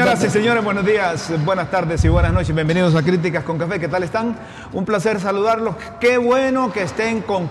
Señoras 0.00 0.24
y 0.24 0.30
señores, 0.30 0.64
buenos 0.64 0.86
días, 0.86 1.30
buenas 1.44 1.70
tardes 1.70 2.02
y 2.06 2.08
buenas 2.08 2.32
noches. 2.32 2.54
Bienvenidos 2.54 2.94
a 2.94 3.02
Críticas 3.02 3.44
con 3.44 3.58
Café. 3.58 3.78
¿Qué 3.78 3.86
tal 3.86 4.02
están? 4.02 4.34
Un 4.72 4.86
placer 4.86 5.20
saludarlos. 5.20 5.74
Qué 6.00 6.16
bueno 6.16 6.72
que 6.72 6.84
estén 6.84 7.20
con 7.20 7.50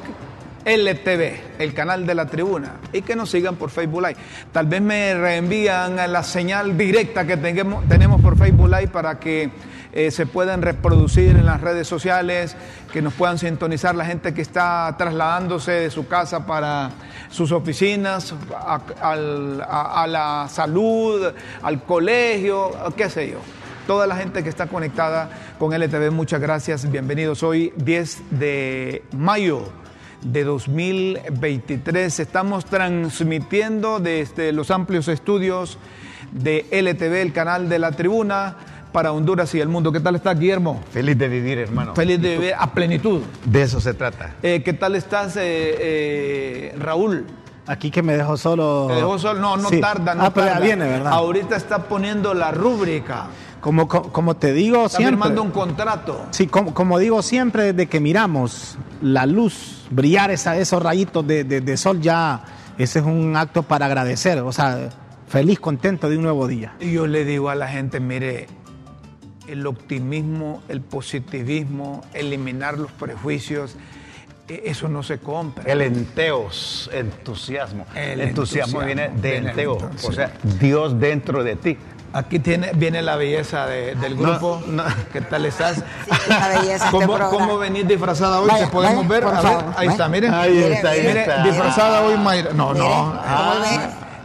LTV, 0.66 1.60
el 1.60 1.76
canal 1.76 2.08
de 2.08 2.16
la 2.16 2.26
tribuna, 2.26 2.78
y 2.92 3.04
que 3.04 3.16
nos 3.16 3.30
sigan 3.30 3.56
por 3.56 3.70
Facebook 3.70 4.02
Live. 4.02 4.16
Tal 4.52 4.66
vez 4.66 4.82
me 4.82 5.14
reenvían 5.14 5.98
la 6.12 6.24
señal 6.24 6.76
directa 6.76 7.24
que 7.28 7.38
tenemos 7.38 8.20
por 8.20 8.36
Facebook 8.36 8.68
Live 8.68 8.88
para 8.88 9.20
que 9.20 9.52
eh, 9.92 10.12
se 10.12 10.26
puedan 10.26 10.62
reproducir 10.62 11.36
en 11.36 11.46
las 11.46 11.62
redes 11.62 11.88
sociales, 11.88 12.56
que 12.94 13.02
nos 13.02 13.14
puedan 13.14 13.38
sintonizar 13.40 13.96
la 13.96 14.06
gente 14.06 14.34
que 14.34 14.42
está 14.42 14.94
trasladándose 14.98 15.72
de 15.72 15.90
su 15.90 16.08
casa 16.08 16.46
para 16.46 16.92
sus 17.30 17.52
oficinas, 17.52 18.34
a, 18.56 20.06
la 20.08 20.48
salud, 20.50 21.32
al 21.64 21.84
colegio, 21.84 22.72
qué 22.96 23.10
sé 23.10 23.32
yo. 23.32 23.40
Toda 23.88 24.06
la 24.06 24.16
gente 24.16 24.44
que 24.44 24.50
está 24.50 24.68
conectada 24.68 25.30
con 25.58 25.74
LTV, 25.74 26.12
muchas 26.12 26.40
gracias, 26.40 26.90
bienvenidos. 26.92 27.42
Hoy 27.42 27.74
10 27.76 28.22
de 28.30 29.04
mayo 29.12 29.64
de 30.22 30.44
2023 30.44 32.20
estamos 32.20 32.66
transmitiendo 32.66 34.00
desde 34.00 34.52
los 34.52 34.70
amplios 34.70 35.08
estudios 35.08 35.80
de 36.32 36.68
LTV, 36.70 37.22
el 37.22 37.34
canal 37.34 37.70
de 37.70 37.80
la 37.80 37.92
tribuna 37.92 38.58
para 38.92 39.12
Honduras 39.12 39.54
y 39.56 39.60
el 39.60 39.68
mundo. 39.68 39.92
¿Qué 39.92 40.00
tal 40.00 40.16
estás, 40.16 40.38
Guillermo? 40.40 40.82
Feliz 40.92 41.18
de 41.18 41.28
vivir, 41.28 41.60
hermano. 41.60 41.96
Feliz 41.96 42.22
de 42.22 42.38
vivir 42.38 42.54
a 42.58 42.72
plenitud. 42.72 43.22
De 43.46 43.62
eso 43.62 43.80
se 43.80 43.94
trata. 43.94 44.36
Eh, 44.42 44.62
¿Qué 44.64 44.74
tal 44.74 44.96
estás, 44.96 45.36
eh, 45.38 45.42
eh, 45.44 46.76
Raúl? 46.78 47.26
Aquí 47.68 47.92
que 47.92 48.02
me 48.02 48.18
dejó 48.18 48.36
solo. 48.36 48.88
Me 48.90 48.96
dejó 48.96 49.20
solo, 49.20 49.40
no, 49.40 49.58
no 49.58 49.70
tarda, 49.80 50.16
no 50.16 50.24
ah, 50.24 50.34
pero 50.34 50.48
ya 50.48 50.60
viene, 50.60 50.86
¿verdad? 50.86 51.14
Ahorita 51.14 51.56
está 51.56 51.84
poniendo 51.84 52.34
la 52.34 52.52
rúbrica. 52.52 53.28
Como, 53.62 53.88
como, 53.88 54.38
te 54.38 54.54
digo 54.54 54.86
está 54.86 54.98
siempre. 54.98 55.18
firmando 55.18 55.44
un 55.44 55.52
contrato. 55.52 56.26
Sí, 56.32 56.48
como, 56.48 56.74
como, 56.74 56.98
digo 56.98 57.22
siempre, 57.22 57.74
desde 57.74 57.88
que 57.88 58.00
miramos 58.00 58.78
la 59.02 59.26
luz 59.26 59.86
brillar 59.92 60.32
esa, 60.32 60.58
esos 60.58 60.82
rayitos 60.82 61.28
de, 61.28 61.44
de 61.44 61.78
sol, 61.78 62.00
ya 62.00 62.42
ese 62.80 63.00
es 63.00 63.06
un 63.06 63.36
acto 63.36 63.64
para 63.64 63.86
agradecer. 63.86 64.40
O 64.40 64.54
sea, 64.54 64.90
feliz, 65.28 65.60
contento 65.60 66.10
de 66.10 66.18
un 66.18 66.24
nuevo 66.24 66.48
día. 66.48 66.74
Y 66.80 66.94
yo 66.94 67.06
le 67.06 67.26
digo 67.26 67.50
a 67.50 67.56
la 67.56 67.68
gente, 67.68 68.00
mire, 68.00 68.48
el 69.52 69.66
optimismo, 69.66 70.62
el 70.70 70.82
positivismo, 70.82 72.04
eliminar 72.14 72.78
los 72.78 72.92
prejuicios, 72.92 73.76
e, 74.48 74.64
eso 74.66 74.88
no 74.88 75.04
se 75.04 75.20
compra. 75.20 75.64
El 75.66 75.82
enteos, 75.82 76.90
entusiasmo. 76.94 77.86
El 77.96 78.22
entusiasmo, 78.22 78.80
viene 78.82 79.10
de 79.10 79.38
enteo, 79.38 79.78
o 80.04 80.12
sea, 80.12 80.32
Dios 80.60 81.00
dentro 81.00 81.44
de 81.44 81.56
ti. 81.56 81.78
Aquí 82.12 82.40
tiene, 82.40 82.72
viene 82.74 83.04
la 83.04 83.16
belleza 83.18 83.68
del 83.68 84.16
grupo. 84.16 84.64
¿Qué 85.14 85.22
tal 85.22 85.46
estás? 85.46 85.78
Sí, 85.78 86.12
la 86.28 86.48
belleza 86.48 86.86
este 86.86 86.90
¿Cómo, 86.90 87.20
¿Cómo 87.30 87.58
venís 87.60 87.88
disfrazada 87.88 88.42
hoy? 88.42 88.50
¿Te 88.60 88.66
podemos 88.68 89.08
ver? 89.08 89.24
A 89.26 89.42
ver, 89.42 89.66
ahí 89.78 89.88
está, 89.90 90.10
miren. 90.10 90.34
Ahí 90.34 90.58
está, 90.58 90.90
ahí 90.90 91.06
está. 91.06 91.44
disfrazada 91.44 92.02
hoy, 92.02 92.18
Mayra. 92.18 92.52
No, 92.54 92.74
no. 92.74 93.14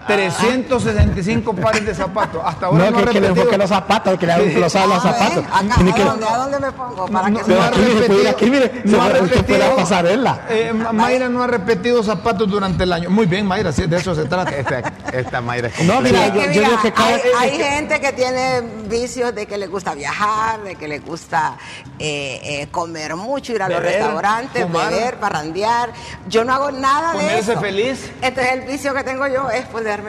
365 0.06 1.54
pares 1.54 1.86
de 1.86 1.94
zapatos. 1.94 2.42
Hasta 2.44 2.66
ahora 2.66 2.90
no, 2.90 2.98
no 2.98 3.06
que, 3.06 3.12
que 3.12 3.20
le 3.20 3.28
enfoque 3.28 3.58
los 3.58 3.68
zapatos, 3.68 4.18
que 4.18 4.26
le 4.26 4.32
haga 4.32 4.44
los 4.44 4.72
zapatos. 4.72 5.44
Acá, 5.44 5.74
¿a, 5.74 6.04
dónde, 6.04 6.26
¿A 6.26 6.36
dónde 6.36 6.60
me 6.60 6.72
pongo? 6.72 7.06
Para 7.06 7.30
no, 7.30 7.40
que 7.40 7.52
no, 7.52 7.56
no 7.56 7.62
ha 7.62 7.70
repetido, 7.70 8.30
aquí, 8.30 8.50
mire, 8.50 8.82
no 8.84 9.02
ha 9.02 9.08
repetido, 9.08 9.76
pasarela. 9.76 10.46
Eh, 10.48 10.72
Mayra 10.92 11.28
no 11.28 11.42
ha 11.42 11.46
repetido 11.46 12.02
zapatos 12.02 12.48
durante 12.48 12.84
el 12.84 12.92
año. 12.92 13.10
Muy 13.10 13.26
bien, 13.26 13.46
Mayra, 13.46 13.72
sí, 13.72 13.86
de 13.86 13.96
eso 13.96 14.14
se 14.14 14.24
trata. 14.24 14.50
Esta, 14.50 14.92
esta 15.12 15.40
Mayra 15.40 15.68
es 15.68 15.84
No, 15.84 16.00
mira, 16.00 16.28
yo, 16.28 16.42
yo 16.52 16.62
digo 16.62 16.80
que 16.82 16.92
cada, 16.92 17.08
hay, 17.08 17.20
hay 17.38 17.58
gente 17.58 18.00
que 18.00 18.12
tiene 18.12 18.62
vicios 18.88 19.34
de 19.34 19.46
que 19.46 19.58
le 19.58 19.66
gusta 19.66 19.94
viajar, 19.94 20.62
de 20.62 20.76
que 20.76 20.88
le 20.88 20.98
gusta 20.98 21.56
eh, 21.98 22.40
eh, 22.42 22.68
comer 22.70 23.16
mucho, 23.16 23.52
ir 23.52 23.62
a 23.62 23.68
beber, 23.68 23.82
los 23.82 23.92
restaurantes, 23.92 24.62
fumar, 24.62 24.90
beber, 24.90 25.16
parrandear. 25.16 25.90
Yo 26.28 26.44
no 26.44 26.52
hago 26.52 26.70
nada 26.70 27.12
de 27.12 27.38
eso. 27.38 27.54
Ponerse 27.54 27.56
feliz. 27.58 28.12
Entonces 28.20 28.52
el 28.52 28.60
vicio 28.62 28.94
que 28.94 29.04
tengo 29.04 29.26
yo 29.26 29.50
es 29.50 29.64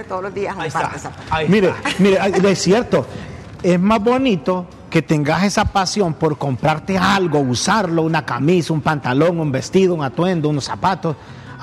todos 0.07 0.23
los 0.23 0.33
días 0.33 0.55
Ahí 0.57 0.67
está. 0.67 0.91
Ahí 1.29 1.49
mire, 1.49 1.69
está. 1.69 1.89
mire, 1.99 2.51
es 2.51 2.61
cierto. 2.61 3.05
Es 3.61 3.79
más 3.79 4.03
bonito 4.03 4.67
que 4.89 5.01
tengas 5.01 5.43
esa 5.43 5.65
pasión 5.65 6.13
por 6.13 6.37
comprarte 6.37 6.97
algo, 6.97 7.39
usarlo, 7.39 8.03
una 8.03 8.25
camisa, 8.25 8.73
un 8.73 8.81
pantalón, 8.81 9.39
un 9.39 9.51
vestido, 9.51 9.93
un 9.93 10.03
atuendo, 10.03 10.49
unos 10.49 10.65
zapatos, 10.65 11.15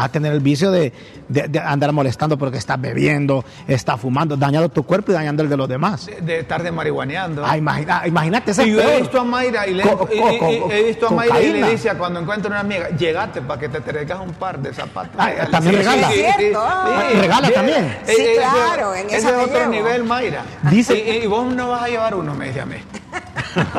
a 0.05 0.09
tener 0.09 0.33
el 0.33 0.41
vicio 0.41 0.71
de, 0.71 0.93
de, 1.29 1.49
de, 1.49 1.59
andar 1.59 1.93
molestando 1.93 2.37
porque 2.37 2.59
estás 2.59 2.81
bebiendo, 2.81 3.45
estás 3.67 4.01
fumando, 4.01 4.37
dañando 4.37 4.69
tu 4.69 4.85
cuerpo 4.85 5.13
y 5.13 5.15
dañando 5.15 5.43
el 5.43 5.49
de 5.49 5.57
los 5.57 5.69
demás. 5.69 6.07
De, 6.07 6.21
de 6.21 6.41
estar 6.41 6.63
de 6.63 6.73
marihuaneando. 6.73 7.45
Ah, 7.45 7.57
imagina, 7.57 8.03
imagínate 8.07 8.51
ese 8.51 8.67
Y 8.67 8.73
yo 8.73 8.81
he 8.81 9.01
visto 9.01 9.21
a 9.21 9.25
Mayra 9.25 9.67
y 9.67 9.75
le, 9.75 9.83
co, 9.83 9.99
co, 9.99 10.07
co, 10.07 10.71
he 10.71 10.83
visto 10.85 11.09
a 11.09 11.11
Mayra 11.11 11.41
y 11.41 11.53
le 11.53 11.71
dice 11.71 11.91
cuando 11.97 12.21
encuentra 12.21 12.51
una 12.51 12.61
amiga, 12.61 12.89
llegate 12.91 13.43
para 13.43 13.61
que 13.61 13.69
te 13.69 13.81
traigas 13.81 14.21
un 14.21 14.33
par 14.33 14.59
de 14.59 14.73
zapatos. 14.73 15.15
Ah, 15.19 15.31
también 15.51 15.77
sí, 15.77 15.79
regala. 15.79 16.11
Sí, 16.11 16.17
sí, 16.17 16.33
sí. 16.39 16.53
Ah, 16.57 17.09
regala 17.21 17.51
también. 17.51 17.97
Sí, 18.05 18.27
claro, 18.37 18.95
en 18.95 19.07
ese 19.07 19.17
es 19.17 19.25
otro 19.27 19.59
llevo. 19.59 19.71
nivel, 19.71 20.05
Mayra. 20.05 20.45
Dice, 20.71 20.99
y, 20.99 21.25
y, 21.25 21.27
vos 21.27 21.53
no 21.55 21.71
vas 21.71 21.83
a 21.83 21.89
llevar 21.89 22.15
uno, 22.15 22.35
me 22.35 22.47
dice 22.49 22.61
a 22.61 22.67
mí. 22.67 22.77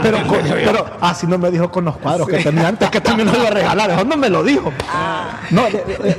Pero, 0.01 0.17
pero 0.65 0.85
así 1.01 1.27
no 1.27 1.37
me 1.37 1.49
dijo 1.51 1.71
con 1.71 1.85
los 1.85 1.97
cuadros 1.97 2.27
que 2.27 2.37
tenía 2.37 2.67
antes 2.67 2.89
que 2.89 3.01
también 3.01 3.31
lo 3.31 3.37
iba 3.37 3.47
a 3.47 3.51
regalar. 3.51 3.91
Eso 3.91 4.03
no 4.03 4.17
me 4.17 4.29
lo 4.29 4.43
dijo. 4.43 4.71
Ah. 4.89 5.39
No, 5.49 5.63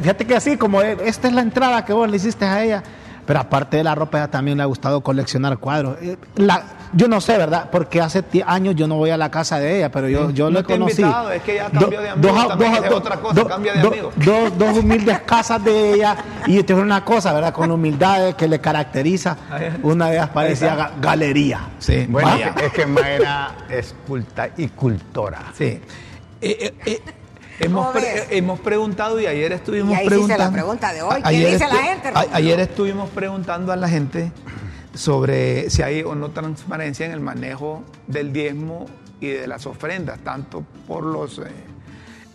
fíjate 0.03 0.27
que 0.27 0.37
así, 0.37 0.57
como 0.57 0.83
esta 0.83 1.29
es 1.29 1.35
la 1.35 1.43
entrada 1.43 1.85
que 1.85 1.93
vos 1.93 2.09
le 2.09 2.17
hiciste 2.17 2.45
a 2.45 2.63
ella. 2.63 2.83
Pero 3.27 3.41
aparte 3.41 3.79
de 3.79 3.85
la 3.85 3.95
ropa, 3.95 4.19
ella 4.19 4.31
también 4.31 4.57
le 4.57 4.63
ha 4.63 4.67
gustado 4.67 5.01
coleccionar 5.01 5.59
cuadros. 5.59 5.97
La, 6.37 6.63
yo 6.93 7.09
no 7.09 7.21
sé, 7.21 7.39
¿verdad? 7.39 7.69
Porque 7.73 8.01
hace 8.01 8.23
años 8.47 8.77
yo 8.77 8.87
no 8.87 8.97
voy 8.97 9.11
a 9.11 9.17
la 9.17 9.31
casa 9.31 9.59
de 9.59 9.79
ella, 9.79 9.91
pero 9.91 10.09
yo, 10.09 10.31
yo 10.31 10.47
no 10.47 10.51
lo 10.51 10.61
he 10.61 10.65
conocido. 10.65 11.09
Invitado, 11.09 11.33
es 11.33 11.43
que 11.43 11.53
ella 11.55 11.71
cambió 11.71 12.01
de 12.01 12.09
amigos, 12.11 12.35
dos, 12.35 12.49
también 12.49 12.73
dos, 12.73 12.85
es 12.85 12.93
otra 12.93 13.17
cosa, 13.17 13.35
dos, 13.35 13.49
cambia 13.49 13.73
de 13.73 13.81
amigos. 13.81 14.15
Dos, 14.17 14.59
dos 14.59 14.79
humildes 14.79 15.21
casas 15.21 15.65
de 15.65 15.95
ella, 15.95 16.17
y 16.47 16.63
te 16.63 16.75
una 16.75 17.05
cosa, 17.05 17.33
¿verdad? 17.33 17.53
Con 17.53 17.71
humildad 17.71 18.35
que 18.35 18.47
le 18.49 18.61
caracteriza. 18.61 19.37
Una 19.83 20.09
de 20.09 20.17
ellas 20.17 20.29
parecía 20.29 20.75
ga 20.75 20.93
galería. 21.01 21.61
Sí, 21.79 22.07
bueno, 22.09 22.31
es 22.63 22.73
que 22.73 22.87
Mayra 22.87 23.55
es 23.69 23.95
culta 24.07 24.51
y 24.57 24.69
cultora. 24.69 25.45
Sí. 25.57 25.65
Eh, 25.65 25.81
eh, 26.41 26.75
eh. 26.87 27.01
Hemos, 27.61 27.93
pre 27.93 28.37
hemos, 28.37 28.61
preguntado 28.61 29.21
y 29.21 29.27
ayer 29.27 29.53
estuvimos 29.53 29.93
y 29.93 29.95
ahí 29.95 30.07
preguntando. 30.07 30.45
la 30.45 30.51
pregunta 30.51 30.93
de 30.93 31.03
hoy. 31.03 31.23
¿Qué 31.23 31.53
dice 31.53 31.69
la 31.69 31.77
gente? 31.77 32.09
A, 32.09 32.27
ayer 32.33 32.59
estuvimos 32.61 33.11
preguntando 33.11 33.73
a 33.73 33.77
la 33.77 33.89
gente 33.89 34.33
sobre 34.95 35.71
si 35.71 35.83
hay 35.83 36.03
o 36.03 36.15
no 36.15 36.31
transparencia 36.31 37.07
en 37.07 37.13
el 37.13 37.21
manejo 37.21 37.85
del 38.07 38.33
diezmo 38.33 38.87
y 39.21 39.29
de 39.29 39.47
las 39.47 39.67
ofrendas, 39.67 40.19
tanto 40.21 40.65
por 40.87 41.05
los 41.05 41.39
eh, 41.39 41.43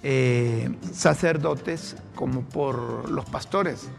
eh, 0.04 0.70
sacerdotes 0.92 1.96
como 2.16 2.42
por 2.42 3.10
los 3.10 3.26
pastores. 3.26 3.90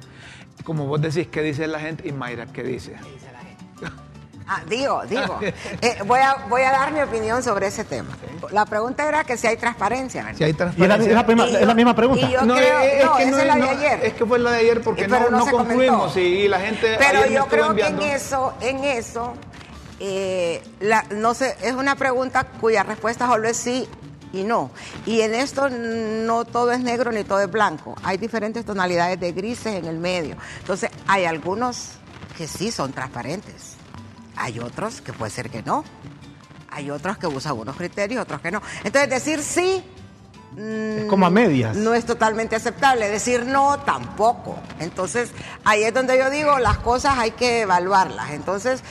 Como 0.65 0.87
vos 0.87 1.01
decís, 1.01 1.29
¿qué 1.29 1.43
dice 1.43 1.67
la 1.67 1.81
gente? 1.81 2.09
Y 2.09 2.13
Mayra, 2.13 2.47
¿qué 2.47 2.63
dice? 2.63 2.93
¿Qué 3.03 3.13
dice 3.13 3.33
la 3.33 3.41
gente? 3.41 4.01
Ah, 4.47 4.63
digo, 4.69 5.03
digo. 5.09 5.39
Eh, 5.83 5.99
voy, 6.05 6.21
a, 6.21 6.47
voy 6.49 6.63
a 6.63 6.71
dar 6.73 6.93
mi 6.93 7.01
opinión 7.01 7.43
sobre 7.43 7.69
ese 7.69 7.85
tema. 7.85 8.17
La 8.51 8.67
pregunta 8.67 9.07
era 9.09 9.25
que 9.25 9.37
si 9.37 9.47
hay 9.47 9.57
transparencia. 9.57 10.23
¿verdad? 10.25 10.39
Si 10.39 10.45
hay 10.45 10.53
transparencia. 10.53 11.09
Es 11.09 11.15
la, 11.15 11.27
prima, 11.27 11.47
es 11.47 11.67
la, 11.67 11.75
misma 11.75 11.95
pregunta. 11.95 12.27
Y 12.27 12.33
yo 12.33 12.43
no, 12.43 12.55
creo, 12.55 12.81
es, 12.81 13.05
no, 13.05 13.17
que 13.17 13.23
esa 13.23 13.31
no, 13.31 13.39
es 13.39 13.47
la 13.47 13.57
de 13.57 13.69
ayer. 13.69 14.05
Es 14.05 14.13
que 14.15 14.27
fue 14.27 14.39
la 14.39 14.51
de 14.51 14.59
ayer 14.59 14.83
porque 14.83 15.09
no, 15.09 15.21
no, 15.31 15.31
no 15.31 15.47
concluimos 15.47 16.17
y, 16.17 16.21
y, 16.21 16.49
la 16.49 16.61
gente. 16.61 16.97
Pero 16.99 17.27
yo 17.27 17.47
creo 17.47 17.71
enviando... 17.71 18.01
que 18.01 18.09
en 18.09 18.17
eso, 18.17 18.55
en 18.61 18.85
eso, 18.85 19.35
eh, 20.01 20.63
la, 20.81 21.05
no 21.11 21.35
sé, 21.35 21.57
es 21.63 21.75
una 21.75 21.95
pregunta 21.97 22.45
cuya 22.61 22.83
respuesta 22.83 23.27
solo 23.27 23.49
es 23.49 23.57
sí 23.57 23.89
y 24.33 24.45
no. 24.45 24.71
Y 25.07 25.21
en 25.21 25.35
esto 25.35 25.69
no 25.69 26.45
todo 26.45 26.73
es 26.73 26.81
negro 26.81 27.13
ni 27.13 27.25
todo 27.25 27.41
es 27.41 27.51
blanco. 27.51 27.95
Hay 28.03 28.17
diferentes 28.17 28.65
tonalidades 28.65 29.19
de 29.21 29.33
grises 29.33 29.75
en 29.75 29.87
el 29.87 29.99
medio. 29.99 30.37
Entonces, 30.61 30.91
hay 31.07 31.25
algunos 31.25 31.93
que 32.37 32.47
sí 32.47 32.71
son 32.71 32.93
transparentes. 32.93 33.77
Hay 34.37 34.59
otros 34.59 35.01
que 35.01 35.13
puede 35.13 35.31
ser 35.31 35.51
que 35.51 35.63
no. 35.63 35.85
Hay 36.71 36.91
otros 36.91 37.19
que 37.19 37.27
usan 37.27 37.59
unos 37.59 37.77
criterios, 37.77 38.23
otros 38.23 38.41
que 38.41 38.51
no. 38.51 38.63
Entonces, 38.85 39.11
decir 39.11 39.43
sí. 39.43 39.85
Es 40.57 41.05
como 41.05 41.27
a 41.27 41.31
medias. 41.31 41.77
No 41.77 41.95
es 41.95 42.05
totalmente 42.05 42.57
aceptable. 42.57 43.09
Decir 43.09 43.47
no, 43.47 43.79
tampoco. 43.81 44.59
Entonces, 44.79 45.31
ahí 45.65 45.85
es 45.85 45.95
donde 45.95 46.19
yo 46.19 46.31
digo, 46.31 46.59
las 46.59 46.79
cosas 46.79 47.19
hay 47.19 47.33
que 47.33 47.63
evaluarlas. 47.63 48.31
Entonces, 48.31 48.83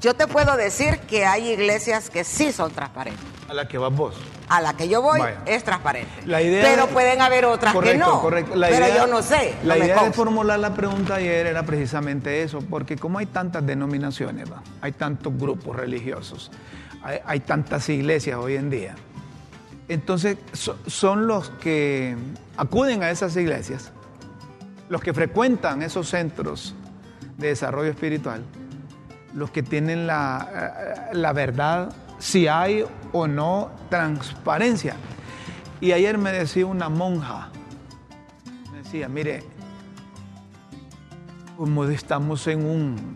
yo 0.00 0.14
te 0.14 0.26
puedo 0.26 0.56
decir 0.56 1.00
que 1.00 1.26
hay 1.26 1.48
iglesias 1.50 2.10
que 2.10 2.24
sí 2.24 2.52
son 2.52 2.72
transparentes. 2.72 3.37
A 3.48 3.54
la 3.54 3.66
que 3.66 3.78
vas 3.78 3.92
vos. 3.92 4.14
A 4.48 4.60
la 4.60 4.74
que 4.74 4.88
yo 4.88 5.00
voy 5.00 5.20
Vaya. 5.20 5.40
es 5.46 5.64
transparente. 5.64 6.10
La 6.26 6.42
idea 6.42 6.62
pero 6.62 6.86
de... 6.86 6.92
pueden 6.92 7.20
haber 7.22 7.46
otras 7.46 7.72
correcto, 7.72 7.92
que 7.92 7.98
no. 7.98 8.20
Correcto. 8.20 8.56
La 8.56 8.68
pero 8.68 8.86
idea, 8.86 8.96
yo 8.96 9.06
no 9.06 9.22
sé. 9.22 9.54
La 9.64 9.76
no 9.76 9.84
idea 9.84 10.04
de 10.04 10.12
formular 10.12 10.58
la 10.58 10.74
pregunta 10.74 11.14
ayer 11.16 11.46
era 11.46 11.62
precisamente 11.62 12.42
eso, 12.42 12.60
porque 12.60 12.96
como 12.96 13.18
hay 13.18 13.26
tantas 13.26 13.64
denominaciones, 13.64 14.50
¿va? 14.50 14.62
hay 14.82 14.92
tantos 14.92 15.36
grupos 15.36 15.76
religiosos, 15.76 16.50
hay, 17.02 17.18
hay, 17.24 17.40
tantas 17.40 17.88
iglesias 17.88 18.38
hoy 18.38 18.56
en 18.56 18.68
día, 18.68 18.94
entonces 19.88 20.36
so, 20.52 20.76
son 20.86 21.26
los 21.26 21.50
que 21.50 22.16
acuden 22.56 23.02
a 23.02 23.10
esas 23.10 23.34
iglesias, 23.36 23.92
los 24.88 25.00
que 25.00 25.14
frecuentan 25.14 25.82
esos 25.82 26.08
centros 26.08 26.74
de 27.38 27.48
desarrollo 27.48 27.90
espiritual, 27.90 28.42
los 29.34 29.50
que 29.50 29.62
tienen 29.62 30.06
la, 30.06 31.10
la 31.12 31.32
verdad, 31.32 31.90
si 32.18 32.48
hay 32.48 32.84
o 33.12 33.26
no 33.26 33.70
transparencia. 33.88 34.96
Y 35.80 35.92
ayer 35.92 36.18
me 36.18 36.32
decía 36.32 36.66
una 36.66 36.88
monja, 36.88 37.50
me 38.72 38.78
decía, 38.78 39.08
mire, 39.08 39.44
como 41.56 41.84
estamos 41.84 42.46
en 42.46 42.64
un, 42.64 43.14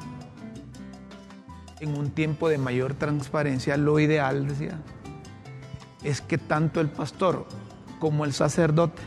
en 1.81 1.99
un 1.99 2.11
tiempo 2.11 2.49
de 2.49 2.59
mayor 2.59 2.95
transparencia, 2.95 3.77
lo 3.77 3.99
ideal, 3.99 4.47
decía, 4.47 4.79
es 6.05 6.21
que 6.21 6.39
tanto 6.39 6.81
el 6.81 6.89
pastor 6.89 7.47
como 7.99 8.25
el 8.25 8.33
sacerdote 8.33 9.03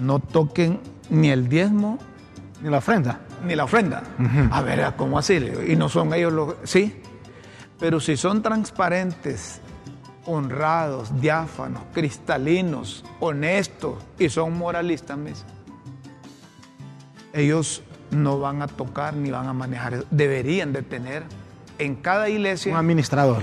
no 0.00 0.18
toquen 0.18 0.80
ni 1.10 1.30
el 1.30 1.48
diezmo 1.48 1.98
ni 2.62 2.70
la 2.70 2.78
ofrenda. 2.78 3.20
Ni 3.44 3.56
la 3.56 3.64
ofrenda. 3.64 4.02
A 4.50 4.62
ver, 4.62 4.94
¿cómo 4.96 5.18
así? 5.18 5.34
Y 5.66 5.74
no 5.74 5.88
son 5.88 6.14
ellos 6.14 6.32
los... 6.32 6.54
Sí, 6.62 7.01
pero 7.82 7.98
si 7.98 8.16
son 8.16 8.42
transparentes, 8.42 9.60
honrados, 10.24 11.20
diáfanos, 11.20 11.82
cristalinos, 11.92 13.04
honestos 13.18 13.94
y 14.20 14.28
son 14.28 14.56
moralistas, 14.56 15.18
ellos 17.32 17.82
no 18.12 18.38
van 18.38 18.62
a 18.62 18.68
tocar 18.68 19.14
ni 19.14 19.32
van 19.32 19.48
a 19.48 19.52
manejar. 19.52 20.04
Deberían 20.12 20.72
de 20.72 20.82
tener 20.82 21.24
en 21.80 21.96
cada 21.96 22.28
iglesia 22.28 22.70
un 22.70 22.78
administrador, 22.78 23.42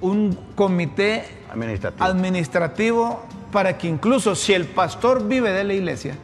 un 0.00 0.38
comité 0.54 1.24
administrativo. 1.50 2.04
administrativo 2.04 3.22
para 3.50 3.78
que 3.78 3.88
incluso 3.88 4.36
si 4.36 4.52
el 4.52 4.66
pastor 4.66 5.26
vive 5.26 5.50
de 5.50 5.64
la 5.64 5.74
iglesia, 5.74 6.16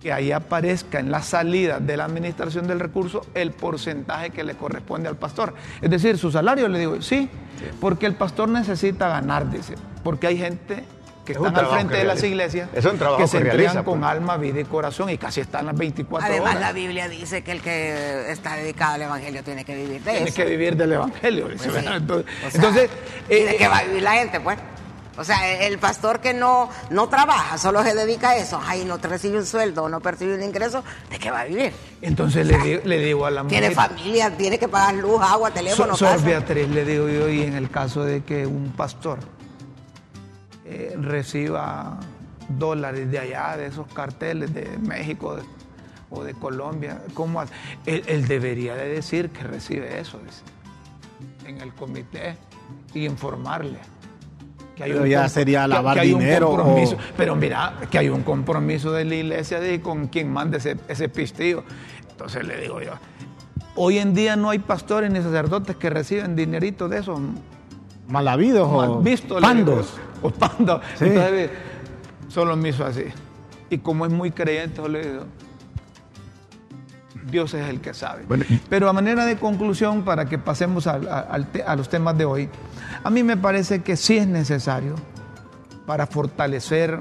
que 0.00 0.12
ahí 0.12 0.30
aparezca 0.32 1.00
en 1.00 1.10
la 1.10 1.22
salida 1.22 1.80
de 1.80 1.96
la 1.96 2.04
administración 2.04 2.66
del 2.66 2.78
recurso 2.78 3.26
el 3.34 3.52
porcentaje 3.52 4.30
que 4.30 4.44
le 4.44 4.54
corresponde 4.54 5.08
al 5.08 5.16
pastor. 5.16 5.54
Es 5.80 5.90
decir, 5.90 6.18
su 6.18 6.30
salario, 6.30 6.68
le 6.68 6.78
digo, 6.78 7.02
sí, 7.02 7.28
porque 7.80 8.06
el 8.06 8.14
pastor 8.14 8.48
necesita 8.48 9.08
ganar, 9.08 9.50
dice, 9.50 9.74
porque 10.04 10.28
hay 10.28 10.38
gente 10.38 10.84
que 11.24 11.32
están 11.32 11.56
al 11.56 11.66
frente 11.66 11.96
de 11.98 12.04
las 12.04 12.22
iglesias 12.22 12.70
es 12.72 12.84
un 12.86 12.96
trabajo 12.96 13.20
que, 13.20 13.28
se 13.28 13.36
entregan 13.36 13.84
con 13.84 14.00
pues. 14.00 14.10
alma, 14.10 14.38
vida 14.38 14.60
y 14.60 14.64
corazón 14.64 15.10
y 15.10 15.18
casi 15.18 15.42
están 15.42 15.66
las 15.66 15.76
24 15.76 16.26
Además, 16.26 16.40
horas. 16.40 16.54
Además, 16.54 16.68
la 16.68 16.72
Biblia 16.72 17.08
dice 17.08 17.42
que 17.42 17.52
el 17.52 17.60
que 17.60 18.32
está 18.32 18.56
dedicado 18.56 18.94
al 18.94 19.02
evangelio 19.02 19.44
tiene 19.44 19.62
que 19.62 19.74
vivir 19.74 20.02
de 20.02 20.10
eso. 20.10 20.24
Tiene 20.24 20.32
que 20.32 20.44
vivir 20.44 20.76
del 20.76 20.92
evangelio. 20.94 21.48
Pues 21.48 22.54
entonces, 22.54 22.90
¿de 23.28 23.56
qué 23.58 23.68
va 23.68 23.78
a 23.78 23.84
vivir 23.84 24.02
la 24.02 24.12
gente, 24.12 24.40
pues? 24.40 24.58
O 25.18 25.24
sea, 25.24 25.66
el 25.66 25.78
pastor 25.78 26.20
que 26.20 26.32
no, 26.32 26.70
no 26.90 27.08
trabaja, 27.08 27.58
solo 27.58 27.82
se 27.82 27.92
dedica 27.92 28.30
a 28.30 28.36
eso, 28.36 28.60
ahí 28.64 28.84
no 28.84 28.98
te 28.98 29.08
recibe 29.08 29.38
un 29.38 29.46
sueldo, 29.46 29.88
no 29.88 29.98
percibe 30.00 30.36
un 30.36 30.42
ingreso, 30.44 30.84
¿de 31.10 31.18
qué 31.18 31.32
va 31.32 31.40
a 31.40 31.44
vivir? 31.44 31.72
Entonces 32.00 32.46
le, 32.46 32.98
digo, 32.98 33.26
a 33.26 33.30
la 33.32 33.42
mujer... 33.42 33.58
Tiene 33.58 33.74
familia, 33.74 34.36
tiene 34.36 34.60
que 34.60 34.68
pagar 34.68 34.94
luz, 34.94 35.20
agua, 35.20 35.50
teléfono, 35.50 35.96
so, 35.96 36.04
casa. 36.04 36.24
Beatriz, 36.24 36.68
le 36.68 36.84
digo 36.84 37.08
yo, 37.08 37.28
y 37.28 37.42
en 37.42 37.54
el 37.54 37.68
caso 37.68 38.04
de 38.04 38.22
que 38.22 38.46
un 38.46 38.70
pastor 38.70 39.18
eh, 40.64 40.94
reciba 40.96 41.98
dólares 42.48 43.10
de 43.10 43.18
allá, 43.18 43.56
de 43.56 43.66
esos 43.66 43.88
carteles 43.88 44.54
de 44.54 44.78
México 44.78 45.36
o 46.10 46.22
de 46.22 46.34
Colombia, 46.34 47.02
¿cómo 47.14 47.42
él, 47.42 47.48
él, 48.06 48.28
debería 48.28 48.76
de 48.76 48.88
decir 48.88 49.30
que 49.30 49.42
recibe 49.42 49.98
eso, 49.98 50.20
en 51.44 51.60
el 51.60 51.74
comité 51.74 52.36
y 52.94 53.04
informarle 53.04 53.80
pero 54.78 55.06
ya 55.06 55.28
sería 55.28 55.66
lavar 55.66 56.00
dinero. 56.00 56.76
Pero 57.16 57.36
mira, 57.36 57.74
que 57.90 57.98
hay 57.98 58.08
un 58.08 58.22
compromiso 58.22 58.92
de 58.92 59.04
la 59.04 59.14
iglesia 59.14 59.60
de 59.60 59.80
con 59.80 60.08
quien 60.08 60.32
mande 60.32 60.58
ese, 60.58 60.76
ese 60.88 61.08
pistillo. 61.08 61.64
Entonces 62.10 62.46
le 62.46 62.60
digo 62.60 62.80
yo, 62.80 62.92
hoy 63.74 63.98
en 63.98 64.14
día 64.14 64.36
no 64.36 64.50
hay 64.50 64.58
pastores 64.58 65.10
ni 65.10 65.20
sacerdotes 65.20 65.76
que 65.76 65.90
reciben 65.90 66.36
dinerito 66.36 66.88
de 66.88 66.98
esos. 66.98 67.20
Malavidos 68.08 68.68
o 68.70 69.02
pandos. 69.40 69.94
o 70.22 70.30
pandos. 70.30 70.80
Entonces, 71.00 71.50
solo 72.28 72.56
me 72.56 72.70
hizo 72.70 72.84
así. 72.84 73.04
Y 73.70 73.78
como 73.78 74.06
es 74.06 74.12
muy 74.12 74.30
creyente, 74.30 74.78
yo 74.78 74.88
le 74.88 75.00
digo, 75.02 75.24
Dios 77.30 77.54
es 77.54 77.68
el 77.68 77.80
que 77.80 77.94
sabe. 77.94 78.24
Pero 78.68 78.88
a 78.88 78.92
manera 78.92 79.24
de 79.24 79.36
conclusión, 79.36 80.02
para 80.02 80.26
que 80.26 80.38
pasemos 80.38 80.86
a, 80.86 80.94
a, 80.94 81.76
los 81.76 81.88
temas 81.88 82.16
de 82.16 82.24
hoy, 82.24 82.48
a 83.04 83.10
mí 83.10 83.22
me 83.22 83.36
parece 83.36 83.82
que 83.82 83.96
sí 83.96 84.18
es 84.18 84.26
necesario 84.26 84.94
para 85.86 86.06
fortalecer 86.06 87.00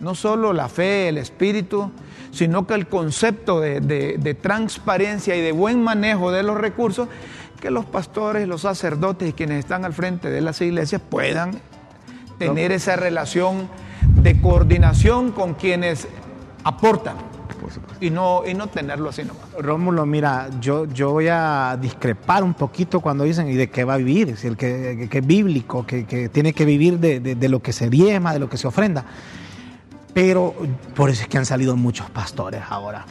no 0.00 0.14
solo 0.14 0.52
la 0.52 0.68
fe, 0.68 1.08
el 1.08 1.18
espíritu, 1.18 1.90
sino 2.30 2.66
que 2.66 2.74
el 2.74 2.86
concepto 2.86 3.60
de, 3.60 3.80
de, 3.80 4.34
transparencia 4.34 5.36
y 5.36 5.40
de 5.40 5.52
buen 5.52 5.82
manejo 5.82 6.30
de 6.30 6.42
los 6.42 6.56
recursos, 6.56 7.08
que 7.60 7.70
los 7.70 7.84
pastores, 7.84 8.48
los 8.48 8.62
sacerdotes 8.62 9.28
y 9.28 9.32
quienes 9.32 9.58
están 9.58 9.84
al 9.84 9.92
frente 9.92 10.30
de 10.30 10.40
las 10.40 10.60
iglesias 10.60 11.02
puedan 11.06 11.60
tener 12.38 12.72
esa 12.72 12.96
relación 12.96 13.68
de 14.22 14.40
coordinación 14.40 15.32
con 15.32 15.54
quienes 15.54 16.08
aportan 16.64 17.29
y 18.00 18.10
no, 18.10 18.42
y 18.46 18.54
no 18.54 18.66
tenerlo 18.68 19.10
así 19.10 19.24
nomás. 19.24 19.44
Rómulo, 19.58 20.06
mira, 20.06 20.48
yo, 20.60 20.86
yo 20.86 21.10
voy 21.12 21.28
a 21.28 21.78
discrepar 21.80 22.42
un 22.42 22.54
poquito 22.54 23.00
cuando 23.00 23.24
dicen 23.24 23.48
y 23.48 23.54
de 23.54 23.70
qué 23.70 23.84
va 23.84 23.94
a 23.94 23.96
vivir, 23.98 24.36
si 24.36 24.46
el 24.46 24.56
que, 24.56 25.08
que, 25.10 25.18
es 25.18 25.26
bíblico, 25.26 25.86
que, 25.86 26.06
que, 26.06 26.28
tiene 26.28 26.52
que 26.52 26.64
vivir 26.64 26.98
de, 26.98 27.20
de, 27.20 27.34
de 27.34 27.48
lo 27.48 27.60
que 27.60 27.72
se 27.72 27.90
diezma, 27.90 28.32
de 28.32 28.38
lo 28.38 28.48
que 28.48 28.56
se 28.56 28.66
ofrenda. 28.66 29.04
Pero 30.12 30.54
por 30.94 31.10
eso 31.10 31.22
es 31.22 31.28
que 31.28 31.38
han 31.38 31.46
salido 31.46 31.76
muchos 31.76 32.10
pastores 32.10 32.62
ahora. 32.68 33.06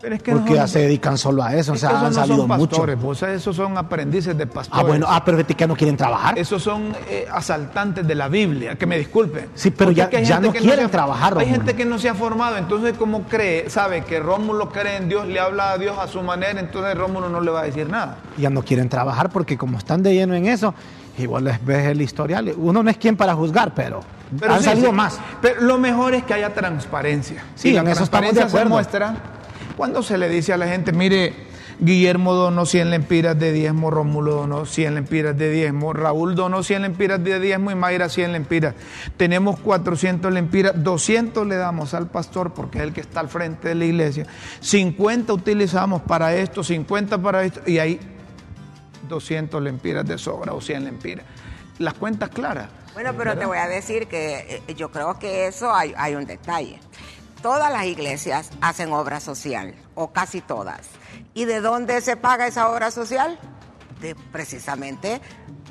Pero 0.00 0.14
es 0.14 0.22
que 0.22 0.32
Porque 0.32 0.54
ya 0.54 0.68
se 0.68 0.80
dedican 0.80 1.18
solo 1.18 1.42
a 1.42 1.54
eso, 1.54 1.72
o 1.72 1.76
sea, 1.76 2.00
han 2.00 2.14
salido 2.14 2.46
muchos. 2.46 3.00
Vos 3.00 3.22
esos 3.22 3.56
son 3.56 3.76
aprendices 3.76 4.36
de 4.36 4.46
pastores. 4.46 4.84
Ah, 4.84 4.86
bueno, 4.86 5.06
ah, 5.08 5.24
pero 5.24 5.44
que 5.44 5.66
no 5.66 5.74
quieren 5.74 5.96
trabajar. 5.96 6.38
Esos 6.38 6.62
son 6.62 6.94
eh, 7.08 7.26
asaltantes 7.32 8.06
de 8.06 8.14
la 8.14 8.28
Biblia, 8.28 8.76
que 8.76 8.86
me 8.86 8.96
disculpen. 8.96 9.48
Sí, 9.54 9.70
pero 9.70 9.90
ya, 9.90 10.08
ya 10.10 10.40
no 10.40 10.52
quieren 10.52 10.88
trabajar, 10.90 11.36
Hay 11.38 11.46
gente 11.46 11.74
que 11.74 11.84
no 11.84 11.98
se 11.98 12.08
ha 12.08 12.14
formado, 12.14 12.56
entonces 12.56 12.96
como 12.96 13.22
cree, 13.22 13.68
sabe 13.70 14.04
que 14.04 14.20
Rómulo 14.20 14.70
cree 14.70 14.96
en 14.96 15.08
Dios, 15.08 15.26
le 15.26 15.40
habla 15.40 15.72
a 15.72 15.78
Dios 15.78 15.98
a 15.98 16.06
su 16.06 16.22
manera, 16.22 16.60
entonces 16.60 16.96
Rómulo 16.96 17.28
no 17.28 17.40
le 17.40 17.50
va 17.50 17.60
a 17.60 17.64
decir 17.64 17.88
nada. 17.88 18.18
Ya 18.36 18.50
no 18.50 18.62
quieren 18.62 18.88
trabajar 18.88 19.30
porque 19.30 19.58
como 19.58 19.78
están 19.78 20.02
de 20.02 20.14
lleno 20.14 20.34
en 20.34 20.46
eso, 20.46 20.74
igual 21.18 21.44
les 21.44 21.64
ves 21.64 21.88
el 21.88 22.00
historial. 22.00 22.52
Uno 22.56 22.82
no 22.82 22.90
es 22.90 22.98
quien 22.98 23.16
para 23.16 23.34
juzgar, 23.34 23.74
pero, 23.74 24.02
han 24.48 24.62
salido 24.62 24.92
más. 24.92 25.18
Pero 25.42 25.62
lo 25.62 25.78
mejor 25.78 26.14
es 26.14 26.22
que 26.22 26.34
haya 26.34 26.54
transparencia. 26.54 27.42
Sí, 27.56 27.76
en 27.76 27.88
eso 27.88 28.04
estamos 28.04 28.32
de 28.32 28.42
acuerdo. 28.42 28.66
Se 28.66 28.70
muestra 28.70 29.14
cuando 29.78 30.02
se 30.02 30.18
le 30.18 30.28
dice 30.28 30.52
a 30.52 30.56
la 30.56 30.66
gente, 30.66 30.90
mire, 30.90 31.32
Guillermo 31.78 32.34
donó 32.34 32.66
100 32.66 32.90
lempiras 32.90 33.38
de 33.38 33.52
diezmo, 33.52 33.92
Rómulo 33.92 34.34
donó 34.34 34.66
100 34.66 34.96
lempiras 34.96 35.38
de 35.38 35.52
diezmo, 35.52 35.92
Raúl 35.92 36.34
donó 36.34 36.64
100 36.64 36.82
lempiras 36.82 37.22
de 37.22 37.38
diezmo 37.38 37.70
y 37.70 37.76
Mayra 37.76 38.08
100 38.08 38.32
lempiras. 38.32 38.74
Tenemos 39.16 39.60
400 39.60 40.32
lempiras, 40.32 40.72
200 40.82 41.46
le 41.46 41.54
damos 41.54 41.94
al 41.94 42.08
pastor 42.08 42.52
porque 42.54 42.78
es 42.78 42.84
el 42.84 42.92
que 42.92 43.02
está 43.02 43.20
al 43.20 43.28
frente 43.28 43.68
de 43.68 43.76
la 43.76 43.84
iglesia, 43.84 44.26
50 44.58 45.32
utilizamos 45.32 46.02
para 46.02 46.34
esto, 46.34 46.64
50 46.64 47.22
para 47.22 47.44
esto 47.44 47.60
y 47.64 47.78
hay 47.78 48.00
200 49.08 49.62
lempiras 49.62 50.04
de 50.04 50.18
sobra 50.18 50.54
o 50.54 50.60
100 50.60 50.86
lempiras. 50.86 51.24
Las 51.78 51.94
cuentas 51.94 52.30
claras. 52.30 52.68
Bueno, 52.94 53.14
pero 53.16 53.38
te 53.38 53.46
voy 53.46 53.58
a 53.58 53.68
decir 53.68 54.08
que 54.08 54.60
eh, 54.66 54.74
yo 54.74 54.90
creo 54.90 55.20
que 55.20 55.46
eso 55.46 55.72
hay, 55.72 55.94
hay 55.96 56.16
un 56.16 56.26
detalle 56.26 56.80
todas 57.42 57.72
las 57.72 57.86
iglesias 57.86 58.50
hacen 58.60 58.92
obra 58.92 59.20
social, 59.20 59.74
o 59.94 60.12
casi 60.12 60.40
todas. 60.40 60.88
¿Y 61.34 61.44
de 61.44 61.60
dónde 61.60 62.00
se 62.00 62.16
paga 62.16 62.46
esa 62.46 62.68
obra 62.70 62.90
social? 62.90 63.38
De 64.00 64.14
precisamente 64.14 65.20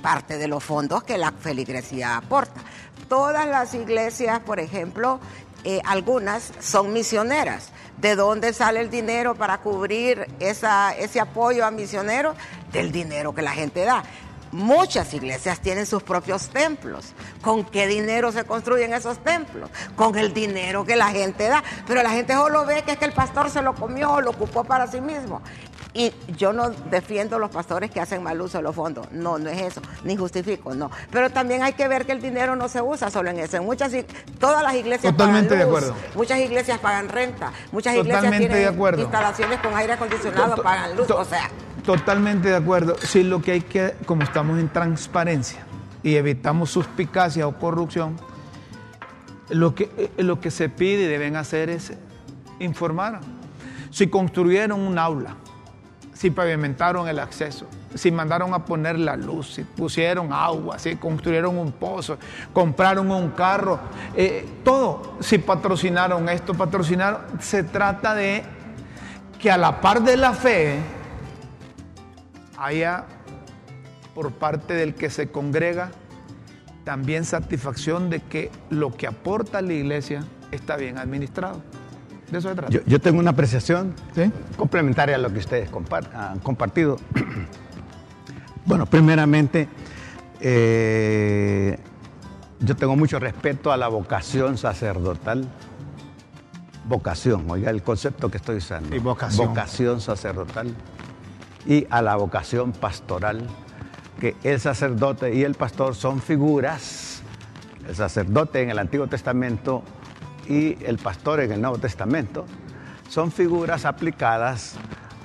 parte 0.02 0.38
de 0.38 0.48
los 0.48 0.64
fondos 0.64 1.04
que 1.04 1.18
la 1.18 1.32
feligresía 1.32 2.18
aporta. 2.18 2.62
Todas 3.10 3.48
las 3.48 3.74
iglesias, 3.74 4.40
por 4.40 4.60
ejemplo, 4.60 5.20
eh, 5.64 5.82
algunas 5.86 6.52
son 6.60 6.94
misioneras. 6.94 7.70
¿De 7.98 8.16
dónde 8.16 8.54
sale 8.54 8.80
el 8.80 8.90
dinero 8.90 9.36
para 9.36 9.58
cubrir 9.60 10.28
esa, 10.40 10.92
ese 10.96 11.20
apoyo 11.20 11.66
a 11.66 11.72
misioneros? 11.72 12.36
Del 12.72 12.92
dinero 12.92 13.34
que 13.34 13.42
la 13.42 13.52
gente 13.52 13.84
da. 13.84 14.04
Muchas 14.52 15.14
iglesias 15.14 15.60
tienen 15.60 15.86
sus 15.86 16.04
propios 16.04 16.50
templos. 16.50 17.14
¿Con 17.42 17.66
qué 17.66 17.88
dinero 17.88 18.32
se 18.32 18.46
construyen 18.46 18.94
esos 18.94 19.20
templos? 19.24 19.70
Con 19.96 20.18
el 20.18 20.34
dinero 20.34 20.86
que 20.86 20.96
la 20.96 21.10
gente 21.10 21.48
da. 21.48 21.64
Pero 21.86 22.02
la 22.04 22.12
gente 22.12 22.34
solo 22.34 22.66
ve 22.66 22.84
que 22.84 22.94
es 22.94 22.98
que 22.98 23.06
el 23.06 23.14
pastor 23.14 23.50
se 23.50 23.62
lo 23.62 23.76
comió 23.76 24.14
o 24.14 24.22
lo 24.22 24.32
ocupó 24.32 24.64
para 24.64 24.88
sí 24.88 25.02
mismo. 25.02 25.42
Y 25.98 26.14
yo 26.38 26.54
no 26.54 26.70
defiendo 26.70 27.40
los 27.40 27.50
pastores 27.50 27.90
que 27.90 28.00
hacen 28.00 28.22
mal 28.22 28.40
uso 28.40 28.60
de 28.60 28.64
los 28.64 28.76
fondos. 28.76 29.12
No, 29.12 29.40
no 29.40 29.50
es 29.50 29.60
eso. 29.60 29.82
Ni 30.04 30.16
justifico, 30.16 30.76
no. 30.76 30.92
Pero 31.10 31.32
también 31.32 31.64
hay 31.64 31.74
que 31.74 31.88
ver 31.88 32.06
que 32.06 32.12
el 32.12 32.22
dinero 32.22 32.56
no 32.56 32.70
se 32.70 32.84
usa 32.84 33.10
solo 33.10 33.32
en 33.32 33.40
eso. 33.40 33.58
En 33.58 33.66
muchas, 33.66 33.92
todas 34.40 34.62
las 34.62 34.76
iglesias 34.76 35.12
Totalmente 35.12 35.56
pagan 35.56 35.72
luz, 35.72 35.82
de 35.82 35.88
acuerdo. 35.88 36.02
Muchas 36.14 36.40
iglesias 36.40 36.78
pagan 36.78 37.10
renta. 37.10 37.52
Muchas 37.72 37.96
iglesias 37.96 38.38
tienen 38.38 38.80
instalaciones 39.00 39.60
con 39.60 39.76
aire 39.76 39.94
acondicionado, 39.94 40.62
pagan 40.62 40.96
luz. 40.96 41.10
O 41.10 41.26
sea. 41.26 41.50
Totalmente 41.84 42.50
de 42.50 42.56
acuerdo. 42.56 42.96
Sí, 43.02 43.24
lo 43.24 43.42
que 43.42 43.54
hay 43.54 43.62
que, 43.62 43.96
como 44.06 44.22
estamos 44.22 44.60
en 44.60 44.70
transparencia 44.70 45.66
y 46.04 46.14
evitamos 46.14 46.70
suspicacia 46.70 47.48
o 47.48 47.58
corrupción, 47.58 48.18
lo 49.50 49.74
que, 49.74 49.90
eh, 49.98 50.12
lo 50.22 50.40
que 50.40 50.52
se 50.52 50.70
pide 50.70 51.06
y 51.06 51.08
deben 51.08 51.36
hacer 51.38 51.72
es 51.72 51.94
informar. 52.60 53.22
Si 53.90 54.10
construyeron 54.10 54.80
un 54.80 55.00
aula 55.00 55.38
si 56.18 56.32
pavimentaron 56.32 57.08
el 57.08 57.20
acceso, 57.20 57.68
si 57.94 58.12
mandaron 58.12 58.52
a 58.56 58.66
poner 58.66 58.98
la 58.98 59.16
luz, 59.16 59.54
si 59.54 59.64
pusieron 59.64 60.34
agua, 60.34 60.80
si 60.80 60.96
construyeron 60.96 61.56
un 61.60 61.72
pozo, 61.74 62.18
compraron 62.54 63.12
un 63.12 63.30
carro, 63.30 63.80
eh, 64.16 64.44
todo, 64.64 65.18
si 65.20 65.38
patrocinaron 65.38 66.28
esto, 66.28 66.56
patrocinaron, 66.56 67.22
se 67.40 67.62
trata 67.62 68.16
de 68.16 68.42
que 69.40 69.52
a 69.52 69.58
la 69.58 69.80
par 69.80 70.02
de 70.02 70.18
la 70.18 70.34
fe 70.34 70.80
haya 72.58 73.06
por 74.16 74.32
parte 74.32 74.74
del 74.74 74.96
que 74.96 75.12
se 75.12 75.30
congrega 75.30 75.92
también 76.84 77.26
satisfacción 77.26 78.10
de 78.10 78.22
que 78.22 78.50
lo 78.72 78.90
que 78.90 79.06
aporta 79.06 79.62
la 79.62 79.74
iglesia 79.74 80.24
está 80.52 80.78
bien 80.78 80.98
administrado. 80.98 81.62
De 82.30 82.40
eso 82.40 82.50
se 82.50 82.56
trata. 82.56 82.78
Yo, 82.86 83.00
tengo 83.00 83.20
una 83.20 83.32
apreciación 83.32 83.94
complementaria 84.58 85.16
a 85.16 85.20
lo 85.20 85.32
que 85.32 85.40
ustedes 85.40 85.70
han 86.14 86.40
compartido. 86.40 86.98
bueno, 88.66 88.86
primeramente, 88.86 89.70
eh, 90.42 91.78
yo 92.60 92.76
tengo 92.76 92.96
mucho 92.96 93.20
respeto 93.20 93.72
a 93.72 93.78
la 93.78 93.88
vocación 93.88 94.58
sacerdotal. 94.58 95.48
Vocación, 96.86 97.50
oiga 97.50 97.70
el 97.70 97.82
concepto 97.82 98.30
que 98.30 98.38
estoy 98.38 98.58
usando. 98.58 98.96
Y 98.96 99.00
vocación. 99.00 99.48
Vocación 99.48 100.02
sacerdotal. 100.02 100.74
Y 101.66 101.86
a 101.90 102.02
la 102.02 102.16
vocación 102.16 102.72
pastoral 102.72 103.48
que 104.20 104.36
el 104.44 104.60
sacerdote 104.60 105.34
y 105.34 105.44
el 105.44 105.54
pastor 105.54 105.96
son 105.96 106.22
figuras, 106.22 107.22
el 107.88 107.96
sacerdote 107.96 108.62
en 108.62 108.70
el 108.70 108.80
Antiguo 108.80 109.08
Testamento 109.08 109.84
y 110.50 110.78
el 110.86 110.98
pastor 110.98 111.42
en 111.42 111.52
el 111.52 111.62
Nuevo 111.62 111.78
Testamento, 111.78 112.46
son 113.10 113.32
figuras 113.32 113.86
aplicadas 113.86 114.76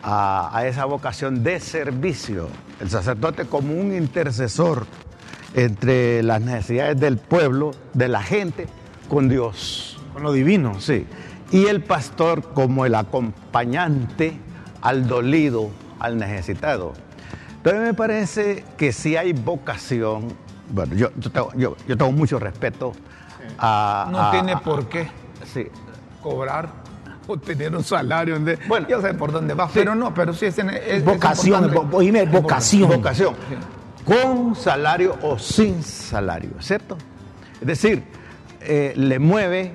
a, 0.02 0.62
esa 0.66 0.84
vocación 0.84 1.42
de 1.42 1.60
servicio. 1.60 2.48
El 2.80 2.90
sacerdote 2.90 3.46
como 3.46 3.74
un 3.74 3.94
intercesor 3.94 4.86
entre 5.54 6.22
las 6.22 6.40
necesidades 6.40 6.98
del 6.98 7.18
pueblo, 7.18 7.72
de 7.94 8.08
la 8.08 8.22
gente, 8.22 8.66
con 9.08 9.28
Dios. 9.28 10.00
Con 10.12 10.22
lo 10.22 10.32
divino. 10.32 10.80
Sí. 10.80 11.06
Y 11.50 11.66
el 11.66 11.82
pastor 11.82 12.52
como 12.54 12.86
el 12.86 12.94
acompañante 12.94 14.36
al 14.80 15.06
dolido, 15.06 15.70
al 16.00 16.18
necesitado. 16.18 16.94
Entonces 17.58 17.82
me 17.82 17.94
parece 17.94 18.64
que 18.76 18.92
si 18.92 19.16
hay 19.16 19.32
vocación, 19.32 20.32
bueno, 20.70 20.94
yo, 20.96 21.10
yo, 21.16 21.30
tengo, 21.96 22.10
mucho 22.10 22.40
respeto 22.40 22.92
a... 23.58 24.08
No 24.10 24.30
tiene 24.30 24.56
por 24.58 24.88
qué 24.88 25.08
sí. 25.52 25.66
cobrar 26.22 26.82
o 27.26 27.36
tener 27.36 27.74
un 27.74 27.84
salario. 27.84 28.38
bueno, 28.68 28.88
yo 28.88 29.00
sé 29.00 29.14
por 29.14 29.32
dónde 29.32 29.54
va, 29.54 29.68
pero 29.72 29.94
no, 29.94 30.12
pero 30.12 30.32
sí 30.32 30.46
es, 30.46 30.58
es 30.58 31.04
vocación, 31.04 31.64
es 31.66 32.30
vocación. 32.30 32.88
Vocación. 32.90 33.34
Con 34.04 34.56
salario 34.56 35.16
o 35.22 35.38
sin 35.38 35.82
salario, 35.82 36.50
¿cierto? 36.60 36.96
Es 37.60 37.66
decir, 37.66 38.02
eh, 38.60 38.92
le 38.96 39.18
mueve 39.18 39.74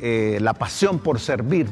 eh, 0.00 0.38
la 0.40 0.54
pasión 0.54 1.00
por 1.00 1.18
servir 1.18 1.68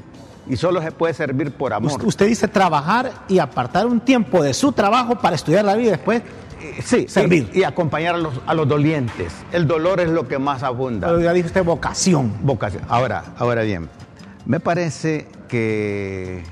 y 0.48 0.56
solo 0.56 0.82
se 0.82 0.92
puede 0.92 1.14
servir 1.14 1.52
por 1.52 1.72
amor. 1.72 2.04
Usted 2.04 2.26
dice 2.26 2.48
trabajar 2.48 3.12
y 3.28 3.38
apartar 3.38 3.86
un 3.86 4.00
tiempo 4.00 4.42
de 4.42 4.52
su 4.54 4.72
trabajo 4.72 5.16
para 5.16 5.36
estudiar 5.36 5.64
la 5.64 5.76
vida 5.76 5.88
y 5.88 5.90
después 5.92 6.22
sí, 6.82 7.06
servir. 7.08 7.50
Y, 7.52 7.62
acompañar 7.62 8.14
a 8.14 8.18
los, 8.18 8.40
a 8.46 8.54
los, 8.54 8.68
dolientes. 8.68 9.32
El 9.52 9.66
dolor 9.66 10.00
es 10.00 10.08
lo 10.08 10.28
que 10.28 10.38
más 10.38 10.62
abunda. 10.62 11.08
Pero 11.08 11.20
ya 11.20 11.32
dijo 11.32 11.46
usted 11.46 11.64
vocación. 11.64 12.32
Vocación. 12.42 12.84
Ahora, 12.88 13.24
ahora 13.38 13.62
bien, 13.62 13.88
me 14.46 14.60
parece 14.60 15.26
que 15.48 16.42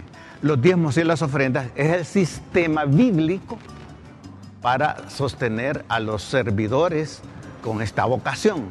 los 0.42 0.60
diezmos 0.60 0.96
y 0.96 1.04
las 1.04 1.22
ofrendas 1.22 1.68
es 1.74 1.92
el 1.92 2.04
sistema 2.04 2.84
bíblico 2.84 3.58
para 4.60 5.08
sostener 5.08 5.84
a 5.88 6.00
los 6.00 6.22
servidores 6.22 7.20
con 7.62 7.82
esta 7.82 8.04
vocación. 8.04 8.66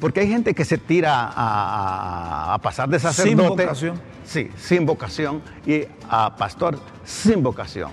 Porque 0.00 0.20
hay 0.20 0.28
gente 0.28 0.54
que 0.54 0.64
se 0.64 0.78
tira 0.78 1.32
a, 1.34 2.58
pasar 2.62 2.88
de 2.88 2.98
sacerdote. 2.98 3.36
Sin 3.36 3.48
vocación. 3.66 4.00
Sí, 4.24 4.50
sin 4.56 4.86
vocación. 4.86 5.42
Y 5.66 5.84
a 6.08 6.34
pastor 6.36 6.78
sin 7.04 7.42
vocación. 7.42 7.90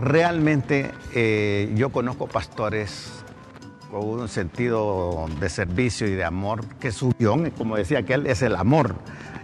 Realmente 0.00 0.90
eh, 1.14 1.70
yo 1.74 1.90
conozco 1.90 2.26
pastores 2.26 3.12
con 3.90 4.06
un 4.06 4.28
sentido 4.28 5.26
de 5.40 5.48
servicio 5.48 6.06
y 6.06 6.12
de 6.12 6.24
amor, 6.24 6.64
que 6.78 6.92
su 6.92 7.12
guion, 7.18 7.50
como 7.50 7.76
decía 7.76 7.98
aquel, 7.98 8.26
es 8.26 8.40
el 8.42 8.54
amor. 8.54 8.94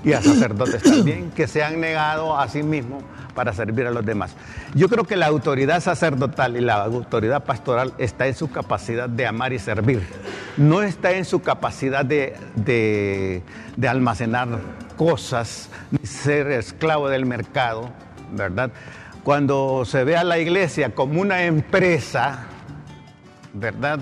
Y 0.04 0.12
a 0.12 0.22
sacerdotes 0.22 0.82
también, 0.84 1.30
que 1.32 1.46
se 1.46 1.62
han 1.62 1.80
negado 1.80 2.38
a 2.38 2.48
sí 2.48 2.62
mismos 2.62 3.02
para 3.34 3.52
servir 3.52 3.86
a 3.86 3.90
los 3.90 4.04
demás. 4.04 4.34
Yo 4.74 4.88
creo 4.88 5.04
que 5.04 5.14
la 5.14 5.26
autoridad 5.26 5.80
sacerdotal 5.80 6.56
y 6.56 6.60
la 6.60 6.84
autoridad 6.84 7.44
pastoral 7.44 7.92
está 7.98 8.26
en 8.26 8.34
su 8.34 8.50
capacidad 8.50 9.08
de 9.08 9.26
amar 9.26 9.52
y 9.52 9.58
servir. 9.58 10.02
No 10.56 10.82
está 10.82 11.12
en 11.12 11.24
su 11.24 11.42
capacidad 11.42 12.04
de, 12.04 12.34
de, 12.54 13.42
almacenar 13.88 14.48
cosas, 14.96 15.68
ni 15.90 16.06
ser 16.06 16.50
esclavo 16.50 17.10
del 17.10 17.26
mercado, 17.26 17.90
¿verdad? 18.32 18.70
Cuando 19.26 19.84
se 19.84 20.04
ve 20.04 20.16
a 20.16 20.22
la 20.22 20.38
iglesia 20.38 20.94
como 20.94 21.20
una 21.20 21.42
empresa, 21.42 22.44
¿verdad? 23.52 23.98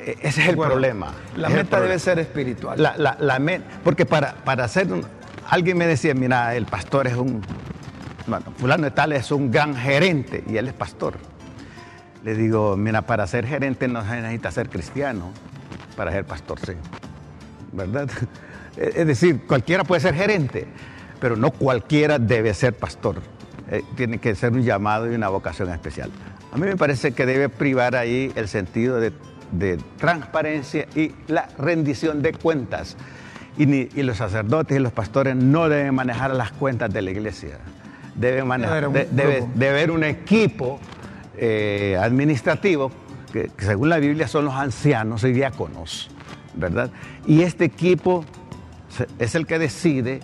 E, 0.00 0.16
ese 0.22 0.42
es 0.42 0.48
el 0.48 0.56
problema. 0.56 1.12
La 1.36 1.48
meta 1.48 1.80
debe 1.80 2.00
ser 2.00 2.18
espiritual. 2.18 2.82
La, 2.82 2.96
la, 2.98 3.60
porque 3.84 4.06
para, 4.06 4.34
para 4.34 4.64
hacer... 4.64 4.88
alguien 5.48 5.78
me 5.78 5.86
decía, 5.86 6.14
mira, 6.14 6.52
el 6.56 6.66
pastor 6.66 7.06
es 7.06 7.14
un 7.14 7.42
bueno, 8.26 8.46
fulano 8.56 8.82
de 8.82 8.90
tal 8.90 9.12
es 9.12 9.30
un 9.30 9.52
gran 9.52 9.76
gerente 9.76 10.42
y 10.48 10.56
él 10.56 10.66
es 10.66 10.74
pastor. 10.74 11.14
Le 12.24 12.34
digo, 12.34 12.76
mira, 12.76 13.02
para 13.02 13.24
ser 13.28 13.46
gerente 13.46 13.86
no 13.86 14.02
se 14.02 14.20
necesita 14.20 14.50
ser 14.50 14.68
cristiano, 14.68 15.30
para 15.96 16.10
ser 16.10 16.24
pastor 16.24 16.58
sí. 16.58 16.72
¿Verdad? 17.70 18.10
Es 18.76 19.06
decir, 19.06 19.46
cualquiera 19.46 19.84
puede 19.84 20.00
ser 20.00 20.16
gerente, 20.16 20.66
pero 21.20 21.36
no 21.36 21.52
cualquiera 21.52 22.18
debe 22.18 22.52
ser 22.52 22.74
pastor. 22.74 23.22
Eh, 23.70 23.82
tiene 23.96 24.18
que 24.18 24.34
ser 24.34 24.52
un 24.52 24.62
llamado 24.62 25.10
y 25.10 25.14
una 25.14 25.28
vocación 25.28 25.70
especial. 25.70 26.10
A 26.52 26.56
mí 26.56 26.66
me 26.66 26.76
parece 26.76 27.12
que 27.12 27.26
debe 27.26 27.48
privar 27.48 27.96
ahí 27.96 28.32
el 28.36 28.48
sentido 28.48 29.00
de, 29.00 29.12
transparencia 29.98 30.86
y 30.94 31.12
la 31.28 31.48
rendición 31.58 32.20
de 32.22 32.32
cuentas. 32.32 32.96
Y, 33.58 33.64
y 33.98 34.02
los 34.02 34.18
sacerdotes 34.18 34.76
y 34.76 34.80
los 34.80 34.92
pastores 34.92 35.34
no 35.34 35.68
deben 35.68 35.94
manejar 35.94 36.34
las 36.34 36.52
cuentas 36.52 36.92
de 36.92 37.02
la 37.02 37.10
iglesia 37.10 37.58
debe, 38.16 39.68
haber 39.68 39.90
un 39.90 40.04
equipo 40.04 40.80
eh, 41.36 41.98
administrativo 42.00 42.90
que, 43.32 43.50
según 43.58 43.88
la 43.88 43.98
Biblia 43.98 44.28
son 44.28 44.46
los 44.46 44.54
ancianos 44.54 45.24
y 45.24 45.32
diáconos, 45.32 46.10
¿verdad? 46.54 46.90
Y 47.26 47.42
este 47.42 47.64
equipo 47.64 48.24
es 49.18 49.34
el 49.34 49.46
que 49.46 49.58
decide 49.58 50.20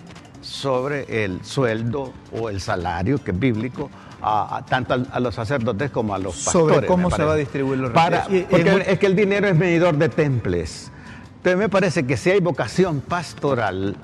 sobre 0.52 1.24
el 1.24 1.44
sueldo 1.44 2.12
o 2.38 2.50
el 2.50 2.60
salario, 2.60 3.22
que 3.24 3.30
es 3.30 3.38
bíblico, 3.38 3.90
a, 4.20 4.62
tanto 4.68 4.94
a, 5.10 5.18
los 5.18 5.34
sacerdotes 5.34 5.90
como 5.90 6.14
a 6.14 6.18
los 6.18 6.36
pastores. 6.36 6.74
Sobre 6.74 6.86
cómo 6.86 7.10
se 7.10 7.24
va 7.24 7.32
a 7.32 7.36
distribuir 7.36 7.78
los 7.78 7.90
Para, 7.90 8.24
Porque 8.24 8.84
es 8.86 8.98
que 8.98 9.06
el 9.06 9.16
dinero 9.16 9.48
es 9.48 9.56
medidor 9.56 9.96
de 9.96 10.08
temples. 10.10 10.92
Entonces 11.36 11.58
me 11.58 11.68
parece 11.68 12.06
que 12.06 12.16
si 12.16 12.30
hay 12.30 12.40
vocación 12.40 13.00
pastoral, 13.00 13.96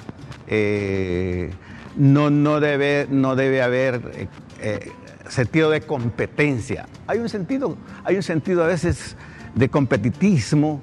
eh, 0.49 1.53
no, 1.97 2.31
no, 2.31 2.61
debe, 2.61 3.07
no 3.11 3.37
debe 3.37 3.63
haber 3.63 4.11
eh, 4.15 4.29
eh, 4.61 4.93
sentido 5.29 5.71
de 5.71 5.83
competencia. 5.83 6.87
Hay 7.07 7.19
un 7.19 7.29
sentido, 7.29 7.77
hay 8.05 8.17
un 8.17 8.23
sentido 8.23 8.65
a 8.65 8.67
veces 8.67 9.17
de 9.55 9.69
competitismo, 9.69 10.81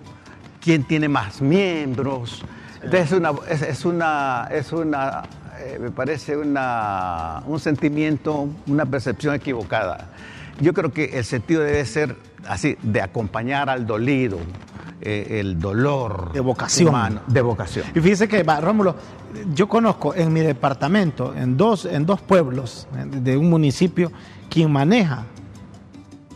quién 0.62 0.84
tiene 0.84 1.10
más 1.10 1.42
miembros. 1.42 2.46
Entonces 2.76 3.12
es 3.12 3.18
una, 3.18 3.32
es, 3.50 3.86
una, 3.86 4.48
es 4.52 4.72
una 4.72 5.24
eh, 5.66 5.80
me 5.80 5.92
parece 5.92 6.38
una, 6.38 7.42
un 7.48 7.60
sentimiento, 7.60 8.48
una 8.68 8.86
percepción 8.86 9.36
equivocada. 9.36 10.10
Yo 10.62 10.74
creo 10.74 10.94
que 10.94 11.18
el 11.18 11.26
sentido 11.26 11.62
debe 11.62 11.84
ser 11.86 12.16
así, 12.48 12.78
de 12.82 13.02
acompañar 13.02 13.70
al 13.70 13.86
dolido, 13.86 14.38
el 15.02 15.60
dolor. 15.60 16.32
De 16.34 16.40
vocación. 16.40 17.20
de 17.28 17.42
vocación. 17.42 17.86
Y 17.94 18.00
fíjese 18.00 18.28
que, 18.28 18.42
Rómulo, 18.44 18.96
yo 19.54 19.68
conozco 19.68 20.16
en 20.16 20.32
mi 20.32 20.40
departamento, 20.40 21.34
en 21.36 21.58
dos, 21.58 21.86
en 21.86 22.06
dos 22.06 22.22
pueblos 22.22 22.88
de 23.06 23.38
un 23.38 23.50
municipio, 23.50 24.12
quien 24.50 24.72
maneja 24.72 25.26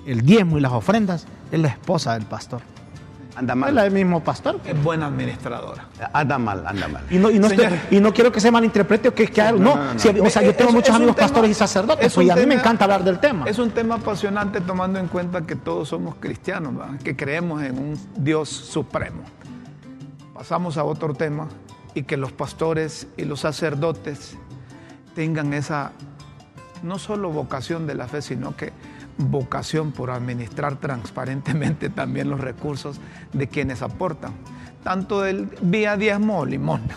el 0.05 0.21
diezmo 0.21 0.57
y 0.57 0.62
las 0.62 0.71
ofrendas 0.71 1.25
es 1.51 1.59
la 1.59 1.69
esposa 1.69 2.13
del 2.13 2.25
pastor. 2.25 2.62
Anda 3.39 3.55
mal. 3.55 3.69
Es 3.69 3.75
la 3.75 3.84
del 3.84 3.93
mismo 3.93 4.22
pastor. 4.22 4.60
Es 4.65 4.84
buena 4.84 5.08
administradora. 5.08 5.88
Anda 6.12 6.38
mal, 6.38 6.67
anda 6.67 6.89
mal. 6.89 7.03
Y 7.10 7.17
no, 7.17 7.31
y 7.31 7.39
no, 8.01 8.13
quiero 8.13 8.34
que 8.34 8.41
se 8.41 8.51
malinterprete 8.51 9.08
o 9.08 9.15
que, 9.15 9.27
que 9.27 9.53
no, 9.53 9.75
o 9.75 10.29
sea, 10.29 10.41
yo 10.41 10.53
tengo 10.53 10.74
muchos 10.74 10.93
amigos 10.93 11.15
pastores 11.15 11.51
y 11.51 11.53
sacerdotes 11.53 12.17
y 12.17 12.29
a 12.29 12.36
mí 12.36 12.46
me 12.46 12.55
encanta 12.55 12.84
hablar 12.84 13.05
del 13.05 13.19
tema. 13.19 13.46
Es 13.48 13.58
un 13.58 13.72
tema 13.72 13.96
apasionante 13.96 14.60
tomando 14.60 15.00
en 15.00 15.08
cuenta 15.08 15.43
que 15.43 15.55
todos 15.55 15.88
somos 15.88 16.15
cristianos, 16.19 16.74
que 17.01 17.15
creemos 17.15 17.63
en 17.63 17.79
un 17.79 18.00
Dios 18.17 18.50
supremo. 18.50 19.24
Pasamos 20.34 20.77
a 20.77 20.84
otro 20.84 21.13
tema 21.13 21.48
y 21.93 22.03
que 22.03 22.17
los 22.17 22.34
pastores 22.34 23.08
y 23.15 23.24
los 23.24 23.39
sacerdotes 23.39 24.38
tengan 25.15 25.53
esa 25.53 25.93
no 26.84 27.00
solo 27.00 27.29
vocación 27.29 27.88
de 27.88 27.96
la 27.96 28.08
fe, 28.08 28.22
sino 28.22 28.58
que 28.58 28.74
vocación 29.19 29.91
por 29.91 30.09
administrar 30.09 30.77
transparentemente 30.77 31.89
también 31.91 32.29
los 32.29 32.39
recursos 32.39 32.99
de 33.33 33.47
quienes 33.47 33.81
aportan, 33.83 34.33
tanto 34.83 35.25
el 35.25 35.49
vía 35.61 35.95
diezmo 35.97 36.39
o 36.39 36.45
limosna, 36.45 36.95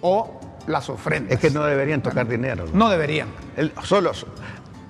o 0.00 0.40
las 0.66 0.88
ofrendas. 0.90 1.32
Es 1.34 1.38
que 1.38 1.50
no 1.50 1.62
deberían 1.64 2.02
tocar 2.02 2.26
dinero. 2.26 2.64
No 2.72 2.88
deberían. 2.88 3.28
El- 3.56 3.72
solo 3.84 4.12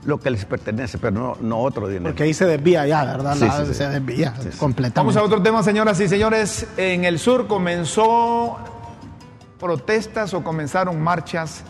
lo 0.05 0.19
que 0.19 0.31
les 0.31 0.45
pertenece, 0.47 0.97
pero 0.99 1.13
no, 1.13 1.37
no 1.43 1.59
otro 1.59 1.87
dinero. 1.87 2.05
Porque 2.11 2.23
ahí 2.23 2.33
se 2.35 2.47
desvía 2.47 2.87
ya, 2.87 3.05
¿verdad? 3.05 3.35
Sí, 3.35 3.45
La- 3.45 3.59
sí, 3.61 3.67
sí. 3.67 3.75
Se 3.75 3.89
desvía 3.89 4.35
Sí, 4.41 4.49
completamente. 4.59 4.99
Vamos 4.99 5.17
a 5.17 5.23
otro 5.23 5.43
tema, 5.43 5.63
señoras 5.63 6.01
y 6.01 6.09
señores. 6.09 6.67
En 6.79 7.05
el 7.05 7.19
sur 7.19 7.47
comenzó 7.47 8.57
protestas 9.59 10.33
o 10.35 10.43
comenzaron 10.43 11.01
marchas 11.01 11.63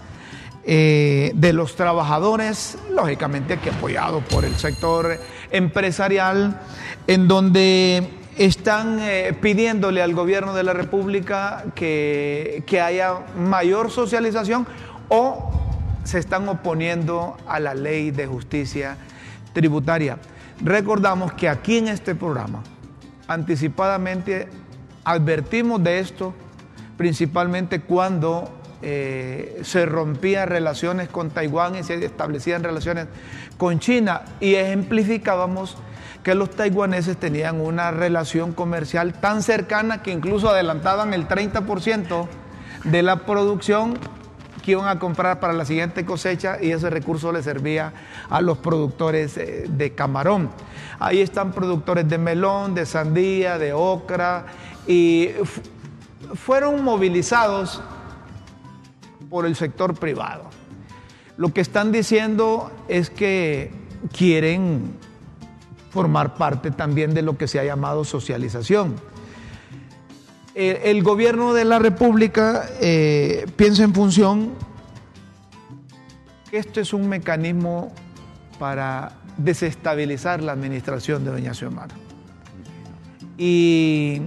eh, 0.64 1.32
de 1.34 1.52
los 1.52 1.74
trabajadores, 1.74 2.76
lógicamente 2.94 3.58
que 3.58 3.70
apoyado 3.70 4.20
por 4.20 4.44
el 4.44 4.54
sector 4.56 5.18
empresarial, 5.50 6.60
en 7.06 7.28
donde 7.28 8.10
están 8.36 8.98
eh, 9.00 9.34
pidiéndole 9.40 10.02
al 10.02 10.14
gobierno 10.14 10.54
de 10.54 10.62
la 10.62 10.72
República 10.72 11.64
que, 11.74 12.62
que 12.66 12.80
haya 12.80 13.20
mayor 13.36 13.90
socialización 13.90 14.66
o 15.08 15.50
se 16.04 16.18
están 16.18 16.48
oponiendo 16.48 17.36
a 17.46 17.58
la 17.58 17.74
ley 17.74 18.10
de 18.10 18.26
justicia 18.26 18.96
tributaria. 19.52 20.18
Recordamos 20.62 21.32
que 21.32 21.48
aquí 21.48 21.78
en 21.78 21.88
este 21.88 22.14
programa, 22.14 22.62
anticipadamente 23.28 24.48
advertimos 25.04 25.82
de 25.82 26.00
esto, 26.00 26.34
principalmente 26.96 27.80
cuando 27.80 28.59
eh, 28.82 29.60
se 29.62 29.86
rompían 29.86 30.48
relaciones 30.48 31.08
con 31.08 31.30
Taiwán 31.30 31.76
y 31.76 31.82
se 31.82 32.02
establecían 32.04 32.62
relaciones 32.64 33.06
con 33.58 33.78
China 33.78 34.22
y 34.40 34.54
ejemplificábamos 34.54 35.76
que 36.22 36.34
los 36.34 36.50
taiwaneses 36.50 37.16
tenían 37.16 37.60
una 37.60 37.90
relación 37.90 38.52
comercial 38.52 39.14
tan 39.14 39.42
cercana 39.42 40.02
que 40.02 40.10
incluso 40.12 40.50
adelantaban 40.50 41.14
el 41.14 41.26
30% 41.26 42.26
de 42.84 43.02
la 43.02 43.16
producción 43.24 43.98
que 44.62 44.72
iban 44.72 44.88
a 44.88 44.98
comprar 44.98 45.40
para 45.40 45.54
la 45.54 45.64
siguiente 45.64 46.04
cosecha 46.04 46.58
y 46.60 46.72
ese 46.72 46.90
recurso 46.90 47.32
le 47.32 47.42
servía 47.42 47.94
a 48.28 48.42
los 48.42 48.58
productores 48.58 49.38
eh, 49.38 49.64
de 49.68 49.94
camarón. 49.94 50.50
Ahí 50.98 51.22
están 51.22 51.52
productores 51.52 52.06
de 52.06 52.18
melón, 52.18 52.74
de 52.74 52.84
sandía, 52.84 53.56
de 53.58 53.72
ocra 53.72 54.44
y 54.86 55.30
fu- 55.44 55.62
fueron 56.36 56.84
movilizados 56.84 57.82
por 59.30 59.46
el 59.46 59.56
sector 59.56 59.94
privado. 59.94 60.50
Lo 61.36 61.54
que 61.54 61.62
están 61.62 61.92
diciendo 61.92 62.70
es 62.88 63.08
que 63.08 63.70
quieren 64.12 64.92
formar 65.90 66.34
parte 66.34 66.70
también 66.70 67.14
de 67.14 67.22
lo 67.22 67.38
que 67.38 67.48
se 67.48 67.58
ha 67.58 67.64
llamado 67.64 68.04
socialización. 68.04 68.96
El, 70.54 71.02
gobierno 71.02 71.54
de 71.54 71.64
la 71.64 71.78
República 71.78 72.68
eh, 72.80 73.46
piensa 73.56 73.84
en 73.84 73.94
función 73.94 74.50
que 76.50 76.58
esto 76.58 76.80
es 76.80 76.92
un 76.92 77.08
mecanismo 77.08 77.92
para 78.58 79.12
desestabilizar 79.36 80.42
la 80.42 80.52
administración 80.52 81.24
de 81.24 81.30
Doña 81.30 81.54
Xiomara. 81.54 81.94
Y 83.38 84.20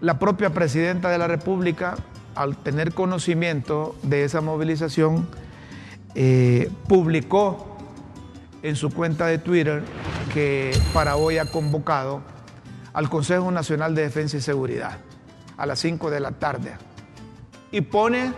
la 0.00 0.18
propia 0.18 0.50
presidenta 0.50 1.10
de 1.10 1.18
la 1.18 1.26
República, 1.26 1.96
al 2.34 2.56
tener 2.56 2.94
conocimiento 2.94 3.96
de 4.02 4.24
esa 4.24 4.40
movilización, 4.40 5.28
eh, 6.14 6.70
publicó 6.88 7.76
en 8.62 8.76
su 8.76 8.90
cuenta 8.90 9.26
de 9.26 9.38
Twitter 9.38 9.82
que 10.34 10.76
para 10.92 11.16
hoy 11.16 11.38
ha 11.38 11.46
convocado 11.46 12.22
al 12.92 13.08
Consejo 13.08 13.50
Nacional 13.50 13.94
de 13.94 14.02
Defensa 14.02 14.36
y 14.36 14.40
Seguridad 14.40 14.98
a 15.56 15.66
las 15.66 15.78
5 15.80 16.10
de 16.10 16.20
la 16.20 16.32
tarde. 16.32 16.72
Y 17.70 17.82
pone 17.82 18.32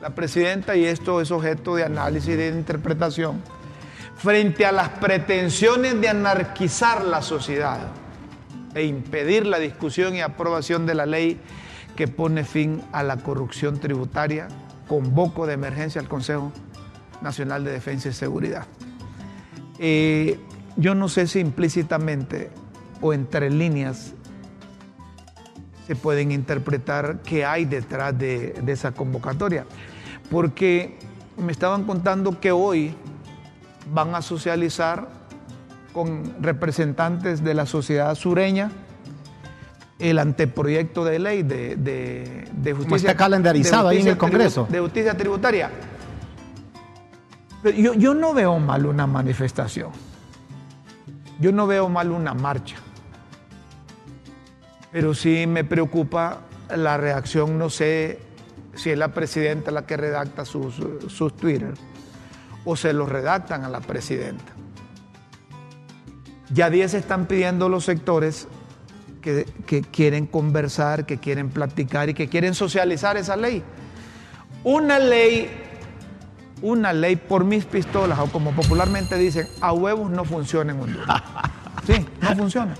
la 0.00 0.10
presidenta, 0.10 0.76
y 0.76 0.84
esto 0.84 1.20
es 1.20 1.30
objeto 1.30 1.74
de 1.74 1.84
análisis 1.84 2.34
y 2.34 2.36
de 2.36 2.48
interpretación, 2.48 3.42
frente 4.16 4.66
a 4.66 4.72
las 4.72 4.90
pretensiones 4.90 6.00
de 6.00 6.08
anarquizar 6.08 7.04
la 7.04 7.22
sociedad 7.22 7.78
e 8.74 8.84
impedir 8.84 9.46
la 9.46 9.58
discusión 9.58 10.14
y 10.14 10.20
aprobación 10.20 10.84
de 10.86 10.94
la 10.94 11.06
ley 11.06 11.40
que 11.96 12.08
pone 12.08 12.44
fin 12.44 12.82
a 12.92 13.02
la 13.02 13.16
corrupción 13.18 13.78
tributaria, 13.78 14.48
convoco 14.88 15.46
de 15.46 15.54
emergencia 15.54 16.00
al 16.00 16.08
Consejo 16.08 16.52
Nacional 17.22 17.64
de 17.64 17.72
Defensa 17.72 18.08
y 18.08 18.12
Seguridad. 18.12 18.66
Eh, 19.78 20.38
yo 20.76 20.94
no 20.94 21.08
sé 21.08 21.26
si 21.26 21.40
implícitamente 21.40 22.50
o 23.00 23.12
entre 23.12 23.50
líneas 23.50 24.14
se 25.86 25.94
pueden 25.96 26.32
interpretar 26.32 27.20
qué 27.22 27.44
hay 27.44 27.64
detrás 27.64 28.18
de, 28.18 28.52
de 28.62 28.72
esa 28.72 28.92
convocatoria. 28.92 29.66
Porque 30.30 30.98
me 31.36 31.52
estaban 31.52 31.84
contando 31.84 32.40
que 32.40 32.52
hoy 32.52 32.94
van 33.92 34.14
a 34.14 34.22
socializar 34.22 35.08
con 35.92 36.42
representantes 36.42 37.44
de 37.44 37.54
la 37.54 37.66
sociedad 37.66 38.14
sureña 38.14 38.70
el 39.98 40.18
anteproyecto 40.18 41.04
de 41.04 41.18
ley 41.18 41.42
de, 41.42 41.76
de, 41.76 42.48
de 42.52 42.72
justicia. 42.72 43.10
está 43.10 43.16
calendarizado 43.16 43.88
ahí 43.88 44.00
en 44.00 44.08
el 44.08 44.18
Congreso. 44.18 44.66
De 44.70 44.80
justicia 44.80 45.16
tributaria. 45.16 45.70
Yo, 47.76 47.94
yo 47.94 48.14
no 48.14 48.34
veo 48.34 48.58
mal 48.58 48.86
una 48.86 49.06
manifestación. 49.06 49.90
Yo 51.40 51.52
no 51.52 51.66
veo 51.66 51.88
mal 51.88 52.10
una 52.10 52.34
marcha. 52.34 52.76
Pero 54.92 55.14
sí 55.14 55.46
me 55.46 55.64
preocupa 55.64 56.40
la 56.74 56.96
reacción, 56.96 57.58
no 57.58 57.70
sé 57.70 58.20
si 58.74 58.90
es 58.90 58.98
la 58.98 59.08
presidenta 59.08 59.70
la 59.70 59.86
que 59.86 59.96
redacta 59.96 60.44
sus, 60.44 60.74
sus 61.08 61.36
Twitter 61.36 61.74
o 62.64 62.76
se 62.76 62.92
los 62.92 63.08
redactan 63.08 63.64
a 63.64 63.68
la 63.68 63.80
presidenta. 63.80 64.52
Ya 66.50 66.70
10 66.70 66.94
están 66.94 67.26
pidiendo 67.26 67.68
los 67.68 67.84
sectores 67.84 68.48
que, 69.24 69.46
que 69.66 69.80
quieren 69.80 70.26
conversar, 70.26 71.06
que 71.06 71.16
quieren 71.16 71.48
platicar 71.48 72.10
y 72.10 72.14
que 72.14 72.28
quieren 72.28 72.54
socializar 72.54 73.16
esa 73.16 73.36
ley. 73.36 73.62
Una 74.62 74.98
ley, 74.98 75.50
una 76.60 76.92
ley 76.92 77.16
por 77.16 77.44
mis 77.44 77.64
pistolas, 77.64 78.18
o 78.18 78.26
como 78.26 78.52
popularmente 78.52 79.16
dicen, 79.16 79.46
a 79.62 79.72
huevos 79.72 80.10
no 80.10 80.24
funciona 80.24 80.72
en 80.72 80.80
Honduras. 80.80 81.22
Sí, 81.86 82.06
no 82.22 82.34
funciona. 82.34 82.74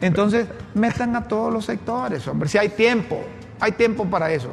Entonces, 0.00 0.46
metan 0.74 1.16
a 1.16 1.26
todos 1.26 1.52
los 1.52 1.64
sectores, 1.64 2.24
hombre. 2.28 2.48
Si 2.48 2.56
hay 2.56 2.68
tiempo, 2.68 3.20
hay 3.58 3.72
tiempo 3.72 4.04
para 4.04 4.30
eso. 4.30 4.48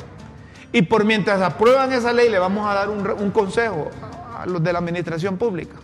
Y 0.72 0.82
por 0.82 1.06
mientras 1.06 1.40
aprueban 1.40 1.92
esa 1.94 2.12
ley, 2.12 2.28
le 2.28 2.40
vamos 2.40 2.68
a 2.68 2.74
dar 2.74 2.90
un, 2.90 3.08
un 3.08 3.30
consejo 3.30 3.92
a 4.36 4.48
los 4.48 4.64
de 4.64 4.74
la 4.74 4.80
administración 4.80 5.38
pública. 5.38 5.76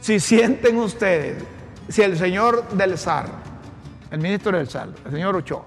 Si 0.00 0.20
sienten 0.20 0.78
ustedes, 0.78 1.42
si 1.88 2.02
el 2.02 2.16
señor 2.16 2.68
del 2.68 2.96
SAR, 2.96 3.41
el 4.12 4.20
ministro 4.20 4.56
del 4.56 4.68
SAR, 4.68 4.90
el 5.06 5.10
señor 5.10 5.34
Ochoa, 5.34 5.64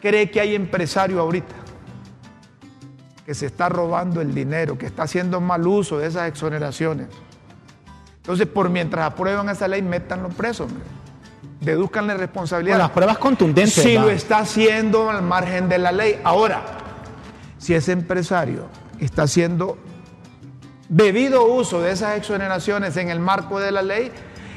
cree 0.00 0.28
que 0.28 0.40
hay 0.40 0.56
empresario 0.56 1.20
ahorita 1.20 1.54
que 3.24 3.32
se 3.32 3.46
está 3.46 3.68
robando 3.68 4.20
el 4.20 4.34
dinero, 4.34 4.76
que 4.76 4.86
está 4.86 5.04
haciendo 5.04 5.40
mal 5.40 5.64
uso 5.64 5.98
de 5.98 6.08
esas 6.08 6.28
exoneraciones. 6.28 7.06
Entonces, 8.16 8.48
por 8.48 8.68
mientras 8.70 9.06
aprueban 9.06 9.48
esa 9.48 9.68
ley, 9.68 9.82
métanlo 9.82 10.30
preso, 10.30 10.64
hombre. 10.64 10.82
Dedúzcanle 11.60 12.14
responsabilidad. 12.14 12.74
Con 12.74 12.82
las 12.82 12.90
pruebas 12.90 13.18
contundentes. 13.18 13.74
Si 13.74 13.94
va. 13.94 14.02
lo 14.02 14.10
está 14.10 14.38
haciendo 14.38 15.10
al 15.10 15.22
margen 15.22 15.68
de 15.68 15.78
la 15.78 15.92
ley. 15.92 16.18
Ahora, 16.24 16.62
si 17.58 17.74
ese 17.74 17.92
empresario 17.92 18.66
está 18.98 19.22
haciendo 19.22 19.78
debido 20.88 21.44
uso 21.44 21.80
de 21.82 21.92
esas 21.92 22.16
exoneraciones 22.16 22.96
en 22.96 23.10
el 23.10 23.20
marco 23.20 23.60
de 23.60 23.70
la 23.70 23.82
ley, 23.82 24.10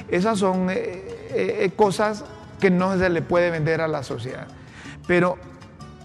esas 0.08 0.40
son 0.40 0.70
eh, 0.72 1.13
eh, 1.36 1.72
cosas 1.76 2.26
que 2.60 2.70
no 2.70 2.98
se 2.98 3.10
le 3.10 3.22
puede 3.22 3.52
vender 3.52 3.82
a 3.82 3.88
la 3.88 4.04
sociedad. 4.04 4.48
Pero 5.08 5.38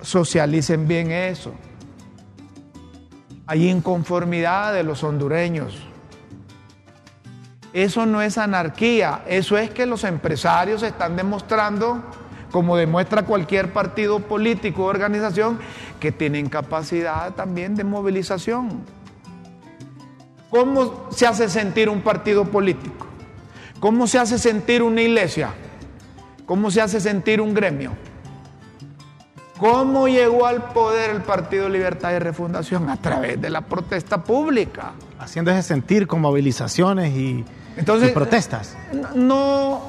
socialicen 0.02 0.88
bien 0.88 1.10
eso. 1.10 1.54
Hay 3.46 3.68
inconformidad 3.68 4.74
de 4.74 4.82
los 4.82 5.02
hondureños. 5.04 5.88
Eso 7.72 8.06
no 8.06 8.22
es 8.22 8.38
anarquía, 8.38 9.22
eso 9.26 9.58
es 9.58 9.70
que 9.70 9.86
los 9.86 10.04
empresarios 10.04 10.82
están 10.82 11.16
demostrando, 11.16 12.02
como 12.50 12.76
demuestra 12.76 13.24
cualquier 13.24 13.72
partido 13.72 14.20
político 14.20 14.84
o 14.84 14.86
organización, 14.86 15.58
que 16.00 16.10
tienen 16.10 16.48
capacidad 16.48 17.34
también 17.34 17.74
de 17.74 17.84
movilización. 17.84 18.82
¿Cómo 20.50 21.08
se 21.10 21.26
hace 21.26 21.48
sentir 21.48 21.90
un 21.90 22.00
partido 22.00 22.46
político? 22.46 23.07
¿Cómo 23.80 24.06
se 24.06 24.18
hace 24.18 24.38
sentir 24.38 24.82
una 24.82 25.00
iglesia? 25.02 25.50
¿Cómo 26.46 26.70
se 26.70 26.80
hace 26.80 27.00
sentir 27.00 27.40
un 27.40 27.54
gremio? 27.54 27.92
¿Cómo 29.58 30.08
llegó 30.08 30.46
al 30.46 30.70
poder 30.72 31.10
el 31.10 31.22
Partido 31.22 31.68
Libertad 31.68 32.12
y 32.12 32.18
Refundación? 32.18 32.88
A 32.88 32.96
través 32.96 33.40
de 33.40 33.50
la 33.50 33.60
protesta 33.60 34.22
pública. 34.22 34.92
Haciendo 35.18 35.50
ese 35.50 35.62
sentir 35.62 36.06
con 36.06 36.20
movilizaciones 36.20 37.12
y, 37.14 37.44
Entonces, 37.76 38.10
y 38.10 38.12
protestas. 38.12 38.76
No 39.14 39.82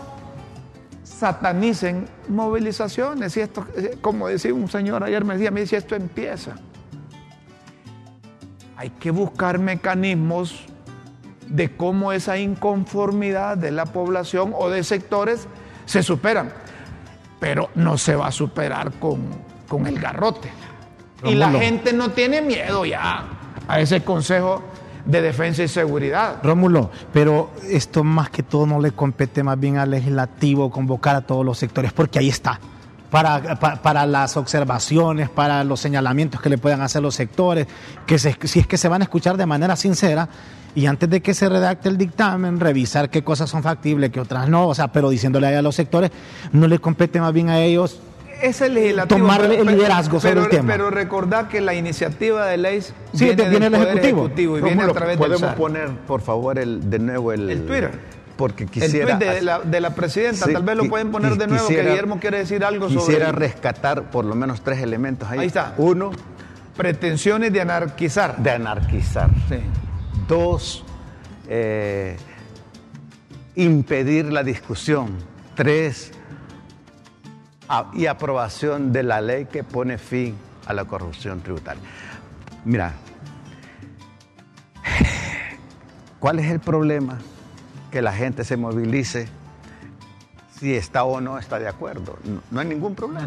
satanicen 1.04 2.08
movilizaciones. 2.28 3.38
Y 3.38 3.42
esto, 3.42 3.66
como 4.02 4.28
decía 4.28 4.54
un 4.54 4.70
señor 4.70 5.04
ayer, 5.04 5.24
me 5.24 5.36
decía, 5.36 5.52
me 5.52 5.62
dice, 5.62 5.78
esto 5.78 5.96
empieza. 5.96 6.56
Hay 8.76 8.90
que 8.92 9.12
buscar 9.12 9.60
mecanismos 9.60 10.66
de 11.50 11.76
cómo 11.76 12.12
esa 12.12 12.38
inconformidad 12.38 13.58
de 13.58 13.72
la 13.72 13.86
población 13.86 14.54
o 14.56 14.70
de 14.70 14.84
sectores 14.84 15.48
se 15.86 16.04
superan. 16.04 16.54
Pero 17.40 17.70
no 17.76 17.98
se 17.98 18.16
va 18.16 18.28
a 18.28 18.32
superar 18.32 18.92
con, 18.94 19.28
con 19.68 19.88
el 19.88 20.00
garrote. 20.00 20.52
Y 21.24 21.36
la 21.36 21.52
gente 21.52 21.94
no 21.94 22.12
tiene 22.12 22.42
miedo 22.42 22.86
ya 22.86 23.26
a 23.68 23.80
ese 23.80 24.04
Consejo 24.04 24.64
de 25.06 25.22
Defensa 25.22 25.64
y 25.64 25.68
Seguridad. 25.68 26.38
Rómulo, 26.44 26.92
pero 27.12 27.50
esto 27.68 28.04
más 28.04 28.30
que 28.30 28.44
todo 28.44 28.66
no 28.66 28.80
le 28.80 28.92
compete 28.92 29.44
más 29.44 29.60
bien 29.60 29.78
al 29.78 29.92
legislativo 29.92 30.70
convocar 30.70 31.16
a 31.16 31.22
todos 31.22 31.46
los 31.46 31.58
sectores, 31.58 31.92
porque 31.92 32.20
ahí 32.20 32.30
está. 32.30 32.60
Para, 33.10 33.58
pa- 33.60 33.78
para 33.82 34.06
las 34.06 34.38
observaciones, 34.38 35.30
para 35.30 35.64
los 35.64 35.80
señalamientos 35.80 36.42
que 36.42 36.50
le 36.50 36.58
puedan 36.60 36.82
hacer 36.82 37.02
los 37.02 37.16
sectores, 37.16 37.66
que 38.06 38.20
se- 38.20 38.38
si 38.44 38.60
es 38.60 38.68
que 38.68 38.78
se 38.78 38.88
van 38.88 39.02
a 39.02 39.06
escuchar 39.06 39.36
de 39.36 39.46
manera 39.48 39.76
sincera 39.76 40.30
y 40.76 40.86
antes 40.86 41.10
de 41.10 41.20
que 41.22 41.34
se 41.34 41.50
redacte 41.50 41.90
el 41.90 41.98
dictamen, 41.98 42.60
revisar 42.60 43.10
qué 43.10 43.24
cosas 43.24 43.50
son 43.50 43.64
factibles, 43.64 44.12
qué 44.12 44.20
otras 44.20 44.48
no, 44.48 44.68
o 44.68 44.76
sea, 44.76 44.90
pero 44.90 45.10
diciéndole 45.10 45.48
ahí 45.48 45.56
a 45.56 45.62
los 45.64 45.74
sectores, 45.76 46.12
no 46.52 46.68
le 46.68 46.78
compete 46.78 47.20
más 47.20 47.34
bien 47.34 47.50
a 47.50 47.60
ellos 47.60 48.00
Es 48.44 48.62
el 48.62 48.76
legislativo. 48.76 49.20
Tomar 49.20 49.44
el 49.44 49.66
liderazgo 49.66 50.20
sobre 50.20 50.34
pero, 50.36 50.44
el 50.46 50.50
tema. 50.52 50.72
Pero 50.74 50.90
recordad 50.92 51.48
que 51.48 51.60
la 51.62 51.74
iniciativa 51.74 52.46
de 52.46 52.58
ley 52.58 52.82
Sí, 52.82 52.94
viene, 53.26 53.50
viene 53.50 53.70
del 53.72 53.80
Poder 53.82 53.98
Ejecutivo. 53.98 54.58
y 54.60 54.62
viene 54.62 54.84
a 54.84 54.88
través 54.94 55.18
del 55.20 55.28
podemos 55.28 55.42
SAR. 55.42 55.56
poner, 55.58 55.90
por 56.08 56.22
favor, 56.22 56.60
el, 56.60 56.90
de 56.90 57.00
nuevo 57.00 57.34
el, 57.34 57.50
El 57.50 57.66
Twitter. 57.66 58.19
Porque 58.40 58.64
El 58.64 58.70
quisiera. 58.70 59.20
tweet 59.20 59.34
de 59.36 59.42
la, 59.42 59.60
de 59.60 59.82
la 59.82 59.90
presidenta, 59.94 60.46
Sí, 60.46 60.54
tal 60.54 60.64
vez 60.64 60.78
lo 60.78 60.86
pueden 60.88 61.12
poner 61.12 61.36
de 61.36 61.46
nuevo, 61.48 61.62
quisiera- 61.68 61.84
que 61.84 61.90
Guillermo 61.90 62.20
quiere 62.22 62.38
decir 62.38 62.64
algo 62.64 62.88
sobre 62.88 63.02
Quisiera 63.02 63.32
rescatar 63.34 64.04
por 64.04 64.24
lo 64.24 64.34
menos 64.34 64.62
tres 64.62 64.80
elementos 64.82 65.30
ahí. 65.30 65.40
Ahí 65.40 65.48
está. 65.48 65.74
Uno, 65.78 66.12
pretensiones 66.78 67.52
de 67.52 67.60
anarquizar. 67.60 68.38
de 68.38 68.52
anarquizar. 68.52 69.30
Sí. 69.50 69.58
Dos, 70.26 70.86
eh, 71.50 72.16
impedir 73.56 74.32
la 74.32 74.42
discusión. 74.44 75.10
Tres, 75.56 76.12
a- 77.68 77.92
y 77.94 78.06
aprobación 78.06 78.94
de 78.94 79.04
la 79.04 79.20
ley 79.20 79.48
que 79.48 79.66
pone 79.66 79.98
fin 79.98 80.34
a 80.66 80.72
la 80.74 80.86
corrupción 80.86 81.42
tributaria. 81.42 81.84
Mira, 82.64 82.94
¿cuál 86.20 86.40
es 86.40 86.50
el 86.50 86.62
problema? 86.62 87.18
Que 87.92 88.02
la 88.02 88.14
gente 88.14 88.44
se 88.44 88.56
movilice 88.58 89.28
si 90.60 90.76
está 90.76 91.04
o 91.04 91.22
no 91.22 91.38
está 91.40 91.58
de 91.60 91.68
acuerdo. 91.68 92.18
No, 92.24 92.42
no 92.52 92.60
hay 92.60 92.68
ningún 92.68 92.94
problema. 92.96 93.22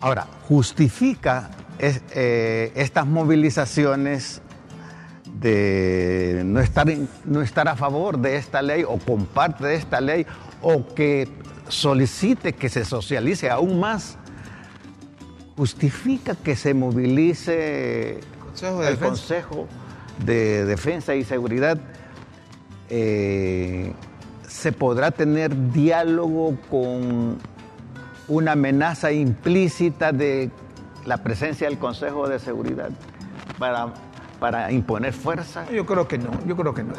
Ahora, 0.00 0.26
justifica 0.48 1.50
es- 1.78 2.02
eh, 2.14 2.72
estas 2.74 3.06
movilizaciones 3.06 4.42
de 5.38 6.42
no 6.44 6.60
estar, 6.60 6.88
en- 6.90 7.08
no 7.24 7.40
estar 7.40 7.68
a 7.68 7.76
favor 7.76 8.18
de 8.18 8.36
esta 8.36 8.60
ley 8.62 8.84
o 8.86 8.98
comparte 8.98 9.64
de 9.66 9.74
esta 9.76 10.00
ley 10.00 10.26
o 10.62 10.86
que 10.94 11.28
solicite 11.68 12.52
que 12.54 12.68
se 12.68 12.84
socialice 12.84 13.48
aún 13.50 13.80
más, 13.80 14.18
justifica 15.56 16.34
que 16.34 16.56
se 16.56 16.74
movilice 16.74 18.20
Consejo 18.44 18.80
de 18.82 18.88
el 18.88 18.94
Defensa. 18.94 19.08
Consejo 19.08 19.68
de 20.24 20.64
Defensa 20.64 21.14
y 21.14 21.24
Seguridad. 21.24 21.78
Eh, 22.96 23.92
se 24.46 24.70
podrá 24.70 25.10
tener 25.10 25.72
diálogo 25.72 26.56
con 26.70 27.38
una 28.28 28.52
amenaza 28.52 29.10
implícita 29.10 30.12
de 30.12 30.48
la 31.04 31.16
presencia 31.18 31.68
del 31.68 31.76
Consejo 31.78 32.28
de 32.28 32.38
Seguridad 32.38 32.90
para, 33.58 33.92
para 34.38 34.70
imponer 34.70 35.12
fuerza. 35.12 35.66
Yo 35.72 35.84
creo 35.84 36.06
que 36.06 36.18
no, 36.18 36.30
yo 36.46 36.54
creo 36.56 36.72
que 36.72 36.84
no. 36.84 36.92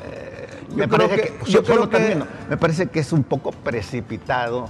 Me 0.76 0.82
Yo 0.84 0.90
creo 0.90 1.08
parece 1.08 1.16
que- 1.30 1.38
que, 1.46 1.52
yo 1.52 1.64
solo 1.64 1.88
creo 1.88 1.90
que- 1.90 1.98
termino. 2.08 2.28
me 2.50 2.58
parece 2.58 2.88
que 2.88 3.00
es 3.00 3.14
un 3.14 3.24
poco 3.24 3.52
precipitado 3.54 4.68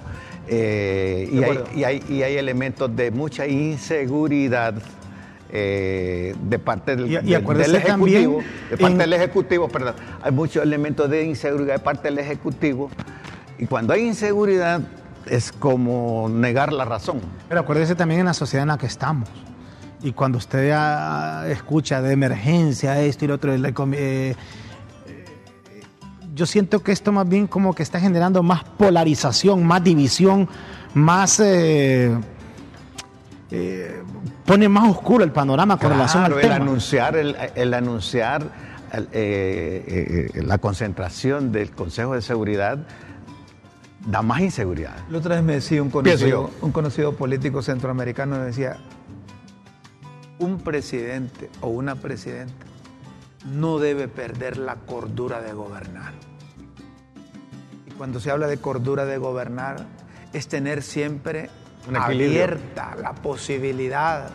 eh, 0.48 1.28
hay, 1.44 1.80
y, 1.80 1.84
hay, 1.86 2.04
y 2.08 2.22
hay 2.22 2.38
elementos 2.38 2.96
de 2.96 3.10
mucha 3.10 3.48
inseguridad 3.48 4.76
eh, 5.52 6.36
de 6.42 6.60
parte 6.60 6.96
del, 6.96 7.06
Y- 7.12 7.16
y 7.18 7.36
del- 7.36 7.76
Ejecutivo. 7.76 8.40
De 8.70 8.78
parte 8.78 8.92
en- 8.94 8.98
del 8.98 9.14
Ejecutivo, 9.14 9.68
perdón. 9.70 9.96
Hay 10.22 10.32
muchos 10.32 10.64
elementos 10.64 11.10
de 11.10 11.24
inseguridad 11.24 11.74
de 11.76 11.80
parte 11.80 12.10
del 12.10 12.20
Ejecutivo. 12.20 12.90
Y 13.58 13.66
cuando 13.68 13.94
hay 13.94 14.02
inseguridad 14.08 14.82
es 15.28 15.52
como 15.52 16.28
negar 16.30 16.74
la 16.74 16.86
razón. 16.86 17.22
Pero 17.48 17.62
acuérdese 17.62 17.96
también 17.96 18.20
en 18.22 18.26
la 18.28 18.34
sociedad 18.34 18.64
en 18.64 18.70
la 18.70 18.78
que 18.78 18.86
estamos. 18.88 19.30
Y 20.04 20.12
cuando 20.12 20.38
usted 20.38 20.72
ah, 20.74 21.46
escucha 21.50 22.02
de 22.02 22.14
emergencia 22.14 23.00
esto 23.02 23.26
y 23.26 23.28
lo 23.30 23.36
otro, 23.36 23.54
eh, 23.54 23.62
eh, 23.96 24.36
yo 26.36 26.46
siento 26.46 26.84
que 26.84 26.92
esto 26.92 27.12
más 27.12 27.28
bien 27.28 27.48
como 27.48 27.74
que 27.74 27.82
está 27.82 28.00
generando 28.00 28.44
más 28.44 28.64
polarización, 28.64 29.64
más 29.66 29.84
división, 29.84 30.48
más... 30.94 31.40
eh, 31.40 32.14
eh, 33.52 34.02
pone 34.46 34.70
más 34.70 34.90
oscuro 34.90 35.24
el 35.24 35.32
panorama 35.32 35.78
con 35.78 35.92
relación 35.92 36.24
al 36.24 36.34
el 36.34 36.42
tema. 36.42 36.56
anunciar, 36.56 37.16
el, 37.16 37.36
el 37.56 37.74
anunciar 37.74 38.44
el, 38.92 39.04
eh, 39.12 39.84
eh, 39.88 40.32
eh, 40.34 40.44
la 40.44 40.58
concentración 40.60 41.52
del 41.52 41.72
Consejo 41.72 42.14
de 42.14 42.22
Seguridad 42.22 42.80
da 44.06 44.22
más 44.22 44.42
inseguridad. 44.42 44.96
La 45.10 45.18
otra 45.18 45.36
vez 45.36 45.44
me 45.44 45.54
decía 45.54 45.82
un 45.82 45.90
conocido, 45.90 46.52
un 46.62 46.72
conocido 46.72 47.14
político 47.14 47.62
centroamericano, 47.62 48.38
me 48.38 48.46
decía, 48.46 48.78
un 50.38 50.60
presidente 50.60 51.50
o 51.62 51.70
una 51.70 51.96
presidenta 51.96 52.66
no 53.52 53.80
debe 53.80 54.08
perder 54.08 54.58
la 54.58 54.76
cordura 54.76 55.42
de 55.42 55.54
gobernar. 55.54 56.14
Y 57.88 57.92
cuando 57.92 58.20
se 58.20 58.32
habla 58.32 58.48
de 58.48 58.58
cordura 58.58 59.06
de 59.06 59.18
gobernar, 59.18 59.86
es 60.34 60.48
tener 60.48 60.84
siempre. 60.84 61.50
Abierta 61.94 62.96
la 63.02 63.14
posibilidad 63.14 64.32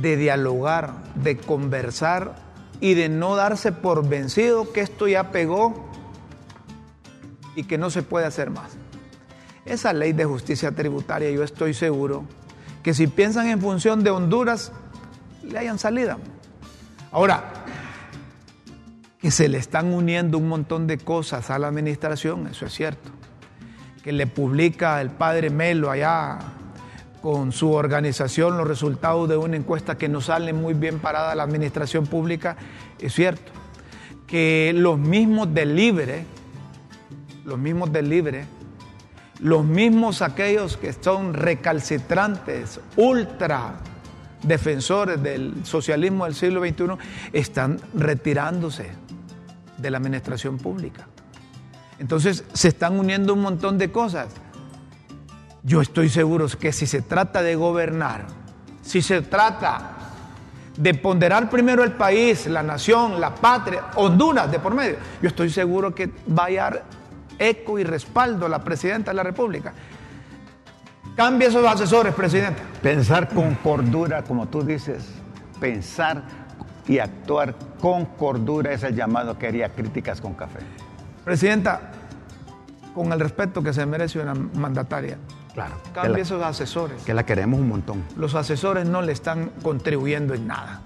de 0.00 0.16
dialogar, 0.16 0.94
de 1.14 1.36
conversar 1.36 2.36
y 2.80 2.94
de 2.94 3.08
no 3.08 3.36
darse 3.36 3.72
por 3.72 4.08
vencido 4.08 4.72
que 4.72 4.80
esto 4.80 5.08
ya 5.08 5.30
pegó 5.30 5.90
y 7.54 7.64
que 7.64 7.78
no 7.78 7.90
se 7.90 8.02
puede 8.02 8.26
hacer 8.26 8.50
más. 8.50 8.72
Esa 9.64 9.92
ley 9.92 10.12
de 10.12 10.24
justicia 10.24 10.72
tributaria, 10.72 11.30
yo 11.30 11.42
estoy 11.42 11.74
seguro 11.74 12.24
que 12.82 12.94
si 12.94 13.06
piensan 13.06 13.48
en 13.48 13.60
función 13.60 14.02
de 14.02 14.10
Honduras, 14.10 14.72
le 15.42 15.58
hayan 15.58 15.78
salida. 15.78 16.16
Ahora, 17.12 17.52
que 19.20 19.30
se 19.30 19.48
le 19.48 19.58
están 19.58 19.92
uniendo 19.92 20.38
un 20.38 20.48
montón 20.48 20.86
de 20.86 20.96
cosas 20.96 21.50
a 21.50 21.58
la 21.58 21.68
administración, 21.68 22.46
eso 22.46 22.64
es 22.64 22.72
cierto. 22.72 23.10
Que 24.02 24.12
le 24.12 24.26
publica 24.26 25.00
el 25.00 25.10
padre 25.10 25.50
Melo 25.50 25.90
allá 25.90 26.38
con 27.20 27.52
su 27.52 27.72
organización 27.72 28.56
los 28.56 28.66
resultados 28.66 29.28
de 29.28 29.36
una 29.36 29.56
encuesta 29.56 29.98
que 29.98 30.08
no 30.08 30.20
sale 30.20 30.52
muy 30.52 30.74
bien 30.74 30.98
parada 30.98 31.32
a 31.32 31.34
la 31.34 31.42
administración 31.42 32.06
pública, 32.06 32.56
es 32.98 33.14
cierto. 33.14 33.52
Que 34.26 34.72
los 34.74 34.98
mismos 34.98 35.52
del 35.52 35.76
Libre, 35.76 36.24
los 37.44 37.58
mismos 37.58 37.92
del 37.92 38.08
Libre, 38.08 38.44
los 39.40 39.64
mismos 39.64 40.22
aquellos 40.22 40.76
que 40.76 40.92
son 40.92 41.34
recalcitrantes, 41.34 42.80
ultra 42.96 43.80
defensores 44.42 45.22
del 45.22 45.64
socialismo 45.64 46.24
del 46.24 46.34
siglo 46.34 46.60
XXI, 46.60 46.84
están 47.32 47.78
retirándose 47.94 48.90
de 49.76 49.90
la 49.90 49.98
administración 49.98 50.58
pública. 50.58 51.06
Entonces 52.00 52.44
se 52.54 52.68
están 52.68 52.98
uniendo 52.98 53.34
un 53.34 53.42
montón 53.42 53.76
de 53.76 53.92
cosas. 53.92 54.28
Yo 55.62 55.82
estoy 55.82 56.08
seguro 56.08 56.48
que 56.48 56.72
si 56.72 56.86
se 56.86 57.02
trata 57.02 57.42
de 57.42 57.54
gobernar, 57.54 58.24
si 58.80 59.02
se 59.02 59.20
trata 59.20 59.98
de 60.78 60.94
ponderar 60.94 61.50
primero 61.50 61.84
el 61.84 61.92
país, 61.92 62.46
la 62.46 62.62
nación, 62.62 63.20
la 63.20 63.34
patria, 63.34 63.88
Honduras 63.96 64.50
de 64.50 64.58
por 64.58 64.74
medio, 64.74 64.96
yo 65.20 65.28
estoy 65.28 65.50
seguro 65.50 65.94
que 65.94 66.10
va 66.36 66.46
a 66.46 66.50
dar 66.50 66.84
eco 67.38 67.78
y 67.78 67.84
respaldo 67.84 68.46
a 68.46 68.48
la 68.48 68.64
presidenta 68.64 69.10
de 69.10 69.16
la 69.16 69.22
República. 69.22 69.74
Cambie 71.14 71.48
esos 71.48 71.66
asesores, 71.66 72.14
presidenta. 72.14 72.62
Pensar 72.80 73.28
con 73.28 73.56
cordura, 73.56 74.22
como 74.22 74.48
tú 74.48 74.62
dices, 74.62 75.06
pensar 75.60 76.22
y 76.88 76.98
actuar 76.98 77.54
con 77.78 78.06
cordura 78.06 78.72
es 78.72 78.84
el 78.84 78.96
llamado 78.96 79.36
que 79.36 79.48
haría 79.48 79.68
críticas 79.68 80.18
con 80.22 80.32
café. 80.32 80.60
Presidenta, 81.24 81.92
con 82.94 83.12
el 83.12 83.20
respeto 83.20 83.62
que 83.62 83.72
se 83.72 83.84
merece 83.86 84.20
una 84.20 84.34
mandataria. 84.34 85.18
Claro. 85.54 85.74
Cambie 85.92 86.12
la, 86.12 86.18
esos 86.20 86.42
asesores. 86.42 87.02
que 87.02 87.14
la 87.14 87.24
queremos 87.26 87.60
un 87.60 87.68
montón. 87.68 88.04
Los 88.16 88.34
asesores 88.34 88.86
no 88.86 89.02
le 89.02 89.12
están 89.12 89.50
contribuyendo 89.62 90.34
en 90.34 90.46
nada. 90.46 90.80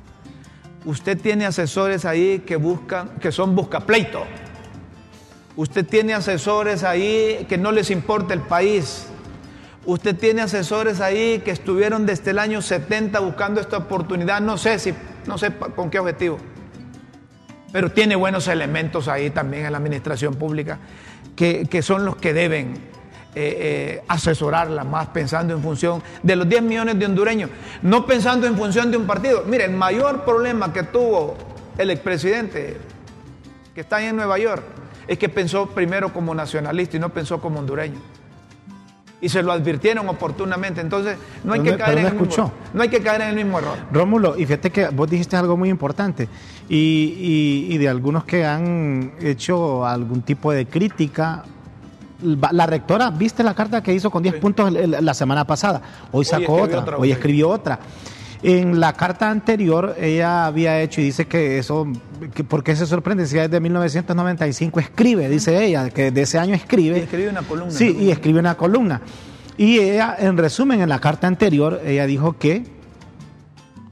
Usted 0.84 1.20
tiene 1.20 1.46
asesores 1.46 2.04
ahí 2.04 2.40
que 2.40 2.56
buscan, 2.56 3.10
que 3.20 3.32
son 3.32 3.54
buscapleito. 3.54 4.24
Usted 5.56 5.86
tiene 5.86 6.14
asesores 6.14 6.82
ahí 6.82 7.46
que 7.48 7.56
no 7.56 7.72
les 7.72 7.90
importa 7.90 8.34
el 8.34 8.40
país. 8.40 9.06
Usted 9.86 10.16
tiene 10.16 10.42
asesores 10.42 11.00
ahí 11.00 11.40
que 11.44 11.50
estuvieron 11.50 12.06
desde 12.06 12.32
el 12.32 12.38
año 12.38 12.60
70 12.60 13.20
buscando 13.20 13.60
esta 13.60 13.76
oportunidad, 13.76 14.40
no 14.40 14.56
sé 14.56 14.78
si, 14.78 14.94
no 15.26 15.38
sé 15.38 15.52
con 15.76 15.90
qué 15.90 15.98
objetivo. 15.98 16.38
Pero 17.74 17.90
tiene 17.90 18.14
buenos 18.14 18.46
elementos 18.46 19.08
ahí 19.08 19.30
también 19.30 19.66
en 19.66 19.72
la 19.72 19.78
administración 19.78 20.36
pública 20.36 20.78
que, 21.34 21.66
que 21.66 21.82
son 21.82 22.04
los 22.04 22.14
que 22.14 22.32
deben 22.32 22.74
eh, 22.74 22.78
eh, 23.34 24.04
asesorarla 24.06 24.84
más 24.84 25.08
pensando 25.08 25.52
en 25.52 25.60
función 25.60 26.00
de 26.22 26.36
los 26.36 26.48
10 26.48 26.62
millones 26.62 26.96
de 27.00 27.06
hondureños, 27.06 27.50
no 27.82 28.06
pensando 28.06 28.46
en 28.46 28.56
función 28.56 28.92
de 28.92 28.96
un 28.96 29.08
partido. 29.08 29.42
Mire, 29.44 29.64
el 29.64 29.72
mayor 29.72 30.24
problema 30.24 30.72
que 30.72 30.84
tuvo 30.84 31.36
el 31.76 31.90
expresidente 31.90 32.76
que 33.74 33.80
está 33.80 33.96
ahí 33.96 34.06
en 34.06 34.14
Nueva 34.14 34.38
York 34.38 34.62
es 35.08 35.18
que 35.18 35.28
pensó 35.28 35.66
primero 35.66 36.12
como 36.12 36.32
nacionalista 36.32 36.96
y 36.96 37.00
no 37.00 37.08
pensó 37.08 37.40
como 37.40 37.58
hondureño. 37.58 37.98
Y 39.20 39.28
se 39.30 39.42
lo 39.42 39.52
advirtieron 39.52 40.06
oportunamente. 40.08 40.80
Entonces, 40.80 41.16
no 41.44 41.54
hay, 41.54 41.60
que 41.60 41.72
no- 41.72 41.78
caer, 41.78 41.98
en 41.98 42.04
no 42.04 42.08
el 42.10 42.14
mismo, 42.28 42.52
no 42.74 42.82
hay 42.82 42.88
que 42.90 43.00
caer 43.00 43.22
en 43.22 43.28
el 43.30 43.36
mismo 43.36 43.58
error. 43.58 43.78
Rómulo, 43.90 44.36
y 44.36 44.44
fíjate 44.44 44.70
que 44.70 44.88
vos 44.88 45.08
dijiste 45.08 45.36
algo 45.36 45.56
muy 45.56 45.70
importante 45.70 46.28
y, 46.68 46.76
y- 47.68 47.74
y 47.74 47.78
de 47.78 47.88
algunos 47.88 48.24
que 48.24 48.44
han 48.44 49.12
hecho 49.20 49.86
algún 49.86 50.22
tipo 50.22 50.52
de 50.52 50.66
crítica. 50.66 51.44
La 52.52 52.64
rectora, 52.66 53.10
¿viste 53.10 53.42
la 53.42 53.54
carta 53.54 53.82
que 53.82 53.92
hizo 53.92 54.10
con 54.10 54.22
10 54.22 54.36
Sí. 54.36 54.40
puntos 54.40 54.72
la 54.72 55.14
semana 55.14 55.46
pasada? 55.46 55.82
Hoy 56.12 56.24
sacó 56.24 56.54
otra, 56.62 56.80
otra, 56.80 56.96
hoy 56.96 57.10
escribió 57.12 57.50
otra. 57.50 57.78
En 58.42 58.78
la 58.80 58.92
carta 58.92 59.30
anterior 59.30 59.94
ella 59.98 60.44
había 60.46 60.80
hecho 60.82 61.00
y 61.00 61.04
dice 61.04 61.26
que 61.26 61.58
eso, 61.58 61.86
que 62.34 62.44
¿por 62.44 62.62
qué 62.62 62.76
se 62.76 62.86
sorprende? 62.86 63.26
Si 63.26 63.36
desde 63.36 63.58
1995 63.60 64.80
escribe, 64.80 65.28
dice 65.28 65.64
ella, 65.64 65.88
que 65.90 66.10
de 66.10 66.22
ese 66.22 66.38
año 66.38 66.54
escribe. 66.54 66.98
Y 66.98 67.02
escribe 67.02 67.28
una 67.30 67.42
columna. 67.42 67.70
Sí, 67.70 67.96
y 67.98 68.10
escribe 68.10 68.40
una 68.40 68.54
columna. 68.56 69.00
Y 69.56 69.78
ella, 69.78 70.14
en 70.18 70.36
resumen, 70.36 70.80
en 70.82 70.88
la 70.88 70.98
carta 71.00 71.26
anterior, 71.26 71.80
ella 71.86 72.06
dijo 72.06 72.34
que 72.36 72.64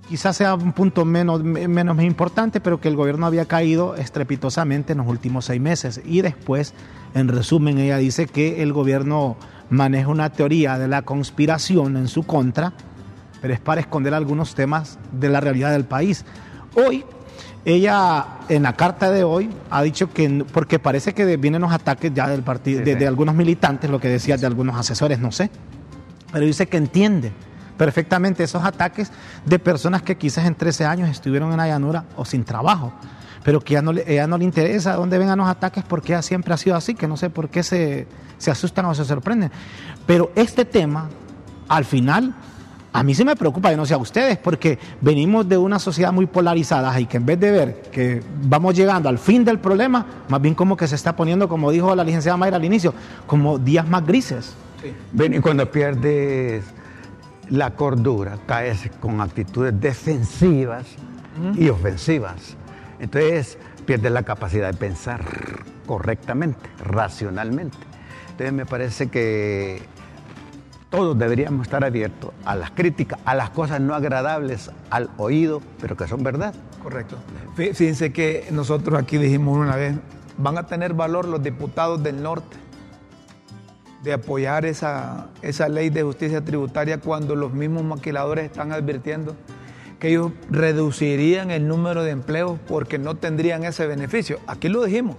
quizás 0.08 0.36
sea 0.36 0.54
un 0.54 0.72
punto 0.72 1.04
menos, 1.04 1.42
me- 1.42 1.68
menos 1.68 2.02
importante, 2.02 2.60
pero 2.60 2.80
que 2.80 2.88
el 2.88 2.96
gobierno 2.96 3.26
había 3.26 3.46
caído 3.46 3.94
estrepitosamente 3.96 4.92
en 4.92 4.98
los 4.98 5.06
últimos 5.06 5.46
seis 5.46 5.60
meses. 5.60 6.00
Y 6.04 6.20
después, 6.20 6.74
en 7.14 7.28
resumen, 7.28 7.78
ella 7.78 7.96
dice 7.98 8.26
que 8.26 8.62
el 8.62 8.72
gobierno 8.72 9.36
maneja 9.70 10.08
una 10.08 10.30
teoría 10.30 10.78
de 10.78 10.88
la 10.88 11.02
conspiración 11.02 11.96
en 11.96 12.08
su 12.08 12.24
contra, 12.24 12.74
pero 13.42 13.52
es 13.52 13.60
para 13.60 13.80
esconder 13.80 14.14
algunos 14.14 14.54
temas 14.54 14.98
de 15.10 15.28
la 15.28 15.40
realidad 15.40 15.72
del 15.72 15.84
país. 15.84 16.24
Hoy, 16.74 17.04
ella 17.64 18.24
en 18.48 18.62
la 18.62 18.74
carta 18.74 19.10
de 19.10 19.24
hoy 19.24 19.50
ha 19.68 19.82
dicho 19.82 20.12
que, 20.12 20.44
porque 20.52 20.78
parece 20.78 21.12
que 21.12 21.36
vienen 21.36 21.60
los 21.60 21.72
ataques 21.72 22.12
ya 22.14 22.28
del 22.28 22.42
partido, 22.42 22.78
Sí, 22.78 22.84
de, 22.84 22.92
sí. 22.92 22.98
de 23.00 23.06
algunos 23.06 23.34
militantes, 23.34 23.90
lo 23.90 24.00
que 24.00 24.08
decía 24.08 24.36
de 24.36 24.46
algunos 24.46 24.76
asesores, 24.76 25.18
no 25.18 25.32
sé, 25.32 25.50
pero 26.32 26.46
dice 26.46 26.68
que 26.68 26.76
entiende 26.76 27.32
perfectamente 27.76 28.44
esos 28.44 28.64
ataques 28.64 29.10
de 29.44 29.58
personas 29.58 30.02
que 30.02 30.16
quizás 30.16 30.46
en 30.46 30.54
13 30.54 30.84
años 30.84 31.10
estuvieron 31.10 31.50
en 31.50 31.56
la 31.56 31.66
llanura 31.66 32.04
o 32.16 32.24
sin 32.24 32.44
trabajo, 32.44 32.92
pero 33.42 33.60
que 33.60 33.74
ya 33.74 33.82
no 33.82 33.92
le, 33.92 34.04
ella 34.06 34.28
no 34.28 34.38
le 34.38 34.44
interesa 34.44 34.94
dónde 34.94 35.18
vengan 35.18 35.38
los 35.38 35.48
ataques 35.48 35.82
porque 35.82 36.12
ella 36.12 36.22
siempre 36.22 36.54
ha 36.54 36.56
sido 36.56 36.76
así, 36.76 36.94
que 36.94 37.08
no 37.08 37.16
sé 37.16 37.28
por 37.28 37.48
qué 37.48 37.64
se, 37.64 38.06
se 38.38 38.52
asustan 38.52 38.84
o 38.86 38.94
se 38.94 39.04
sorprenden. 39.04 39.50
Pero 40.06 40.30
este 40.36 40.64
tema, 40.64 41.08
al 41.68 41.84
final, 41.84 42.34
a 42.92 43.02
mí 43.02 43.14
sí 43.14 43.24
me 43.24 43.36
preocupa, 43.36 43.70
yo 43.70 43.76
no 43.76 43.86
sé 43.86 43.94
a 43.94 43.98
ustedes, 43.98 44.36
porque 44.38 44.78
venimos 45.00 45.48
de 45.48 45.56
una 45.56 45.78
sociedad 45.78 46.12
muy 46.12 46.26
polarizada 46.26 46.98
y 47.00 47.06
que 47.06 47.16
en 47.16 47.26
vez 47.26 47.40
de 47.40 47.50
ver 47.50 47.82
que 47.90 48.22
vamos 48.42 48.74
llegando 48.74 49.08
al 49.08 49.18
fin 49.18 49.44
del 49.44 49.58
problema, 49.58 50.04
más 50.28 50.42
bien 50.42 50.54
como 50.54 50.76
que 50.76 50.86
se 50.86 50.94
está 50.94 51.16
poniendo, 51.16 51.48
como 51.48 51.70
dijo 51.70 51.94
la 51.96 52.04
licenciada 52.04 52.36
Mayra 52.36 52.56
al 52.56 52.64
inicio, 52.64 52.92
como 53.26 53.58
días 53.58 53.88
más 53.88 54.06
grises. 54.06 54.54
Ven, 55.12 55.34
y 55.34 55.38
cuando 55.38 55.70
pierdes 55.70 56.64
la 57.48 57.70
cordura, 57.70 58.38
caes 58.46 58.90
con 59.00 59.20
actitudes 59.20 59.78
defensivas 59.80 60.86
y 61.54 61.68
ofensivas. 61.70 62.56
Entonces 63.00 63.58
pierdes 63.86 64.12
la 64.12 64.22
capacidad 64.22 64.70
de 64.70 64.76
pensar 64.76 65.24
correctamente, 65.86 66.68
racionalmente. 66.84 67.78
Entonces 68.30 68.52
me 68.52 68.66
parece 68.66 69.08
que 69.08 69.82
todos 70.92 71.18
deberíamos 71.18 71.62
estar 71.66 71.82
abiertos 71.84 72.30
a 72.44 72.54
las 72.54 72.70
críticas, 72.70 73.18
a 73.24 73.34
las 73.34 73.50
cosas 73.50 73.80
no 73.80 73.94
agradables 73.94 74.70
al 74.90 75.10
oído, 75.16 75.60
pero 75.80 75.96
que 75.96 76.06
son 76.06 76.22
verdad. 76.22 76.54
Correcto. 76.82 77.16
Fí- 77.56 77.74
Fíjense 77.74 78.12
que 78.12 78.46
nosotros 78.52 78.96
aquí 79.00 79.16
dijimos 79.18 79.56
una 79.58 79.74
vez, 79.74 79.96
van 80.38 80.58
a 80.58 80.66
tener 80.66 80.92
valor 80.94 81.26
los 81.26 81.42
diputados 81.42 82.02
del 82.02 82.22
norte 82.22 82.56
de 84.04 84.12
apoyar 84.12 84.66
esa, 84.66 85.28
esa 85.42 85.68
ley 85.68 85.88
de 85.88 86.02
justicia 86.02 86.44
tributaria 86.44 86.98
cuando 86.98 87.36
los 87.36 87.52
mismos 87.52 87.84
maquiladores 87.84 88.44
están 88.46 88.72
advirtiendo 88.72 89.34
que 89.98 90.08
ellos 90.08 90.32
reducirían 90.50 91.50
el 91.52 91.66
número 91.68 92.02
de 92.02 92.10
empleos 92.10 92.58
porque 92.66 92.98
no 92.98 93.14
tendrían 93.14 93.64
ese 93.64 93.86
beneficio. 93.86 94.40
Aquí 94.46 94.68
lo 94.68 94.84
dijimos. 94.84 95.16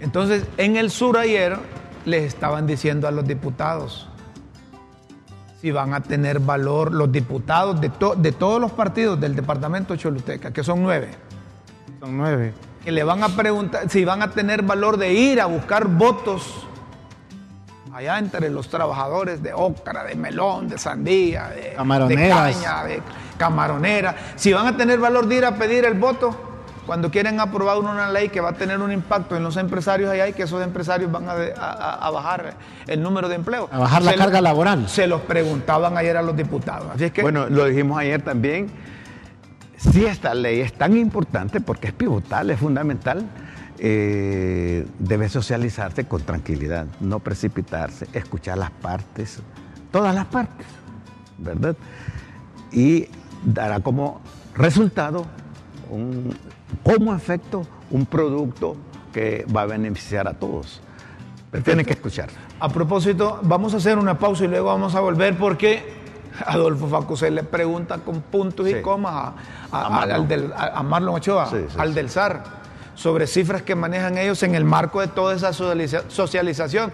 Entonces, 0.00 0.44
en 0.56 0.76
el 0.76 0.90
sur 0.90 1.16
ayer 1.18 1.58
les 2.06 2.24
estaban 2.24 2.66
diciendo 2.66 3.06
a 3.06 3.10
los 3.10 3.26
diputados 3.26 4.08
si 5.64 5.70
van 5.72 5.94
a 5.94 6.00
tener 6.02 6.40
valor 6.40 6.92
los 6.92 7.10
diputados 7.10 7.80
de, 7.80 7.88
to- 7.88 8.14
de 8.16 8.32
todos 8.32 8.60
los 8.60 8.72
partidos 8.72 9.18
del 9.18 9.34
departamento 9.34 9.94
de 9.94 9.98
Choluteca, 9.98 10.52
que 10.52 10.62
son 10.62 10.82
nueve, 10.82 11.08
Son 12.00 12.14
nueve. 12.18 12.52
que 12.84 12.92
le 12.92 13.02
van 13.02 13.22
a 13.22 13.30
preguntar 13.30 13.88
si 13.88 14.04
van 14.04 14.20
a 14.20 14.30
tener 14.30 14.60
valor 14.60 14.98
de 14.98 15.14
ir 15.14 15.40
a 15.40 15.46
buscar 15.46 15.86
votos 15.86 16.66
allá 17.94 18.18
entre 18.18 18.50
los 18.50 18.68
trabajadores 18.68 19.42
de 19.42 19.54
ócara, 19.54 20.04
de 20.04 20.14
melón, 20.16 20.68
de 20.68 20.76
sandía, 20.76 21.48
de, 21.48 21.74
de 22.08 22.28
caña, 22.60 22.84
de 22.84 23.00
camaronera, 23.38 24.14
si 24.36 24.52
van 24.52 24.66
a 24.66 24.76
tener 24.76 24.98
valor 24.98 25.26
de 25.26 25.34
ir 25.36 25.46
a 25.46 25.54
pedir 25.54 25.86
el 25.86 25.94
voto 25.94 26.53
cuando 26.86 27.10
quieren 27.10 27.40
aprobar 27.40 27.78
una 27.78 28.10
ley 28.10 28.28
que 28.28 28.40
va 28.40 28.50
a 28.50 28.52
tener 28.54 28.80
un 28.80 28.92
impacto 28.92 29.36
en 29.36 29.42
los 29.42 29.56
empresarios 29.56 30.10
allá 30.10 30.28
y 30.28 30.32
que 30.32 30.42
esos 30.44 30.62
empresarios 30.62 31.10
van 31.10 31.28
a, 31.28 31.34
de- 31.34 31.52
a- 31.54 31.70
a- 31.72 32.06
a 32.06 32.10
bajar 32.10 32.54
el 32.86 33.02
número 33.02 33.28
de 33.28 33.36
empleos. 33.36 33.68
A 33.72 33.78
bajar 33.78 34.02
la 34.02 34.14
carga 34.14 34.40
laboral. 34.40 34.88
Se 34.88 35.06
los 35.06 35.20
preguntaban 35.22 35.96
ayer 35.96 36.16
a 36.16 36.22
los 36.22 36.36
diputados. 36.36 36.88
Así 36.94 37.04
es 37.04 37.12
que 37.12 37.22
Bueno, 37.22 37.48
lo 37.48 37.64
dijimos 37.66 37.98
ayer 37.98 38.20
también. 38.22 38.68
Si 39.76 40.04
esta 40.06 40.34
ley 40.34 40.60
es 40.60 40.72
tan 40.72 40.96
importante, 40.96 41.60
porque 41.60 41.88
es 41.88 41.92
pivotal, 41.92 42.50
es 42.50 42.58
fundamental, 42.58 43.24
eh, 43.78 44.86
debe 44.98 45.28
socializarse 45.28 46.06
con 46.06 46.22
tranquilidad, 46.22 46.86
no 47.00 47.18
precipitarse, 47.18 48.06
escuchar 48.12 48.56
las 48.58 48.70
partes, 48.70 49.40
todas 49.90 50.14
las 50.14 50.24
partes, 50.26 50.66
¿verdad? 51.38 51.76
Y 52.72 53.08
dará 53.44 53.80
como 53.80 54.20
resultado, 54.54 55.26
un- 55.90 56.34
como 56.82 57.14
efecto, 57.14 57.66
un 57.90 58.06
producto 58.06 58.76
que 59.12 59.46
va 59.54 59.62
a 59.62 59.66
beneficiar 59.66 60.26
a 60.28 60.34
todos. 60.34 60.80
Pero 61.50 61.62
tienen 61.64 61.86
que 61.86 61.92
escuchar. 61.92 62.28
A 62.58 62.68
propósito, 62.68 63.38
vamos 63.42 63.74
a 63.74 63.76
hacer 63.76 63.96
una 63.98 64.18
pausa 64.18 64.44
y 64.44 64.48
luego 64.48 64.66
vamos 64.66 64.94
a 64.94 65.00
volver 65.00 65.36
porque 65.38 66.02
Adolfo 66.46 66.88
Facusé 66.88 67.30
le 67.30 67.44
pregunta 67.44 67.98
con 67.98 68.20
puntos 68.22 68.68
y 68.68 68.82
comas 68.82 69.12
a, 69.14 69.34
a- 69.70 69.86
A 69.86 69.90
Marlon. 69.90 70.16
al 70.16 70.28
del- 70.28 70.52
a- 70.56 70.82
Marlon 70.82 71.14
Ochoa, 71.14 71.46
Sí, 71.46 71.58
sí, 71.68 71.76
al 71.78 71.94
del 71.94 72.10
SAR, 72.10 72.42
sobre 72.96 73.26
cifras 73.28 73.62
que 73.62 73.74
manejan 73.76 74.18
ellos 74.18 74.42
en 74.42 74.54
el 74.56 74.64
marco 74.64 75.00
de 75.00 75.06
toda 75.08 75.34
esa 75.34 75.52
socializa- 75.52 76.04
socialización. 76.08 76.92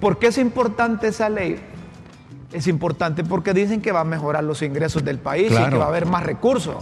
¿Por 0.00 0.18
qué 0.18 0.28
es 0.28 0.38
importante 0.38 1.06
esa 1.08 1.28
ley? 1.28 1.60
Es 2.52 2.66
importante 2.66 3.22
porque 3.22 3.54
dicen 3.54 3.80
que 3.80 3.92
va 3.92 4.00
a 4.00 4.04
mejorar 4.04 4.42
los 4.42 4.60
ingresos 4.62 5.04
del 5.04 5.18
país 5.18 5.52
y 5.52 5.70
que 5.70 5.76
va 5.76 5.84
a 5.84 5.88
haber 5.88 6.06
más 6.06 6.24
recursos. 6.24 6.74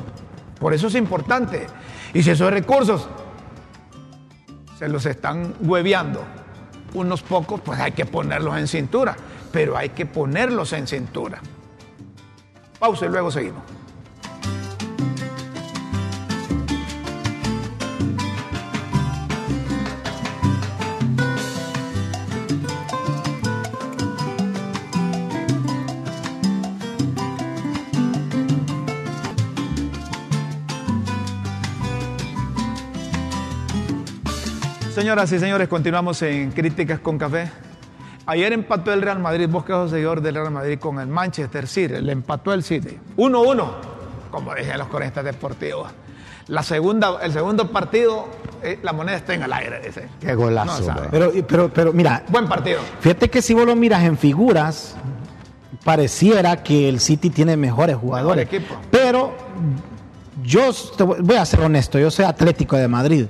Por 0.59 0.75
eso 0.75 0.88
es 0.88 0.94
importante. 0.94 1.66
Y 2.12 2.23
si 2.23 2.31
esos 2.31 2.51
recursos 2.51 3.09
se 4.79 4.88
los 4.88 5.07
están 5.07 5.55
hueveando 5.61 6.25
unos 6.94 7.23
pocos, 7.23 7.61
pues 7.61 7.79
hay 7.81 7.92
que 7.92 8.07
ponerlos 8.07 8.57
en 8.57 8.66
cintura, 8.66 9.16
pero 9.53 9.77
hay 9.77 9.90
que 9.90 10.07
ponerlos 10.07 10.73
en 10.73 10.87
cintura. 10.87 11.40
Pausa 12.79 13.07
y 13.07 13.09
luego 13.09 13.31
seguimos. 13.31 13.77
Señoras 35.09 35.33
y 35.33 35.38
señores, 35.38 35.68
continuamos 35.68 36.21
en 36.21 36.51
Críticas 36.51 36.99
con 37.01 37.16
Café. 37.16 37.51
Ayer 38.27 38.53
empató 38.53 38.92
el 38.92 39.01
Real 39.01 39.18
Madrid, 39.18 39.49
vos 39.49 39.64
que 39.64 39.73
sos 39.73 39.90
seguidor 39.90 40.21
del 40.21 40.35
Real 40.35 40.51
Madrid 40.51 40.79
con 40.79 41.01
el 41.01 41.07
Manchester 41.07 41.66
City, 41.66 41.94
le 42.03 42.12
empató 42.12 42.53
el 42.53 42.62
City. 42.62 42.99
1-1, 43.16 43.71
como 44.31 44.55
dicen 44.55 44.77
los 44.77 44.88
coristas 44.88 45.25
deportivos. 45.25 45.90
La 46.49 46.62
segunda, 46.62 47.21
el 47.23 47.33
segundo 47.33 47.71
partido, 47.73 48.29
eh, 48.62 48.81
la 48.83 48.92
moneda 48.92 49.16
está 49.16 49.33
en 49.33 49.44
el 49.44 49.53
aire, 49.55 49.81
dice. 49.81 50.09
Qué 50.21 50.35
golazo. 50.35 50.79
No 50.81 50.85
sabe. 50.85 51.09
Pero, 51.11 51.33
pero, 51.49 51.73
pero 51.73 51.92
mira, 51.94 52.23
Buen 52.29 52.47
partido. 52.47 52.81
fíjate 53.01 53.31
que 53.31 53.40
si 53.40 53.55
vos 53.55 53.64
lo 53.64 53.75
miras 53.77 54.05
en 54.05 54.18
figuras, 54.18 54.94
pareciera 55.85 56.62
que 56.62 56.87
el 56.87 57.01
City 57.01 57.31
tiene 57.31 57.57
mejores 57.57 57.97
jugadores. 57.97 58.44
Mejor 58.44 58.62
equipo. 58.62 58.79
Pero 58.90 59.33
yo 60.44 60.71
te 60.99 61.03
voy 61.03 61.37
a 61.37 61.47
ser 61.47 61.61
honesto, 61.61 61.99
yo 61.99 62.11
soy 62.11 62.27
Atlético 62.27 62.77
de 62.77 62.88
Madrid. 62.88 63.25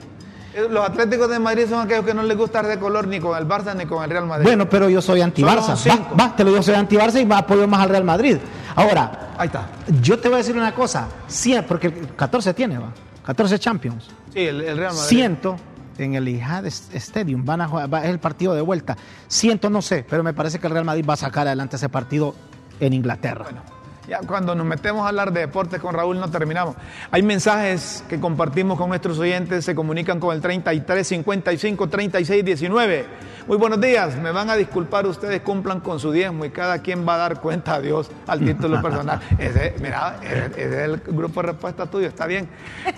Eh, 0.58 0.68
Los 0.70 0.84
Atléticos 0.88 1.28
de 1.30 1.38
Madrid 1.38 1.66
son 1.68 1.80
aquellos 1.80 2.04
que 2.04 2.14
no 2.14 2.22
les 2.22 2.36
gusta 2.36 2.62
de 2.62 2.78
color 2.78 3.06
ni 3.06 3.20
con 3.20 3.36
el 3.38 3.46
Barça 3.46 3.74
ni 3.76 3.86
con 3.86 4.02
el 4.02 4.10
Real 4.10 4.26
Madrid. 4.26 4.44
Bueno, 4.44 4.68
pero 4.68 4.88
yo 4.88 5.00
soy 5.00 5.20
anti-Barça. 5.20 5.76
Va, 5.90 6.16
va, 6.16 6.36
te 6.36 6.44
lo 6.44 6.50
digo, 6.50 6.62
soy 6.62 6.74
anti-Barça 6.74 7.20
y 7.20 7.26
me 7.26 7.34
apoyo 7.36 7.66
más 7.68 7.80
al 7.82 7.88
Real 7.90 8.04
Madrid. 8.04 8.38
Ahora, 8.74 9.30
Ahí 9.38 9.46
está. 9.46 9.66
yo 10.00 10.18
te 10.18 10.28
voy 10.28 10.36
a 10.36 10.38
decir 10.38 10.56
una 10.56 10.74
cosa, 10.74 11.08
sí, 11.26 11.54
porque 11.66 11.92
14 12.16 12.54
tiene, 12.54 12.78
va, 12.78 12.90
14 13.24 13.58
Champions. 13.58 14.08
Sí, 14.32 14.40
el, 14.40 14.60
el 14.62 14.76
Real 14.76 14.92
Madrid. 14.94 15.08
Siento 15.08 15.56
en 15.98 16.14
el 16.14 16.28
Ihad 16.28 16.64
Stadium, 16.66 17.44
van 17.44 17.60
a 17.60 17.68
jugar, 17.68 17.92
va- 17.92 18.04
es 18.04 18.10
el 18.10 18.18
partido 18.20 18.54
de 18.54 18.60
vuelta. 18.60 18.96
Siento, 19.26 19.68
no 19.70 19.82
sé, 19.82 20.04
pero 20.08 20.22
me 20.22 20.32
parece 20.32 20.58
que 20.58 20.66
el 20.66 20.72
Real 20.72 20.84
Madrid 20.84 21.04
va 21.08 21.14
a 21.14 21.16
sacar 21.16 21.46
adelante 21.46 21.76
ese 21.76 21.88
partido 21.88 22.34
en 22.80 22.92
Inglaterra. 22.92 23.44
Bueno, 23.44 23.62
ya 24.08 24.20
cuando 24.20 24.54
nos 24.54 24.66
metemos 24.66 25.04
a 25.04 25.08
hablar 25.08 25.32
de 25.32 25.40
deportes 25.40 25.80
con 25.80 25.94
Raúl 25.94 26.18
no 26.18 26.30
terminamos. 26.30 26.76
Hay 27.10 27.22
mensajes 27.22 28.02
que 28.08 28.18
compartimos 28.18 28.78
con 28.78 28.88
nuestros 28.88 29.18
oyentes, 29.18 29.64
se 29.64 29.74
comunican 29.74 30.18
con 30.18 30.34
el 30.34 30.40
33 30.40 31.06
55 31.06 31.88
36 31.88 32.44
19. 32.44 33.06
Muy 33.46 33.56
buenos 33.56 33.80
días, 33.80 34.16
me 34.16 34.30
van 34.30 34.50
a 34.50 34.56
disculpar, 34.56 35.06
ustedes 35.06 35.40
cumplan 35.42 35.80
con 35.80 36.00
su 36.00 36.10
diezmo 36.10 36.44
y 36.44 36.50
cada 36.50 36.80
quien 36.80 37.06
va 37.06 37.14
a 37.14 37.18
dar 37.18 37.40
cuenta 37.40 37.74
a 37.74 37.80
Dios 37.80 38.10
al 38.26 38.40
título 38.40 38.80
personal. 38.82 39.20
Ese, 39.38 39.74
mira, 39.80 40.18
ese, 40.22 40.46
ese 40.46 40.76
es 40.76 40.84
el 40.84 40.96
grupo 40.98 41.42
de 41.42 41.48
respuesta 41.48 41.86
tuyo, 41.86 42.08
está 42.08 42.26
bien. 42.26 42.48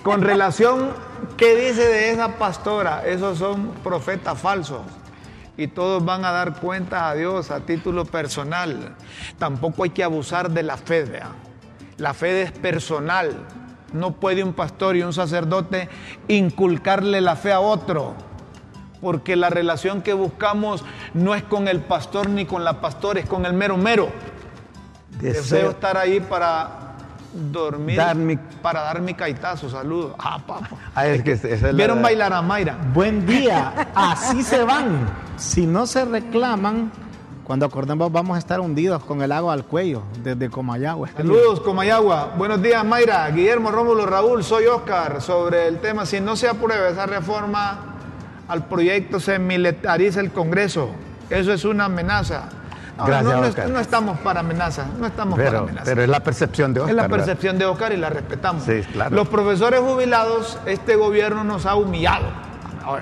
Con 0.03 0.21
relación, 0.21 0.91
¿qué 1.37 1.55
dice 1.55 1.87
de 1.87 2.11
esa 2.11 2.37
pastora? 2.37 3.03
Esos 3.05 3.37
son 3.37 3.71
profetas 3.83 4.39
falsos 4.39 4.81
y 5.61 5.67
todos 5.67 6.03
van 6.03 6.25
a 6.25 6.31
dar 6.31 6.59
cuenta 6.59 7.07
a 7.07 7.13
Dios 7.13 7.51
a 7.51 7.59
título 7.59 8.05
personal. 8.05 8.95
Tampoco 9.37 9.83
hay 9.83 9.91
que 9.91 10.03
abusar 10.03 10.49
de 10.49 10.63
la 10.63 10.75
fe, 10.75 11.03
vea. 11.03 11.29
La 11.97 12.15
fe 12.15 12.41
es 12.41 12.51
personal. 12.51 13.35
No 13.93 14.13
puede 14.13 14.43
un 14.43 14.53
pastor 14.53 14.95
y 14.95 15.03
un 15.03 15.13
sacerdote 15.13 15.87
inculcarle 16.27 17.21
la 17.21 17.35
fe 17.35 17.51
a 17.51 17.59
otro, 17.59 18.15
porque 19.01 19.35
la 19.35 19.49
relación 19.49 20.01
que 20.01 20.13
buscamos 20.13 20.83
no 21.13 21.35
es 21.35 21.43
con 21.43 21.67
el 21.67 21.81
pastor 21.81 22.29
ni 22.29 22.45
con 22.45 22.63
la 22.63 22.81
pastora, 22.81 23.19
es 23.19 23.27
con 23.27 23.45
el 23.45 23.53
mero 23.53 23.77
mero. 23.77 24.09
Deseo 25.19 25.41
Deseo 25.41 25.69
estar 25.71 25.97
ahí 25.97 26.21
para 26.21 26.90
dormir, 27.33 27.97
Dar 27.97 28.15
mi- 28.15 28.37
para 28.37 28.81
dar 28.81 29.01
mi 29.01 29.13
caitazo, 29.13 29.69
saludos. 29.69 30.13
Ah, 30.19 30.39
papá. 30.45 30.69
Ah, 30.95 31.07
es 31.07 31.23
que 31.23 31.31
esa 31.33 31.47
es 31.47 31.61
la- 31.61 31.71
¿Vieron 31.71 32.01
bailar 32.01 32.33
a 32.33 32.41
Mayra? 32.41 32.77
Buen 32.93 33.25
día, 33.25 33.89
así 33.95 34.43
se 34.43 34.63
van. 34.63 35.07
Si 35.37 35.65
no 35.65 35.87
se 35.87 36.05
reclaman, 36.05 36.91
cuando 37.43 37.65
acordemos 37.65 38.11
vamos 38.11 38.35
a 38.35 38.39
estar 38.39 38.59
hundidos 38.59 39.03
con 39.03 39.21
el 39.21 39.31
agua 39.31 39.53
al 39.53 39.65
cuello 39.65 40.03
desde 40.23 40.49
Comayagua. 40.49 41.09
Saludos, 41.15 41.59
Comayagua. 41.61 42.33
Buenos 42.37 42.61
días, 42.61 42.83
Mayra. 42.85 43.29
Guillermo, 43.29 43.71
Rómulo, 43.71 44.05
Raúl, 44.05 44.43
soy 44.43 44.65
Oscar. 44.67 45.21
Sobre 45.21 45.67
el 45.67 45.79
tema, 45.79 46.05
si 46.05 46.19
no 46.21 46.35
se 46.35 46.47
aprueba 46.47 46.87
esa 46.89 47.05
reforma 47.05 47.79
al 48.47 48.65
proyecto, 48.65 49.19
se 49.19 49.39
militariza 49.39 50.19
el 50.21 50.31
Congreso. 50.31 50.89
Eso 51.29 51.51
es 51.53 51.65
una 51.65 51.85
amenaza. 51.85 52.49
No, 52.97 53.05
Gracias, 53.05 53.33
no, 53.33 53.41
no, 53.41 53.47
Oscar. 53.47 53.69
no 53.69 53.79
estamos 53.79 54.19
para 54.19 54.39
amenaza, 54.41 54.85
no 54.99 55.07
estamos 55.07 55.37
para 55.39 55.49
Pero, 55.49 55.63
amenaza. 55.63 55.85
pero 55.85 56.03
es 56.03 56.09
la 56.09 56.19
percepción 56.19 56.73
de 56.73 56.81
Oscar. 56.81 56.89
es 56.91 56.95
la 56.95 57.01
¿verdad? 57.03 57.17
percepción 57.17 57.57
de 57.57 57.65
Oscar 57.65 57.93
y 57.93 57.97
la 57.97 58.09
respetamos. 58.09 58.63
Sí, 58.63 58.81
claro. 58.91 59.15
Los 59.15 59.27
profesores 59.29 59.79
jubilados, 59.79 60.59
este 60.65 60.95
gobierno 60.97 61.43
nos 61.43 61.65
ha 61.65 61.75
humillado. 61.75 62.25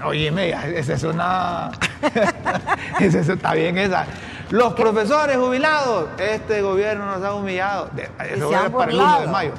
Óyeme, 0.06 0.50
esa 0.78 0.94
es 0.94 1.04
una. 1.04 1.72
esa 3.00 3.34
está 3.34 3.54
bien 3.54 3.78
esa. 3.78 4.06
Los 4.52 4.74
profesores 4.74 5.38
jubilados, 5.38 6.08
este 6.18 6.62
gobierno 6.62 7.06
nos 7.06 7.24
ha 7.24 7.34
humillado. 7.34 7.90
Eso 8.32 8.50
se 8.50 8.56
es 8.56 8.62
han 8.62 8.72
para 8.72 8.92
el 8.92 8.98
1 9.00 9.22
de 9.22 9.28
mayo. 9.28 9.52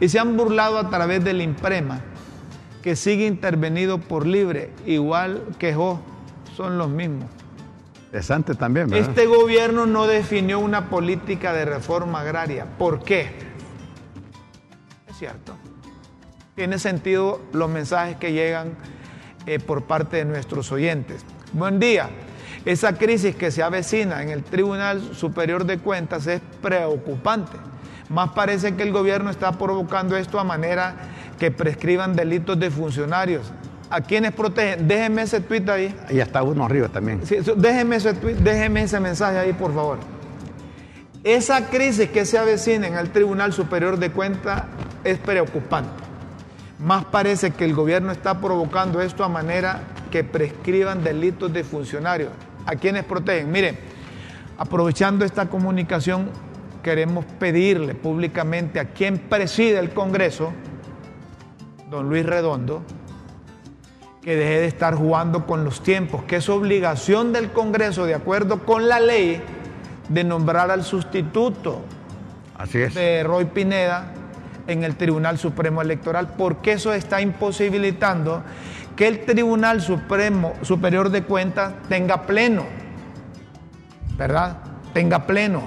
Y 0.00 0.08
se 0.08 0.18
han 0.18 0.36
burlado 0.36 0.78
a 0.78 0.88
través 0.90 1.24
del 1.24 1.40
imprema, 1.40 2.00
que 2.82 2.96
sigue 2.96 3.26
intervenido 3.26 3.98
por 3.98 4.26
libre, 4.26 4.70
igual 4.84 5.42
que 5.58 5.74
Jo, 5.74 6.00
son 6.56 6.78
los 6.78 6.88
mismos. 6.88 7.26
También, 8.58 8.88
¿verdad? 8.88 9.10
Este 9.10 9.26
gobierno 9.26 9.86
no 9.86 10.06
definió 10.06 10.58
una 10.58 10.88
política 10.88 11.52
de 11.52 11.64
reforma 11.64 12.20
agraria. 12.20 12.66
¿Por 12.78 13.02
qué? 13.04 13.30
Es 15.08 15.18
cierto. 15.18 15.54
Tiene 16.54 16.78
sentido 16.78 17.40
los 17.52 17.68
mensajes 17.68 18.16
que 18.16 18.32
llegan 18.32 18.74
eh, 19.46 19.58
por 19.58 19.84
parte 19.84 20.18
de 20.18 20.24
nuestros 20.24 20.72
oyentes. 20.72 21.24
Buen 21.52 21.78
día. 21.78 22.08
Esa 22.64 22.96
crisis 22.96 23.36
que 23.36 23.50
se 23.50 23.62
avecina 23.62 24.22
en 24.22 24.30
el 24.30 24.42
Tribunal 24.42 25.14
Superior 25.14 25.66
de 25.66 25.78
Cuentas 25.78 26.26
es 26.26 26.40
preocupante. 26.62 27.56
Más 28.08 28.30
parece 28.30 28.74
que 28.74 28.82
el 28.82 28.92
gobierno 28.92 29.30
está 29.30 29.52
provocando 29.52 30.16
esto 30.16 30.40
a 30.40 30.44
manera 30.44 30.96
que 31.38 31.50
prescriban 31.50 32.16
delitos 32.16 32.58
de 32.58 32.70
funcionarios. 32.70 33.52
¿A 33.88 34.00
quienes 34.00 34.32
protegen? 34.32 34.88
Déjenme 34.88 35.22
ese 35.22 35.40
tuit 35.40 35.68
ahí. 35.68 35.94
Y 36.10 36.18
está 36.18 36.42
uno 36.42 36.64
arriba 36.64 36.88
también. 36.88 37.24
Sí, 37.24 37.36
déjeme, 37.56 37.96
ese 37.96 38.14
tweet- 38.14 38.36
déjeme 38.36 38.82
ese 38.82 38.98
mensaje 38.98 39.38
ahí, 39.38 39.52
por 39.52 39.72
favor. 39.74 39.98
Esa 41.22 41.66
crisis 41.68 42.08
que 42.10 42.24
se 42.24 42.38
avecina 42.38 42.86
en 42.86 42.94
el 42.94 43.10
Tribunal 43.10 43.52
Superior 43.52 43.98
de 43.98 44.10
Cuentas 44.10 44.64
es 45.04 45.18
preocupante. 45.18 45.90
Más 46.78 47.04
parece 47.06 47.52
que 47.52 47.64
el 47.64 47.74
gobierno 47.74 48.12
está 48.12 48.40
provocando 48.40 49.00
esto 49.00 49.24
a 49.24 49.28
manera 49.28 49.80
que 50.10 50.24
prescriban 50.24 51.02
delitos 51.02 51.52
de 51.52 51.64
funcionarios. 51.64 52.30
¿A 52.66 52.74
quienes 52.76 53.04
protegen? 53.04 53.50
Miren, 53.50 53.78
aprovechando 54.58 55.24
esta 55.24 55.46
comunicación, 55.46 56.28
queremos 56.82 57.24
pedirle 57.38 57.94
públicamente 57.94 58.78
a 58.78 58.86
quien 58.86 59.18
preside 59.18 59.78
el 59.78 59.90
Congreso, 59.90 60.52
don 61.90 62.08
Luis 62.08 62.26
Redondo, 62.26 62.82
que 64.26 64.34
deje 64.34 64.58
de 64.58 64.66
estar 64.66 64.96
jugando 64.96 65.46
con 65.46 65.64
los 65.64 65.84
tiempos, 65.84 66.24
que 66.24 66.34
es 66.34 66.48
obligación 66.48 67.32
del 67.32 67.52
Congreso, 67.52 68.06
de 68.06 68.14
acuerdo 68.16 68.64
con 68.64 68.88
la 68.88 68.98
ley, 68.98 69.40
de 70.08 70.24
nombrar 70.24 70.68
al 70.72 70.82
sustituto 70.82 71.82
Así 72.58 72.78
es. 72.78 72.94
de 72.96 73.22
Roy 73.22 73.44
Pineda 73.44 74.12
en 74.66 74.82
el 74.82 74.96
Tribunal 74.96 75.38
Supremo 75.38 75.80
Electoral, 75.80 76.34
porque 76.36 76.72
eso 76.72 76.92
está 76.92 77.20
imposibilitando 77.20 78.42
que 78.96 79.06
el 79.06 79.24
Tribunal 79.24 79.80
Supremo 79.80 80.54
Superior 80.62 81.10
de 81.10 81.22
Cuentas 81.22 81.74
tenga 81.88 82.22
pleno, 82.22 82.64
¿verdad? 84.18 84.56
Tenga 84.92 85.24
pleno. 85.24 85.62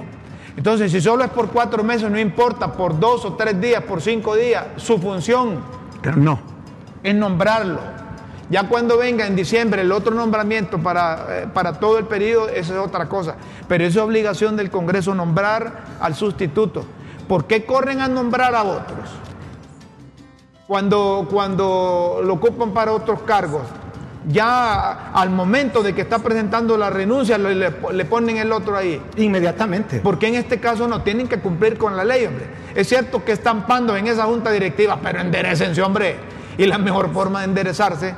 Entonces, 0.57 0.91
si 0.91 0.99
solo 0.99 1.23
es 1.23 1.29
por 1.29 1.49
cuatro 1.51 1.81
meses, 1.81 2.11
no 2.11 2.19
importa, 2.19 2.73
por 2.73 2.99
dos 2.99 3.23
o 3.23 3.35
tres 3.35 3.61
días, 3.61 3.81
por 3.83 4.01
cinco 4.01 4.35
días, 4.35 4.65
su 4.75 4.97
función 4.97 5.61
Pero 6.01 6.17
no. 6.17 6.41
es 7.01 7.15
nombrarlo. 7.15 7.98
Ya 8.49 8.67
cuando 8.67 8.97
venga 8.97 9.27
en 9.27 9.35
diciembre 9.35 9.81
el 9.83 9.91
otro 9.91 10.13
nombramiento 10.15 10.79
para, 10.79 11.25
eh, 11.43 11.47
para 11.53 11.73
todo 11.73 11.99
el 11.99 12.05
periodo, 12.05 12.49
eso 12.49 12.73
es 12.73 12.79
otra 12.79 13.07
cosa. 13.07 13.35
Pero 13.67 13.83
es 13.85 13.95
obligación 13.97 14.55
del 14.55 14.71
Congreso 14.71 15.13
nombrar 15.13 15.83
al 15.99 16.15
sustituto. 16.15 16.83
¿Por 17.27 17.45
qué 17.45 17.65
corren 17.65 18.01
a 18.01 18.07
nombrar 18.07 18.55
a 18.55 18.63
otros? 18.63 19.09
Cuando, 20.67 21.27
cuando 21.31 22.21
lo 22.23 22.33
ocupan 22.33 22.71
para 22.73 22.91
otros 22.91 23.21
cargos, 23.23 23.63
ya 24.27 25.11
al 25.13 25.29
momento 25.29 25.81
de 25.81 25.95
que 25.95 26.01
está 26.01 26.19
presentando 26.19 26.77
la 26.77 26.89
renuncia, 26.89 27.37
le, 27.37 27.55
le- 27.55 27.73
le 27.93 28.05
ponen 28.05 28.37
el 28.37 28.51
otro 28.51 28.75
ahí. 28.75 29.01
Inmediatamente. 29.17 29.99
Porque 30.01 30.27
en 30.27 30.35
este 30.35 30.59
caso 30.59 30.87
no 30.87 31.01
tienen 31.01 31.27
que 31.27 31.39
cumplir 31.39 31.77
con 31.77 31.95
la 31.97 32.03
ley, 32.03 32.25
hombre. 32.25 32.47
Es 32.75 32.87
cierto 32.89 33.23
que 33.23 33.31
están 33.31 33.65
pando 33.65 33.95
en 33.95 34.07
esa 34.07 34.25
junta 34.25 34.51
directiva, 34.51 34.99
pero 35.01 35.19
enderecense, 35.21 35.81
hombre. 35.81 36.17
Y 36.57 36.65
la 36.65 36.77
mejor 36.77 37.11
forma 37.13 37.39
de 37.39 37.45
enderezarse 37.45 38.13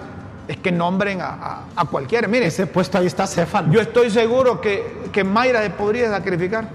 es 0.52 0.58
que 0.58 0.72
nombren 0.72 1.22
a, 1.22 1.28
a- 1.28 1.64
a 1.76 1.86
cualquiera. 1.86 2.28
Mire, 2.28 2.46
Ese 2.48 2.68
puesto 2.68 2.98
ahí 2.98 3.06
está 3.08 3.26
Céfalo. 3.28 3.72
yo 3.72 3.82
estoy 3.82 4.10
seguro 4.10 4.60
que, 4.62 5.04
que 5.12 5.24
Mayra 5.24 5.62
se 5.64 5.70
podría 5.72 6.10
sacrificar, 6.10 6.68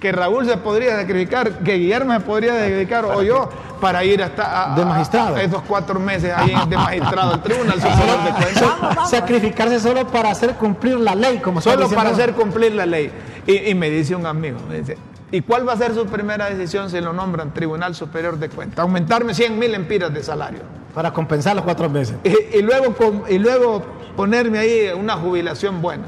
que 0.00 0.12
Raúl 0.12 0.46
se 0.46 0.56
podría 0.58 0.96
sacrificar, 0.96 1.58
que 1.60 1.74
Guillermo 1.74 2.12
se 2.12 2.20
podría 2.20 2.58
sacrificar, 2.58 3.04
o 3.06 3.22
yo, 3.22 3.48
para 3.80 4.04
ir 4.04 4.22
hasta 4.22 4.72
a, 4.72 4.76
De 4.76 4.84
magistrado. 4.84 5.36
a 5.36 5.42
esos 5.42 5.62
cuatro 5.62 5.98
meses 6.00 6.32
ahí 6.36 6.54
de 6.68 6.76
magistrado 6.76 7.34
al 7.34 7.42
tribunal 7.42 7.74
superior 7.80 8.24
de 8.24 8.30
cuentas. 8.30 9.10
Sacrificarse 9.10 9.80
solo 9.80 10.06
para 10.06 10.30
hacer 10.30 10.54
cumplir 10.54 10.98
la 10.98 11.14
ley, 11.14 11.38
como 11.38 11.60
Solo 11.60 11.76
diciendo- 11.76 11.96
para 11.96 12.10
hacer 12.10 12.32
cumplir 12.34 12.74
la 12.74 12.86
ley. 12.86 13.10
Y, 13.46 13.70
y 13.70 13.74
me 13.74 13.90
dice 13.90 14.14
un 14.14 14.26
amigo, 14.26 14.58
me 14.68 14.80
dice, 14.80 14.96
¿y 15.30 15.40
cuál 15.42 15.68
va 15.68 15.72
a 15.74 15.76
ser 15.76 15.94
su 15.94 16.06
primera 16.06 16.48
decisión 16.50 16.88
si 16.90 17.00
lo 17.00 17.12
nombran 17.12 17.52
Tribunal 17.52 17.94
Superior 17.94 18.38
de 18.38 18.48
Cuentas? 18.48 18.78
Aumentarme 18.80 19.34
100 19.34 19.58
mil 19.58 19.74
empiras 19.74 20.12
de 20.12 20.22
salario. 20.22 20.60
Para 20.96 21.12
compensar 21.12 21.54
los 21.54 21.62
cuatro 21.62 21.90
meses. 21.90 22.16
Y, 22.24 22.56
y 22.56 22.62
luego, 22.62 22.94
y 23.28 23.38
luego 23.38 23.82
ponerme 24.16 24.58
ahí 24.58 24.88
una 24.98 25.18
jubilación 25.18 25.82
buena. 25.82 26.04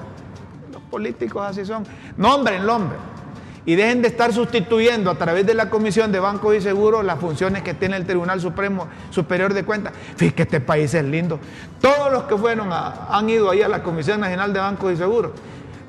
Los 0.72 0.80
políticos 0.84 1.44
así 1.46 1.66
son. 1.66 1.84
Nombren, 2.16 2.66
hombre. 2.66 2.96
Y 3.66 3.76
dejen 3.76 4.00
de 4.00 4.08
estar 4.08 4.32
sustituyendo 4.32 5.10
a 5.10 5.16
través 5.16 5.44
de 5.44 5.52
la 5.52 5.68
Comisión 5.68 6.10
de 6.10 6.20
Bancos 6.20 6.54
y 6.54 6.62
Seguros 6.62 7.04
las 7.04 7.20
funciones 7.20 7.62
que 7.62 7.74
tiene 7.74 7.98
el 7.98 8.06
Tribunal 8.06 8.40
Supremo 8.40 8.88
Superior 9.10 9.52
de 9.52 9.62
Cuentas. 9.62 9.92
Fíjate 10.16 10.34
que 10.34 10.42
este 10.44 10.60
país 10.62 10.94
es 10.94 11.04
lindo. 11.04 11.38
Todos 11.82 12.10
los 12.10 12.22
que 12.22 12.38
fueron 12.38 12.70
han 12.72 13.28
ido 13.28 13.50
ahí 13.50 13.60
a 13.60 13.68
la 13.68 13.82
Comisión 13.82 14.20
Nacional 14.20 14.54
de 14.54 14.60
Bancos 14.60 14.94
y 14.94 14.96
Seguros 14.96 15.32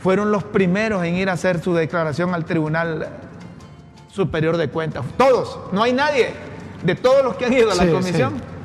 fueron 0.02 0.30
los 0.30 0.44
primeros 0.44 1.06
en 1.06 1.16
ir 1.16 1.30
a 1.30 1.34
hacer 1.34 1.64
su 1.64 1.74
declaración 1.74 2.34
al 2.34 2.44
Tribunal 2.44 3.08
Superior 4.12 4.58
de 4.58 4.68
Cuentas. 4.68 5.06
Todos, 5.16 5.58
no 5.72 5.84
hay 5.84 5.94
nadie 5.94 6.34
de 6.84 6.96
todos 6.96 7.24
los 7.24 7.38
que 7.38 7.46
han 7.46 7.54
ido 7.54 7.72
a 7.72 7.76
la 7.76 7.90
comisión. 7.90 8.59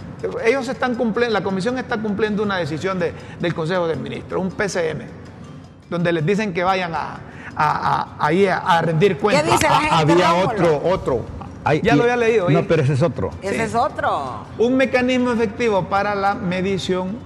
Ellos 0.44 0.68
están 0.68 0.94
cumpliendo, 0.94 1.32
la 1.32 1.42
comisión 1.42 1.78
está 1.78 1.98
cumpliendo 1.98 2.42
una 2.42 2.56
decisión 2.56 2.98
del 2.98 3.54
Consejo 3.54 3.86
de 3.86 3.96
Ministros, 3.96 4.40
un 4.40 4.50
PCM, 4.50 5.02
donde 5.90 6.12
les 6.12 6.24
dicen 6.24 6.52
que 6.52 6.64
vayan 6.64 6.92
a, 6.94 7.18
a, 7.56 8.82
rendir 8.82 9.18
cuentas. 9.18 9.44
¿Qué 9.44 9.52
dice 9.52 9.68
la 9.68 9.80
gente, 9.80 10.12
Había 10.12 10.34
otro, 10.34 10.82
otro. 10.84 11.24
ya 11.82 11.94
lo 11.94 12.02
había 12.02 12.16
leído. 12.16 12.50
No, 12.50 12.64
pero 12.64 12.82
ese 12.82 12.94
es 12.94 13.02
otro. 13.02 13.30
Ese 13.42 13.64
es 13.64 13.74
otro. 13.74 14.46
Un 14.58 14.76
mecanismo 14.76 15.32
efectivo 15.32 15.84
para 15.88 16.14
la 16.14 16.34
medición 16.34 17.18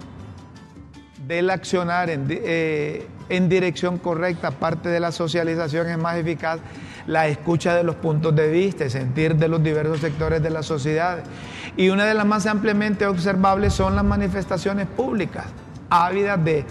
del 1.26 1.50
accionar 1.50 2.10
en, 2.10 2.26
eh, 2.30 3.06
en 3.28 3.48
dirección 3.48 3.98
correcta, 3.98 4.50
parte 4.50 4.88
de 4.88 5.00
la 5.00 5.12
socialización 5.12 5.88
es 5.88 5.98
más 5.98 6.16
eficaz 6.16 6.60
la 7.08 7.26
escucha 7.26 7.74
de 7.74 7.82
los 7.82 7.96
puntos 7.96 8.36
de 8.36 8.50
vista 8.50 8.84
y 8.84 8.90
sentir 8.90 9.34
de 9.34 9.48
los 9.48 9.62
diversos 9.62 9.98
sectores 9.98 10.42
de 10.42 10.50
la 10.50 10.62
sociedad. 10.62 11.20
Y 11.74 11.88
una 11.88 12.04
de 12.04 12.12
las 12.12 12.26
más 12.26 12.46
ampliamente 12.46 13.06
observables 13.06 13.72
son 13.72 13.96
las 13.96 14.04
manifestaciones 14.04 14.86
públicas, 14.86 15.46
ávidas 15.88 16.44
de, 16.44 16.66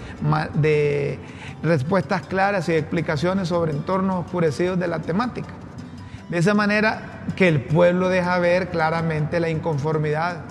de 0.53 1.19
respuestas 1.63 2.21
claras 2.27 2.69
y 2.69 2.73
explicaciones 2.73 3.47
sobre 3.47 3.71
entornos 3.71 4.25
oscurecidos 4.25 4.77
de 4.77 4.87
la 4.87 4.99
temática. 4.99 5.49
De 6.29 6.37
esa 6.37 6.53
manera 6.53 7.23
que 7.35 7.47
el 7.47 7.63
pueblo 7.63 8.07
deja 8.07 8.37
ver 8.37 8.69
claramente 8.69 9.39
la 9.39 9.49
inconformidad 9.49 10.41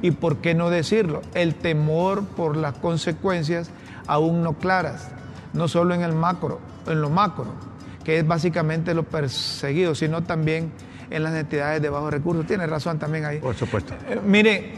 y, 0.00 0.12
por 0.12 0.38
qué 0.38 0.54
no 0.54 0.70
decirlo, 0.70 1.20
el 1.34 1.54
temor 1.54 2.24
por 2.24 2.56
las 2.56 2.78
consecuencias 2.78 3.70
aún 4.06 4.42
no 4.42 4.54
claras, 4.54 5.10
no 5.52 5.68
solo 5.68 5.94
en 5.94 6.00
el 6.00 6.14
macro, 6.14 6.60
en 6.86 7.02
lo 7.02 7.10
macro, 7.10 7.73
que 8.04 8.18
es 8.18 8.26
básicamente 8.26 8.94
lo 8.94 9.02
perseguido, 9.02 9.94
sino 9.94 10.22
también 10.22 10.72
en 11.10 11.22
las 11.22 11.34
entidades 11.34 11.80
de 11.80 11.88
bajos 11.88 12.12
recursos. 12.12 12.46
Tiene 12.46 12.66
razón 12.66 12.98
también 12.98 13.24
ahí. 13.24 13.38
Por 13.38 13.54
supuesto. 13.54 13.94
Eh, 14.08 14.20
mire, 14.24 14.74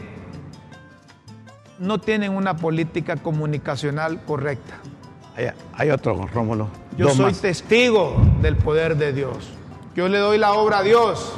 no 1.79 1.99
tienen 1.99 2.35
una 2.35 2.55
política 2.55 3.17
comunicacional 3.17 4.21
correcta. 4.23 4.75
Hay, 5.73 5.91
otro, 5.91 6.25
Rómulo. 6.33 6.67
Yo 6.97 7.09
soy 7.09 7.31
testigo 7.33 8.15
del 8.41 8.55
poder 8.55 8.97
de 8.97 9.13
Dios. 9.13 9.51
Yo 9.95 10.07
le 10.07 10.17
doy 10.17 10.39
la 10.39 10.53
obra 10.53 10.79
a 10.79 10.83
Dios. 10.83 11.33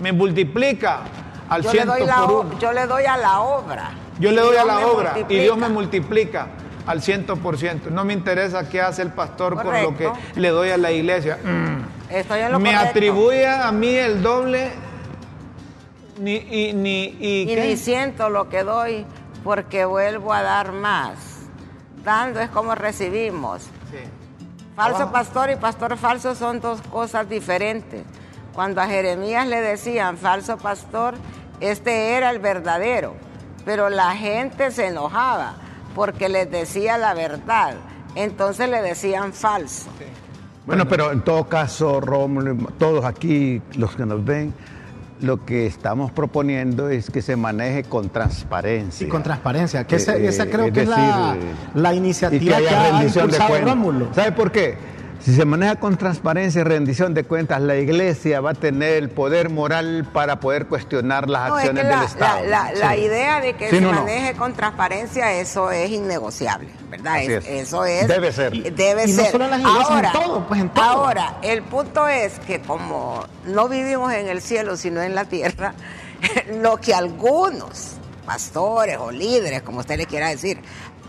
Me 0.00 0.12
multiplica 0.12 1.00
al 1.48 1.64
ciento 1.64 1.94
por 1.96 2.46
uno. 2.46 2.58
Yo 2.60 2.72
le 2.72 2.86
doy 2.86 3.04
a 3.04 3.16
la 3.16 3.40
obra. 3.40 3.90
Yo 4.20 4.30
le 4.30 4.40
doy 4.40 4.56
a 4.56 4.64
la 4.64 4.86
obra 4.86 5.14
y 5.28 5.38
Dios 5.38 5.58
me 5.58 5.68
multiplica 5.68 6.46
al 6.86 7.02
ciento 7.02 7.36
por 7.36 7.58
ciento. 7.58 7.90
No 7.90 8.04
me 8.04 8.12
interesa 8.12 8.68
qué 8.68 8.80
hace 8.80 9.02
el 9.02 9.12
pastor 9.12 9.62
con 9.62 9.82
lo 9.82 9.96
que 9.96 10.10
le 10.36 10.48
doy 10.48 10.70
a 10.70 10.76
la 10.76 10.90
iglesia. 10.90 11.38
Mm. 11.42 12.58
me 12.58 12.74
atribuye 12.76 13.46
a 13.46 13.70
mí 13.72 13.94
el 13.94 14.22
doble 14.22 14.70
ni, 16.18 16.34
y, 16.34 16.72
ni, 16.72 17.16
y, 17.20 17.46
ni 17.46 17.76
siento 17.76 18.28
lo 18.30 18.48
que 18.48 18.64
doy 18.64 19.06
porque 19.44 19.84
vuelvo 19.84 20.32
a 20.32 20.42
dar 20.42 20.72
más. 20.72 21.14
Dando 22.04 22.40
es 22.40 22.50
como 22.50 22.74
recibimos. 22.74 23.68
Falso 24.74 25.12
pastor 25.12 25.50
y 25.50 25.56
pastor 25.56 25.98
falso 25.98 26.34
son 26.34 26.60
dos 26.60 26.80
cosas 26.82 27.28
diferentes. 27.28 28.02
Cuando 28.54 28.80
a 28.80 28.86
Jeremías 28.86 29.46
le 29.46 29.60
decían 29.60 30.16
falso 30.16 30.56
pastor, 30.56 31.14
este 31.60 32.14
era 32.14 32.30
el 32.30 32.38
verdadero, 32.38 33.14
pero 33.64 33.88
la 33.88 34.12
gente 34.16 34.70
se 34.70 34.88
enojaba 34.88 35.56
porque 35.94 36.28
les 36.28 36.50
decía 36.50 36.98
la 36.98 37.14
verdad. 37.14 37.74
Entonces 38.14 38.68
le 38.68 38.82
decían 38.82 39.32
falso. 39.32 39.88
Bueno, 40.66 40.86
pero 40.86 41.10
en 41.12 41.22
todo 41.22 41.48
caso, 41.48 42.00
Rómulo, 42.00 42.56
todos 42.78 43.04
aquí, 43.04 43.60
los 43.76 43.96
que 43.96 44.06
nos 44.06 44.24
ven, 44.24 44.54
lo 45.20 45.44
que 45.44 45.66
estamos 45.66 46.10
proponiendo 46.10 46.88
es 46.88 47.10
que 47.10 47.22
se 47.22 47.36
maneje 47.36 47.84
con 47.84 48.10
transparencia. 48.10 49.06
Y 49.06 49.10
con 49.10 49.22
transparencia, 49.22 49.86
que 49.86 49.96
esa, 49.96 50.16
eh, 50.16 50.50
creo 50.50 50.72
que 50.72 50.82
es 50.82 50.88
la, 50.88 51.36
la, 51.74 51.94
iniciativa 51.94 52.58
que, 52.58 52.68
haya 52.68 52.90
rendición 52.90 53.30
de 53.30 53.60
Rómulo. 53.60 54.08
¿Sabe 54.14 54.32
por 54.32 54.52
qué? 54.52 54.76
Si 55.24 55.36
se 55.36 55.44
maneja 55.44 55.76
con 55.76 55.96
transparencia 55.96 56.62
y 56.62 56.64
rendición 56.64 57.14
de 57.14 57.22
cuentas, 57.22 57.60
la 57.60 57.76
iglesia 57.76 58.40
va 58.40 58.50
a 58.50 58.54
tener 58.54 58.94
el 58.94 59.08
poder 59.08 59.50
moral 59.50 60.08
para 60.12 60.40
poder 60.40 60.66
cuestionar 60.66 61.28
las 61.28 61.52
acciones 61.52 61.86
del 61.86 62.02
Estado. 62.02 62.40
La, 62.44 62.96
idea 62.96 63.40
de 63.40 63.54
que 63.54 63.70
se 63.70 63.80
maneje 63.80 64.34
con 64.34 64.52
transparencia, 64.54 65.32
eso 65.32 65.70
es 65.70 65.90
innegociable, 65.90 66.70
¿verdad? 66.90 67.22
Eso 67.22 67.84
es. 67.84 68.08
Debe 68.08 68.32
ser. 68.32 68.74
Debe 68.74 69.06
ser. 69.06 69.30
solo 69.30 69.46
las 69.46 69.64
ahora, 69.64 70.12
en 70.12 70.12
todo, 70.12 70.46
pues 70.48 70.60
en 70.60 70.68
todo. 70.70 70.84
Ahora, 70.84 71.36
el 71.42 71.62
punto 71.62 72.08
es 72.08 72.40
que 72.40 72.60
como 72.60 73.24
no 73.46 73.68
vivimos 73.68 74.12
en 74.12 74.26
el 74.26 74.42
cielo, 74.42 74.76
sino 74.76 75.02
en 75.02 75.14
la 75.14 75.26
tierra, 75.26 75.74
lo 76.60 76.78
que 76.78 76.94
algunos 76.94 77.92
pastores 78.26 78.98
o 78.98 79.12
líderes, 79.12 79.62
como 79.62 79.80
usted 79.80 79.98
le 79.98 80.06
quiera 80.06 80.28
decir, 80.28 80.60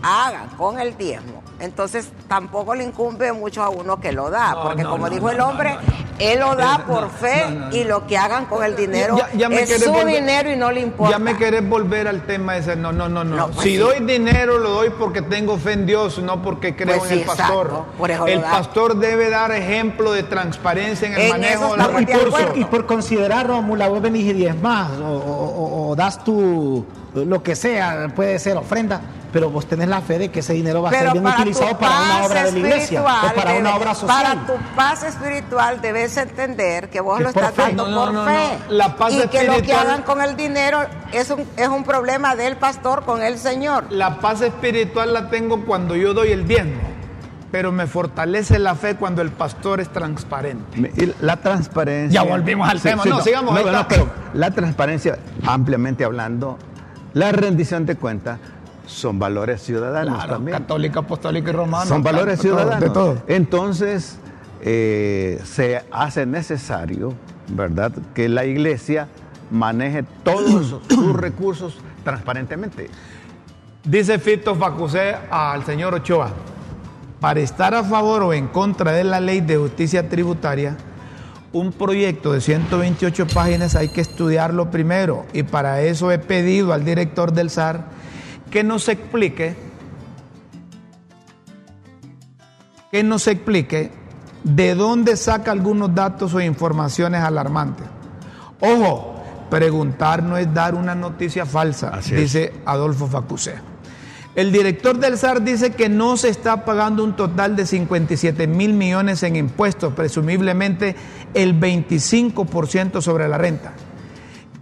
hagan 0.02 0.48
con 0.50 0.78
el 0.78 0.96
diezmo, 0.96 1.42
entonces 1.60 2.10
tampoco 2.28 2.74
le 2.74 2.84
incumbe 2.84 3.32
mucho 3.32 3.62
a 3.62 3.68
uno 3.68 4.00
que 4.00 4.12
lo 4.12 4.30
da, 4.30 4.56
porque 4.62 4.84
como 4.84 5.08
dijo 5.08 5.30
el 5.30 5.40
hombre, 5.40 5.76
él 6.18 6.40
lo 6.40 6.54
da 6.54 6.84
por 6.86 7.10
fe 7.10 7.44
y 7.72 7.84
lo 7.84 8.06
que 8.06 8.16
hagan 8.16 8.46
con 8.46 8.64
el 8.64 8.76
dinero 8.76 9.16
es 9.32 9.84
su 9.84 9.92
dinero 10.06 10.50
y 10.50 10.56
no 10.56 10.70
le 10.70 10.80
importa. 10.80 11.12
Ya 11.12 11.18
me 11.18 11.36
querés 11.36 11.68
volver 11.68 12.08
al 12.08 12.26
tema 12.26 12.56
ese, 12.56 12.76
no, 12.76 12.92
no, 12.92 13.08
no, 13.08 13.24
no. 13.24 13.48
Pues 13.48 13.60
si 13.60 13.76
doy 13.76 14.00
dinero 14.00 14.58
lo 14.58 14.70
doy 14.70 14.90
porque 14.90 15.22
tengo 15.22 15.56
fe 15.58 15.72
en 15.72 15.86
Dios, 15.86 16.18
no 16.18 16.42
porque 16.42 16.76
creo 16.76 16.98
pues 16.98 17.10
en 17.10 17.20
el 17.20 17.24
pastor. 17.24 17.84
el 18.26 18.40
pastor 18.40 18.96
debe 18.96 19.30
dar 19.30 19.52
ejemplo 19.52 20.12
de 20.12 20.22
transparencia 20.22 21.08
en 21.08 21.14
el 21.14 21.30
manejo 21.30 21.72
de 21.72 21.78
los 21.78 21.92
recursos. 21.92 22.56
Y 22.56 22.64
por 22.64 22.86
considerar, 22.86 23.46
Rómula, 23.46 23.88
vos 23.88 24.02
venís 24.02 24.24
y 24.24 24.32
diez 24.32 24.60
más, 24.60 24.90
o 25.00 25.94
das 25.96 26.22
tu 26.24 26.84
lo 27.14 27.42
que 27.42 27.54
sea, 27.54 28.08
puede 28.14 28.38
ser 28.38 28.56
ofrenda, 28.56 29.00
pero 29.34 29.50
vos 29.50 29.66
tenés 29.66 29.88
la 29.88 30.00
fe 30.00 30.16
de 30.16 30.30
que 30.30 30.38
ese 30.38 30.52
dinero 30.52 30.80
va 30.80 30.90
a 30.90 30.92
ser 30.92 31.10
bien 31.10 31.26
utilizado 31.26 31.76
para 31.76 31.96
una 32.04 32.24
obra 32.24 32.44
de 32.44 32.52
la 32.52 32.58
iglesia 32.60 33.02
o 33.02 33.34
para 33.34 33.54
una 33.54 33.74
obra 33.74 33.92
social. 33.92 34.22
Para 34.22 34.46
tu 34.46 34.52
paz 34.76 35.02
espiritual 35.02 35.80
debes 35.80 36.16
entender 36.16 36.88
que 36.88 37.00
vos 37.00 37.20
lo 37.20 37.30
estás 37.30 37.56
dando 37.56 37.84
por 37.84 38.26
fe. 38.26 38.58
La 38.68 38.94
paz 38.96 39.12
y 39.12 39.26
que 39.26 39.42
lo 39.42 39.60
que 39.60 39.74
hagan 39.74 40.02
con 40.02 40.22
el 40.22 40.36
dinero 40.36 40.86
es 41.10 41.30
un, 41.30 41.44
es 41.56 41.66
un 41.66 41.82
problema 41.82 42.36
del 42.36 42.56
pastor 42.58 43.04
con 43.04 43.24
el 43.24 43.36
Señor. 43.36 43.86
La 43.90 44.20
paz 44.20 44.40
espiritual 44.40 45.12
la 45.12 45.28
tengo 45.28 45.64
cuando 45.64 45.96
yo 45.96 46.14
doy 46.14 46.30
el 46.30 46.46
diezmo 46.46 46.94
pero 47.50 47.70
me 47.70 47.86
fortalece 47.86 48.58
la 48.58 48.74
fe 48.74 48.96
cuando 48.96 49.22
el 49.22 49.30
pastor 49.30 49.80
es 49.80 49.88
transparente. 49.88 51.14
la 51.20 51.36
transparencia. 51.36 52.22
Ya 52.22 52.28
volvimos 52.28 52.68
al 52.68 52.80
tema. 52.80 53.04
No, 53.04 53.20
sigamos. 53.20 53.56
pero 53.88 54.10
la 54.32 54.50
transparencia, 54.50 55.18
ampliamente 55.46 56.04
hablando, 56.04 56.58
la 57.12 57.30
rendición 57.30 57.86
de 57.86 57.94
cuentas 57.94 58.40
son 58.86 59.18
valores 59.18 59.62
ciudadanos 59.62 60.26
también. 60.26 60.58
Católico, 60.58 61.00
apostólico 61.00 61.50
y 61.50 61.52
romano. 61.52 61.86
Son 61.86 62.02
valores 62.02 62.40
ciudadanos. 62.40 62.80
De 62.80 62.90
todo. 62.90 63.22
Entonces, 63.26 64.18
eh, 64.60 65.40
se 65.44 65.84
hace 65.90 66.26
necesario, 66.26 67.14
¿verdad?, 67.48 67.92
que 68.14 68.28
la 68.28 68.44
iglesia 68.44 69.08
maneje 69.50 70.04
todos 70.22 70.80
sus 70.88 71.16
recursos 71.16 71.76
transparentemente. 72.02 72.90
Dice 73.84 74.18
Fito 74.18 74.54
Facusé 74.54 75.14
al 75.30 75.64
señor 75.64 75.94
Ochoa, 75.94 76.30
para 77.20 77.40
estar 77.40 77.74
a 77.74 77.84
favor 77.84 78.22
o 78.22 78.32
en 78.32 78.48
contra 78.48 78.92
de 78.92 79.04
la 79.04 79.20
ley 79.20 79.40
de 79.40 79.56
justicia 79.56 80.08
tributaria, 80.08 80.76
un 81.52 81.70
proyecto 81.72 82.32
de 82.32 82.40
128 82.40 83.26
páginas 83.28 83.76
hay 83.76 83.88
que 83.88 84.00
estudiarlo 84.00 84.70
primero 84.70 85.24
y 85.32 85.44
para 85.44 85.82
eso 85.82 86.10
he 86.10 86.18
pedido 86.18 86.72
al 86.72 86.84
director 86.84 87.32
del 87.32 87.48
SAR 87.48 87.84
que 88.50 88.62
nos 88.64 88.88
explique 88.88 89.56
que 92.90 93.02
nos 93.02 93.26
explique 93.26 93.90
de 94.44 94.76
dónde 94.76 95.16
saca 95.16 95.50
algunos 95.50 95.92
datos 95.92 96.32
o 96.32 96.40
informaciones 96.40 97.22
alarmantes. 97.22 97.86
Ojo, 98.60 99.20
preguntar 99.50 100.22
no 100.22 100.36
es 100.36 100.54
dar 100.54 100.76
una 100.76 100.94
noticia 100.94 101.44
falsa, 101.44 101.98
dice 102.08 102.52
Adolfo 102.64 103.08
Facusé. 103.08 103.54
El 104.36 104.52
director 104.52 104.98
del 104.98 105.16
SAR 105.16 105.42
dice 105.42 105.72
que 105.72 105.88
no 105.88 106.16
se 106.16 106.28
está 106.28 106.64
pagando 106.64 107.04
un 107.04 107.14
total 107.14 107.54
de 107.56 107.66
57 107.66 108.46
mil 108.46 108.72
millones 108.72 109.22
en 109.22 109.36
impuestos, 109.36 109.92
presumiblemente 109.94 110.96
el 111.34 111.58
25% 111.58 113.00
sobre 113.00 113.28
la 113.28 113.38
renta. 113.38 113.72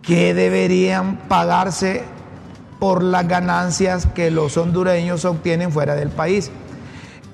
¿Qué 0.03 0.35
deberían 0.35 1.17
pagarse 1.29 2.03
por 2.83 3.05
las 3.05 3.29
ganancias 3.29 4.07
que 4.13 4.33
los 4.33 4.57
hondureños 4.57 5.25
obtienen 5.25 5.71
fuera 5.71 5.95
del 5.95 6.09
país. 6.09 6.51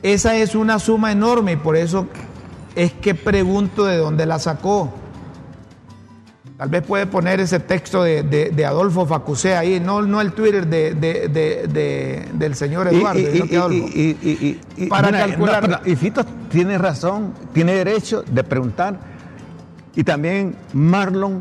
Esa 0.03 0.37
es 0.37 0.55
una 0.55 0.79
suma 0.79 1.11
enorme 1.11 1.53
y 1.53 1.57
por 1.57 1.75
eso 1.75 2.07
es 2.77 2.93
que 2.93 3.15
pregunto 3.15 3.87
de 3.87 3.97
dónde 3.97 4.27
la 4.27 4.39
sacó. 4.41 4.93
Tal 6.59 6.69
vez 6.69 6.83
puede 6.83 7.07
poner 7.07 7.41
ese 7.41 7.61
texto 7.61 8.03
de, 8.03 8.25
de- 8.25 8.51
de 8.51 8.67
Adolfo 8.67 9.07
Facusé 9.07 9.57
ahí, 9.57 9.81
no, 9.81 10.03
no 10.03 10.21
el 10.21 10.33
Twitter 10.33 10.67
de, 10.67 10.93
de- 10.95 11.29
de- 11.29 11.67
de- 11.67 12.29
del 12.35 12.55
señor 12.55 12.89
Eduardo. 12.89 13.19
Adolfo. 13.19 13.89
y- 13.95 14.19
y- 14.23 14.61
y- 14.77 14.85
y- 14.85 14.87
Para 14.89 15.07
mira, 15.09 15.19
calcular. 15.29 15.67
no, 15.67 15.79
pero- 15.79 15.91
y 15.91 15.97
Fito 15.97 16.25
tiene 16.51 16.77
razón, 16.77 17.33
tiene 17.55 17.73
derecho 17.73 18.23
de 18.31 18.45
preguntar. 18.45 18.99
Y 19.97 20.05
también 20.05 20.57
Marlon 20.75 21.41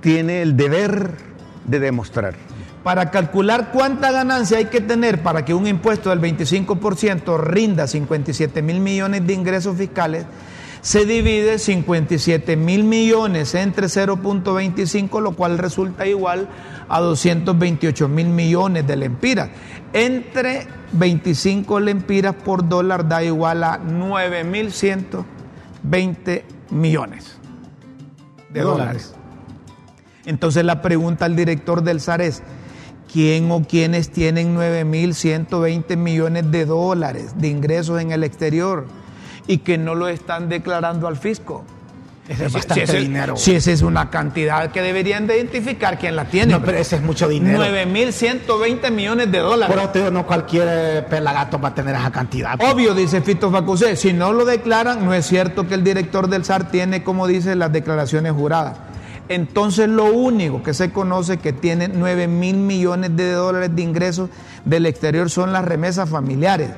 tiene 0.00 0.40
el 0.40 0.56
deber 0.56 1.10
de 1.66 1.80
demostrar. 1.80 2.34
Para 2.82 3.10
calcular 3.10 3.70
cuánta 3.72 4.10
ganancia 4.10 4.58
hay 4.58 4.66
que 4.66 4.80
tener 4.80 5.22
para 5.22 5.44
que 5.44 5.54
un 5.54 5.66
impuesto 5.66 6.10
del 6.10 6.20
25% 6.20 7.38
rinda 7.38 7.86
57 7.86 8.62
mil 8.62 8.80
millones 8.80 9.26
de 9.26 9.34
ingresos 9.34 9.76
fiscales, 9.76 10.26
se 10.82 11.06
divide 11.06 11.58
57 11.60 12.56
mil 12.56 12.82
millones 12.82 13.54
entre 13.54 13.86
0.25, 13.86 15.20
lo 15.20 15.36
cual 15.36 15.58
resulta 15.58 16.08
igual 16.08 16.48
a 16.88 16.98
228 16.98 18.08
mil 18.08 18.26
millones 18.26 18.84
de 18.84 18.96
lempiras. 18.96 19.50
Entre 19.92 20.66
25 20.92 21.78
lempiras 21.78 22.34
por 22.34 22.68
dólar 22.68 23.08
da 23.08 23.22
igual 23.22 23.62
a 23.62 23.80
9.120 23.80 26.42
millones 26.70 27.38
de 28.50 28.60
dólares. 28.60 29.14
Entonces 30.26 30.64
la 30.64 30.82
pregunta 30.82 31.26
al 31.26 31.36
director 31.36 31.84
del 31.84 32.00
SAR 32.00 32.22
es, 32.22 32.42
¿quién 33.12 33.50
o 33.50 33.62
quiénes 33.62 34.10
tienen 34.10 34.56
9.120 34.56 35.96
millones 35.96 36.50
de 36.50 36.64
dólares 36.66 37.34
de 37.36 37.48
ingresos 37.48 38.00
en 38.00 38.12
el 38.12 38.24
exterior 38.24 38.86
y 39.46 39.58
que 39.58 39.78
no 39.78 39.94
lo 39.94 40.08
están 40.08 40.48
declarando 40.48 41.06
al 41.08 41.16
fisco? 41.16 41.64
Ese 42.28 42.46
es 42.46 42.52
bastante 42.52 42.86
si 42.86 42.92
ese- 42.92 43.00
dinero. 43.02 43.36
Si 43.36 43.52
esa 43.54 43.72
es 43.72 43.82
una 43.82 44.08
cantidad 44.08 44.70
que 44.70 44.80
deberían 44.80 45.26
de 45.26 45.36
identificar 45.36 45.98
quién 45.98 46.14
la 46.14 46.24
tiene. 46.26 46.52
No, 46.52 46.62
pero 46.62 46.78
ese 46.78 46.96
es 46.96 47.02
mucho 47.02 47.28
dinero. 47.28 47.58
9.120 47.58 48.90
millones 48.92 49.30
de 49.32 49.38
dólares. 49.40 49.76
Por 49.76 49.96
eso 50.00 50.10
no 50.12 50.24
cualquier 50.24 50.68
eh, 50.70 51.02
pelagato 51.02 51.58
va 51.60 51.70
a 51.70 51.74
tener 51.74 51.96
esa 51.96 52.12
cantidad. 52.12 52.58
Obvio, 52.62 52.94
dice 52.94 53.20
Fito 53.22 53.50
Facusé, 53.50 53.96
si 53.96 54.12
no 54.12 54.32
lo 54.32 54.44
declaran, 54.44 55.04
no 55.04 55.12
es 55.12 55.26
cierto 55.26 55.66
que 55.66 55.74
el 55.74 55.82
director 55.82 56.28
del 56.28 56.44
SAR 56.44 56.70
tiene, 56.70 57.02
como 57.02 57.26
dice, 57.26 57.56
las 57.56 57.72
declaraciones 57.72 58.32
juradas. 58.32 58.78
Entonces 59.32 59.88
lo 59.88 60.12
único 60.12 60.62
que 60.62 60.74
se 60.74 60.90
conoce 60.90 61.38
que 61.38 61.54
tiene 61.54 61.88
9 61.88 62.28
mil 62.28 62.58
millones 62.58 63.16
de 63.16 63.32
dólares 63.32 63.74
de 63.74 63.80
ingresos 63.80 64.28
del 64.66 64.84
exterior 64.84 65.30
son 65.30 65.54
las 65.54 65.64
remesas 65.64 66.10
familiares. 66.10 66.68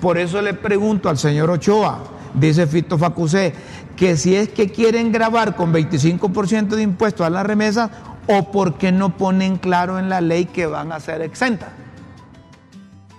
Por 0.00 0.18
eso 0.18 0.42
le 0.42 0.54
pregunto 0.54 1.08
al 1.08 1.18
señor 1.18 1.50
Ochoa, 1.50 2.00
dice 2.34 2.66
Fito 2.66 2.98
Facusé, 2.98 3.54
que 3.94 4.16
si 4.16 4.34
es 4.34 4.48
que 4.48 4.70
quieren 4.70 5.12
grabar 5.12 5.54
con 5.54 5.72
25% 5.72 6.70
de 6.70 6.82
impuestos 6.82 7.24
a 7.24 7.30
las 7.30 7.46
remesas 7.46 7.90
o 8.26 8.50
porque 8.50 8.90
no 8.90 9.16
ponen 9.16 9.56
claro 9.56 10.00
en 10.00 10.08
la 10.08 10.20
ley 10.20 10.46
que 10.46 10.66
van 10.66 10.90
a 10.90 10.98
ser 10.98 11.22
exentas. 11.22 11.68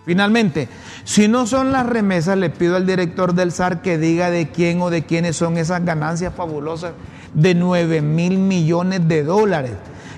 Finalmente, 0.06 0.68
si 1.06 1.30
no 1.30 1.48
son 1.48 1.72
las 1.72 1.86
remesas, 1.86 2.38
le 2.38 2.50
pido 2.50 2.76
al 2.76 2.86
director 2.86 3.36
del 3.36 3.54
SAR 3.54 3.82
que 3.82 3.98
diga 3.98 4.32
de 4.32 4.50
quién 4.50 4.82
o 4.82 4.90
de 4.90 5.06
quiénes 5.06 5.38
son 5.38 5.58
esas 5.58 5.86
ganancias 5.86 6.34
fabulosas 6.36 6.92
de 7.34 7.56
9 7.56 8.02
mil 8.02 8.38
millones 8.38 9.08
de 9.08 9.24
dólares 9.24 9.74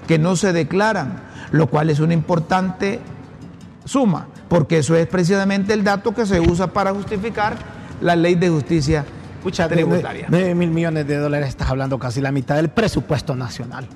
que 0.07 0.17
no 0.19 0.35
se 0.35 0.53
declaran, 0.53 1.21
lo 1.51 1.67
cual 1.67 1.89
es 1.89 1.99
una 1.99 2.13
importante 2.13 2.99
suma, 3.85 4.27
porque 4.49 4.79
eso 4.79 4.95
es 4.95 5.07
precisamente 5.07 5.73
el 5.73 5.83
dato 5.83 6.13
que 6.13 6.25
se 6.25 6.39
usa 6.39 6.67
para 6.67 6.93
justificar 6.93 7.55
la 8.01 8.15
ley 8.15 8.35
de 8.35 8.49
justicia 8.49 9.05
Escucha, 9.37 9.67
tributaria. 9.67 10.23
de 10.23 10.29
9 10.29 10.55
mil 10.55 10.71
millones 10.71 11.07
de 11.07 11.17
dólares 11.17 11.49
estás 11.49 11.69
hablando 11.69 11.99
casi 11.99 12.21
la 12.21 12.31
mitad 12.31 12.55
del 12.55 12.69
presupuesto 12.69 13.35
nacional. 13.35 13.87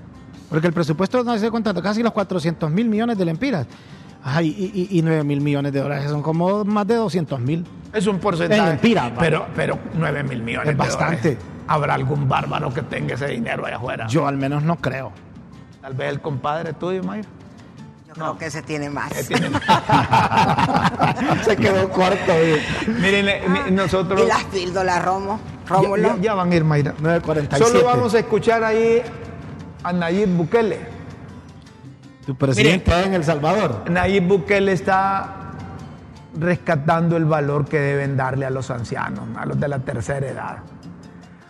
Porque 0.50 0.68
el 0.68 0.74
presupuesto 0.74 1.24
no 1.24 1.38
se 1.38 1.52
contando 1.52 1.82
casi 1.82 2.02
los 2.04 2.14
400 2.14 2.72
mil 2.72 2.88
millones 2.88 3.18
de 3.18 3.26
lempiras. 3.26 3.68
Ay, 4.24 4.56
y, 4.58 4.88
y, 4.94 5.00
y 5.00 5.02
9 5.02 5.24
mil 5.24 5.42
millones 5.42 5.74
de 5.74 5.82
dólares 5.82 6.10
son 6.10 6.22
como 6.22 6.64
más 6.66 6.88
de 6.88 6.96
200 6.96 7.40
mil. 7.40 7.66
Es 7.94 8.08
un 8.08 8.20
porcentaje. 8.20 8.62
En 8.62 8.68
empira, 8.70 9.10
va. 9.10 9.16
pero, 9.20 9.46
pero 9.56 9.78
9 9.98 10.24
mil 10.24 10.42
millones. 10.44 10.70
Es 10.70 10.78
de 10.78 10.84
bastante. 10.84 11.18
dólares. 11.36 11.38
Habrá 11.68 11.96
algún 11.96 12.28
bárbaro 12.30 12.74
que 12.74 12.82
tenga 12.82 13.16
ese 13.16 13.28
dinero 13.28 13.66
allá 13.66 13.78
afuera. 13.78 14.08
Yo 14.08 14.28
al 14.28 14.38
menos 14.38 14.64
no 14.64 14.78
creo. 14.78 15.12
Tal 15.82 15.94
vez 15.94 16.10
el 16.10 16.22
compadre 16.22 16.74
tuyo, 16.74 17.04
Mayra. 17.04 17.28
Yo 18.08 18.14
creo 18.14 18.38
que 18.38 18.50
se 18.50 18.62
tiene 18.62 18.90
más. 18.90 19.12
que 19.14 19.24
tiene- 19.24 19.50
se 21.44 21.56
quedó 21.58 21.90
corto. 21.90 22.32
eh. 22.32 22.62
Miren, 22.88 23.52
mi- 23.52 23.72
nosotros. 23.72 24.22
Y 24.24 24.28
las 24.28 24.44
píldoras, 24.46 25.04
Romo. 25.04 25.40
ya, 25.66 25.70
Rómulo. 25.70 26.16
ya- 26.16 26.22
ya 26.22 26.34
van 26.34 26.52
a 26.52 26.56
ir, 26.56 26.64
Mayra. 26.64 26.94
9.47. 27.02 27.58
Solo 27.58 27.84
vamos 27.86 28.14
a 28.16 28.20
escuchar 28.20 28.64
ahí 28.64 29.02
a 29.84 29.94
Nayib 29.94 30.30
Bukele. 30.30 30.80
Tu 32.26 32.36
presidente 32.36 32.92
en 33.04 33.14
El 33.14 33.24
Salvador. 33.24 33.84
Nayib 33.90 34.24
Bukele 34.28 34.72
está 34.74 35.34
rescatando 36.38 37.18
el 37.18 37.26
valor 37.26 37.66
que 37.66 37.80
deben 37.80 38.16
darle 38.18 38.46
a 38.46 38.50
los 38.50 38.70
ancianos, 38.70 39.24
a 39.38 39.46
los 39.46 39.60
de 39.60 39.68
la 39.68 39.80
tercera 39.80 40.28
edad. 40.28 40.58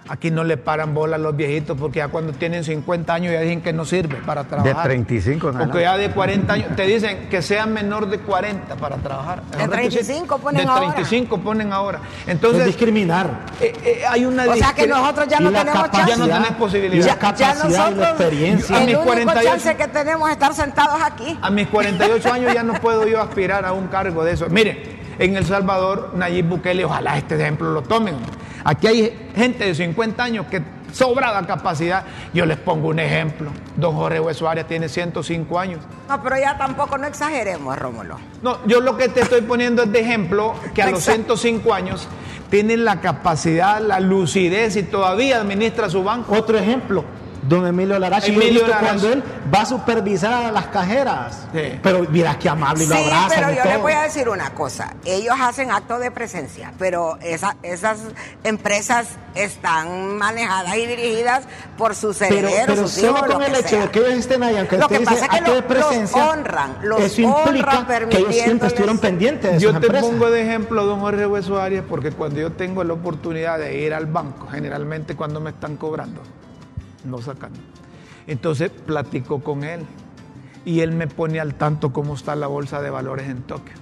Aquí 0.10 0.32
no 0.32 0.44
le 0.44 0.58
paran 0.58 0.94
bola 0.94 1.18
a 1.18 1.20
los 1.20 1.36
viejitos 1.36 1.78
porque 1.78 1.98
ya 2.00 2.08
cuando 2.08 2.32
tienen 2.34 2.64
50 2.64 3.14
años 3.14 3.34
ya 3.34 3.42
dicen 3.42 3.62
que 3.62 3.74
no 3.74 3.84
sirve 3.86 4.16
para 4.26 4.46
trabajar. 4.46 4.84
35 4.84 5.50
en 5.50 5.58
Porque 5.58 5.82
ya 5.82 5.98
de 5.98 6.10
40 6.12 6.54
años, 6.54 6.76
te 6.76 6.84
dicen 6.84 7.28
que 7.30 7.42
sean 7.42 7.74
menor 7.74 8.08
de 8.10 8.20
40 8.20 8.76
para 8.78 8.96
trabajar. 8.98 9.44
De 9.44 9.58
Es 9.58 9.64
un 9.66 9.72
requisito. 9.72 10.06
35 10.06 10.38
ponen 10.40 10.66
De 10.66 10.72
ahora. 10.72 10.86
35 10.94 11.38
ponen 11.40 11.74
ahora. 11.74 12.00
Es 12.26 12.30
Entonces, 12.30 12.66
discriminar. 12.66 13.46
eh, 13.60 13.74
eh, 13.84 14.02
hay 14.10 14.26
una 14.26 14.46
O 14.46 14.56
sea 14.56 14.74
que 14.74 14.88
nosotros 14.88 15.28
ya 15.28 15.40
no 15.40 15.52
la 15.52 15.60
tenemos 15.60 15.82
capacidad- 15.84 16.08
Ya 16.08 16.16
no 16.18 16.28
chance. 16.28 16.42
tenés 16.44 16.58
posibilidad. 16.60 17.06
La 17.06 17.06
Ya, 17.06 17.14
ya 17.14 17.20
capacidad 17.20 17.56
y 17.56 17.58
la 17.58 17.64
nosotros, 17.90 18.08
experiencia. 18.08 18.76
A 18.76 18.80
el 18.80 18.86
mis 18.86 18.96
único 18.96 19.12
48 19.12 19.50
chance 19.50 19.76
que 19.76 19.88
tenemos 19.90 20.30
es 20.30 20.34
estar 20.34 20.54
sentados 20.54 21.02
aquí. 21.02 21.38
A 21.42 21.50
mis 21.50 21.68
48 21.68 22.32
años 22.34 22.54
ya 22.54 22.64
no 22.64 22.74
puedo 22.76 23.06
yo 23.08 23.22
aspirar 23.22 23.66
a 23.66 23.74
un 23.74 23.88
cargo 23.88 24.24
de 24.24 24.32
eso. 24.34 24.48
Mire, 24.50 24.98
en 25.20 25.36
El 25.36 25.46
Salvador, 25.46 26.12
Nayib 26.16 26.46
Bukele, 26.46 26.86
ojalá 26.86 27.18
este 27.18 27.36
ejemplo 27.36 27.72
lo 27.72 27.82
tomen. 27.82 28.16
Aquí 28.68 28.86
hay 28.86 29.30
gente 29.34 29.64
de 29.64 29.74
50 29.74 30.22
años 30.22 30.46
que 30.48 30.62
sobrada 30.92 31.48
capacidad. 31.48 32.04
Yo 32.34 32.46
les 32.46 32.58
pongo 32.58 32.90
un 32.90 33.00
ejemplo. 33.00 33.50
Don 33.78 33.96
Jorge 33.96 34.20
Hueso 34.20 34.50
Arias 34.50 34.68
tiene 34.68 34.90
105 34.90 35.58
años. 35.58 35.80
No, 36.10 36.22
pero 36.22 36.38
ya 36.38 36.58
tampoco 36.58 36.98
no 36.98 37.08
exageremos, 37.08 37.80
Rómulo. 37.80 38.18
No, 38.42 38.58
yo 38.66 38.82
lo 38.82 38.98
que 38.98 39.08
te 39.08 39.22
estoy 39.22 39.40
poniendo 39.44 39.84
es 39.84 39.92
de 39.94 40.02
ejemplo 40.02 40.54
que 40.76 40.82
a 40.82 40.90
los 40.90 41.00
Exacto. 41.00 41.38
105 41.38 41.74
años 41.74 42.10
tienen 42.50 42.84
la 42.84 43.00
capacidad, 43.00 43.80
la 43.80 44.02
lucidez 44.02 44.76
y 44.76 44.84
todavía 44.84 45.38
administra 45.38 45.90
su 45.90 46.04
banco. 46.04 46.36
Otro 46.36 46.58
ejemplo, 46.58 47.06
don 47.48 47.66
Emilio 47.68 47.98
Larachi. 48.00 48.34
Yo 48.34 48.42
he 48.42 48.46
Emilio 48.48 48.64
cuando 48.80 49.10
él 49.14 49.24
va 49.54 49.62
a 49.62 49.66
supervisar 49.66 50.46
a 50.46 50.52
las 50.52 50.68
cajeras. 50.68 51.48
Sí. 51.54 51.80
Pero 51.82 52.06
mira 52.10 52.38
qué 52.40 52.50
amable 52.50 52.84
y 52.84 52.88
lo 52.88 52.96
Sí, 52.96 53.04
abrazan 53.04 53.30
pero 53.36 53.52
y 53.52 53.56
yo 53.56 53.62
todo. 53.64 53.72
les 53.74 53.82
voy 53.82 53.94
a 53.94 54.02
decir 54.04 54.30
una 54.30 54.50
cosa. 54.54 54.94
Ellos 55.06 55.36
hacen 55.40 55.72
acto 55.72 56.00
de 56.00 56.12
presencia, 56.12 56.74
pero 56.78 57.18
esa- 57.22 57.56
esas 57.64 58.00
empresas 58.44 59.08
están 59.36 60.18
manejadas 60.18 60.76
y 60.78 60.86
dirigidas 60.86 61.44
por 61.78 61.96
sus 61.96 62.18
Pero, 62.18 62.36
herederos, 62.48 62.66
pero 62.68 62.88
sus 62.88 62.98
hijos, 62.98 63.20
solo 63.20 63.34
con 63.34 63.42
lo 63.42 63.48
el 63.48 63.56
hecho 63.56 63.68
sea. 63.70 63.82
de 63.84 63.90
que 63.92 64.00
ellos 64.00 64.12
estén 64.14 64.44
ahí, 64.44 64.58
aunque 64.58 64.78
Lo 64.78 64.88
que 64.88 65.00
dice 65.00 65.12
pasa 65.12 65.26
es 65.26 65.30
que 65.32 65.36
acto 65.38 65.54
de 65.54 65.62
lo- 65.62 65.68
los 65.68 65.86
presencia, 65.88 66.30
honran, 66.30 66.78
los 66.84 67.02
eso 67.02 67.22
implica 67.22 67.80
honran 67.80 68.10
que 68.10 68.18
ellos 68.18 68.36
siempre 68.36 68.68
estuvieron 68.68 68.98
pendientes 69.00 69.52
de 69.54 69.60
Yo 69.60 69.70
te 69.72 69.86
empresas. 69.86 70.10
pongo 70.10 70.30
de 70.32 70.42
ejemplo, 70.42 70.86
don 70.86 71.00
Jorge 71.00 71.26
Hueso 71.28 71.62
Arias, 71.62 71.84
porque 71.88 72.12
cuando 72.12 72.40
yo 72.40 72.52
tengo 72.52 72.84
la 72.84 72.94
oportunidad 72.94 73.60
de 73.60 73.78
ir 73.80 73.94
al 73.94 74.06
banco, 74.08 74.48
generalmente 74.52 75.16
cuando 75.16 75.40
me 75.40 75.52
están 75.52 75.78
cobrando, 75.78 76.22
no 77.08 77.20
sacan. 77.20 77.52
Entonces 78.28 78.70
platico 78.70 79.42
con 79.42 79.64
él 79.64 79.82
y 80.66 80.82
él 80.82 80.92
me 80.92 81.08
pone 81.08 81.40
al 81.40 81.56
tanto 81.56 81.94
cómo 81.94 82.14
está 82.14 82.36
la 82.36 82.48
bolsa 82.48 82.82
de 82.82 82.90
valores 82.90 83.30
en 83.30 83.42
Tokio, 83.44 83.74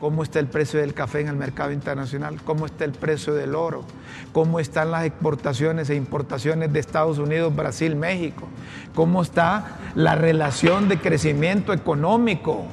cómo 0.00 0.24
está 0.24 0.40
el 0.40 0.48
precio 0.48 0.80
del 0.80 0.92
café 0.92 1.20
en 1.20 1.28
el 1.28 1.36
mercado 1.36 1.70
internacional, 1.70 2.42
cómo 2.44 2.66
está 2.66 2.84
el 2.84 2.92
precio 2.92 3.32
del 3.32 3.54
oro, 3.54 3.84
cómo 4.32 4.58
están 4.58 4.90
las 4.90 5.04
exportaciones 5.04 5.88
e 5.90 5.94
importaciones 5.94 6.72
de 6.72 6.80
Estados 6.80 7.18
Unidos, 7.18 7.54
Brasil, 7.54 7.94
México, 7.94 8.48
cómo 8.94 9.22
está 9.22 9.78
la 9.94 10.16
relación 10.16 10.88
de 10.88 10.98
crecimiento 10.98 11.72
económico 11.72 12.66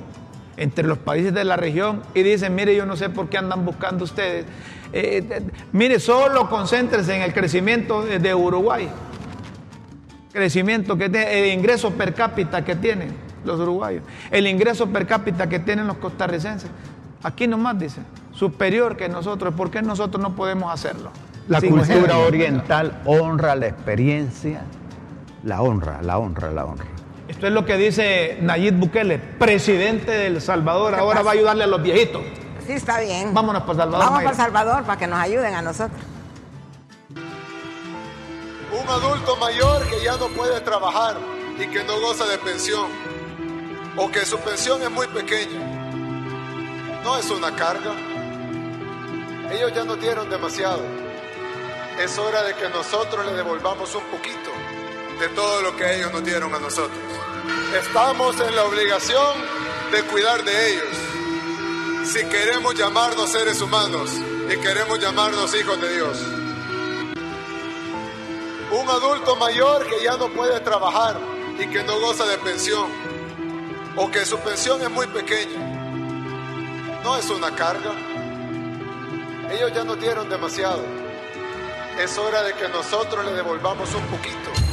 entre 0.57 0.87
los 0.87 0.97
países 0.97 1.33
de 1.33 1.43
la 1.43 1.57
región 1.57 2.01
y 2.15 2.23
dicen, 2.23 2.55
mire, 2.55 2.75
yo 2.75 2.87
no 2.87 2.95
sé 2.95 3.09
por 3.09 3.29
qué 3.29 3.37
andan 3.37 3.65
buscando 3.65 4.03
ustedes. 4.03 4.45
Eh, 4.93 5.25
eh, 5.29 5.41
mire, 5.71 5.99
solo 5.99 6.49
concéntrese 6.49 7.15
en 7.15 7.21
el 7.21 7.33
crecimiento 7.33 8.01
de 8.03 8.35
Uruguay. 8.35 8.89
Crecimiento 10.31 10.97
que 10.97 11.09
tiene, 11.09 11.39
el 11.39 11.53
ingreso 11.59 11.91
per 11.91 12.13
cápita 12.13 12.63
que 12.63 12.75
tienen 12.75 13.13
los 13.43 13.59
uruguayos, 13.59 14.03
el 14.29 14.47
ingreso 14.47 14.87
per 14.87 15.05
cápita 15.05 15.49
que 15.49 15.59
tienen 15.59 15.87
los 15.87 15.97
costarricenses. 15.97 16.69
Aquí 17.23 17.47
nomás 17.47 17.77
dice, 17.77 18.01
superior 18.33 18.95
que 18.97 19.09
nosotros. 19.09 19.53
¿Por 19.53 19.69
qué 19.69 19.81
nosotros 19.81 20.21
no 20.21 20.35
podemos 20.35 20.73
hacerlo? 20.73 21.11
La 21.47 21.59
Sin 21.59 21.71
cultura 21.71 21.95
ejemplo. 21.95 22.25
oriental 22.25 23.01
honra 23.05 23.55
la 23.55 23.67
experiencia, 23.67 24.61
la 25.43 25.61
honra, 25.61 26.01
la 26.01 26.17
honra, 26.17 26.51
la 26.51 26.65
honra. 26.65 26.85
Esto 27.27 27.47
es 27.47 27.53
lo 27.53 27.65
que 27.65 27.77
dice 27.77 28.37
Nayib 28.41 28.75
Bukele, 28.75 29.17
presidente 29.19 30.11
de 30.11 30.27
El 30.27 30.41
Salvador. 30.41 30.95
Ahora 30.95 31.21
va 31.23 31.31
a 31.31 31.33
ayudarle 31.33 31.63
a 31.63 31.67
los 31.67 31.81
viejitos. 31.81 32.21
Sí, 32.65 32.73
está 32.73 32.99
bien. 32.99 33.33
Vámonos 33.33 33.63
para 33.63 33.79
Salvador. 33.79 33.99
Vamos 34.05 34.15
Mayra. 34.17 34.31
para 34.31 34.43
Salvador 34.43 34.83
para 34.83 34.99
que 34.99 35.07
nos 35.07 35.19
ayuden 35.19 35.53
a 35.55 35.61
nosotros. 35.61 35.99
Un 38.71 38.87
adulto 38.87 39.35
mayor 39.35 39.87
que 39.89 40.01
ya 40.01 40.15
no 40.17 40.27
puede 40.29 40.61
trabajar 40.61 41.17
y 41.59 41.67
que 41.67 41.83
no 41.83 41.99
goza 41.99 42.25
de 42.25 42.37
pensión 42.37 42.89
o 43.97 44.09
que 44.09 44.25
su 44.25 44.39
pensión 44.39 44.81
es 44.81 44.89
muy 44.89 45.07
pequeña. 45.07 45.59
No 47.03 47.17
es 47.17 47.29
una 47.29 47.53
carga. 47.55 47.91
Ellos 49.51 49.73
ya 49.75 49.83
nos 49.83 49.99
dieron 49.99 50.29
demasiado. 50.29 50.81
Es 51.99 52.17
hora 52.17 52.43
de 52.43 52.55
que 52.55 52.69
nosotros 52.69 53.25
le 53.25 53.33
devolvamos 53.33 53.93
un 53.95 54.03
poquito 54.05 54.49
de 55.19 55.27
todo 55.29 55.61
lo 55.61 55.75
que 55.75 55.97
ellos 55.97 56.11
nos 56.13 56.23
dieron 56.23 56.53
a 56.55 56.59
nosotros. 56.59 56.97
Estamos 57.77 58.39
en 58.39 58.55
la 58.55 58.63
obligación 58.63 59.37
de 59.91 60.01
cuidar 60.03 60.43
de 60.43 60.71
ellos. 60.71 60.97
Si 62.05 62.23
queremos 62.25 62.73
llamarnos 62.75 63.29
seres 63.31 63.61
humanos 63.61 64.09
y 64.49 64.57
queremos 64.61 64.99
llamarnos 64.99 65.53
hijos 65.55 65.79
de 65.81 65.93
Dios. 65.93 66.40
Un 68.71 68.89
adulto 68.89 69.35
mayor 69.35 69.85
que 69.85 70.01
ya 70.01 70.15
no 70.15 70.29
puede 70.29 70.59
trabajar 70.61 71.19
y 71.59 71.67
que 71.67 71.83
no 71.83 71.99
goza 71.99 72.25
de 72.25 72.37
pensión 72.37 72.87
o 73.97 74.09
que 74.09 74.25
su 74.25 74.39
pensión 74.39 74.81
es 74.81 74.89
muy 74.89 75.07
pequeña. 75.07 75.59
No 77.03 77.17
es 77.17 77.29
una 77.29 77.53
carga. 77.53 77.91
Ellos 79.51 79.73
ya 79.73 79.83
nos 79.83 79.99
dieron 79.99 80.29
demasiado. 80.29 80.81
Es 81.99 82.17
hora 82.17 82.43
de 82.43 82.53
que 82.53 82.69
nosotros 82.69 83.25
le 83.25 83.33
devolvamos 83.33 83.93
un 83.93 84.05
poquito. 84.05 84.70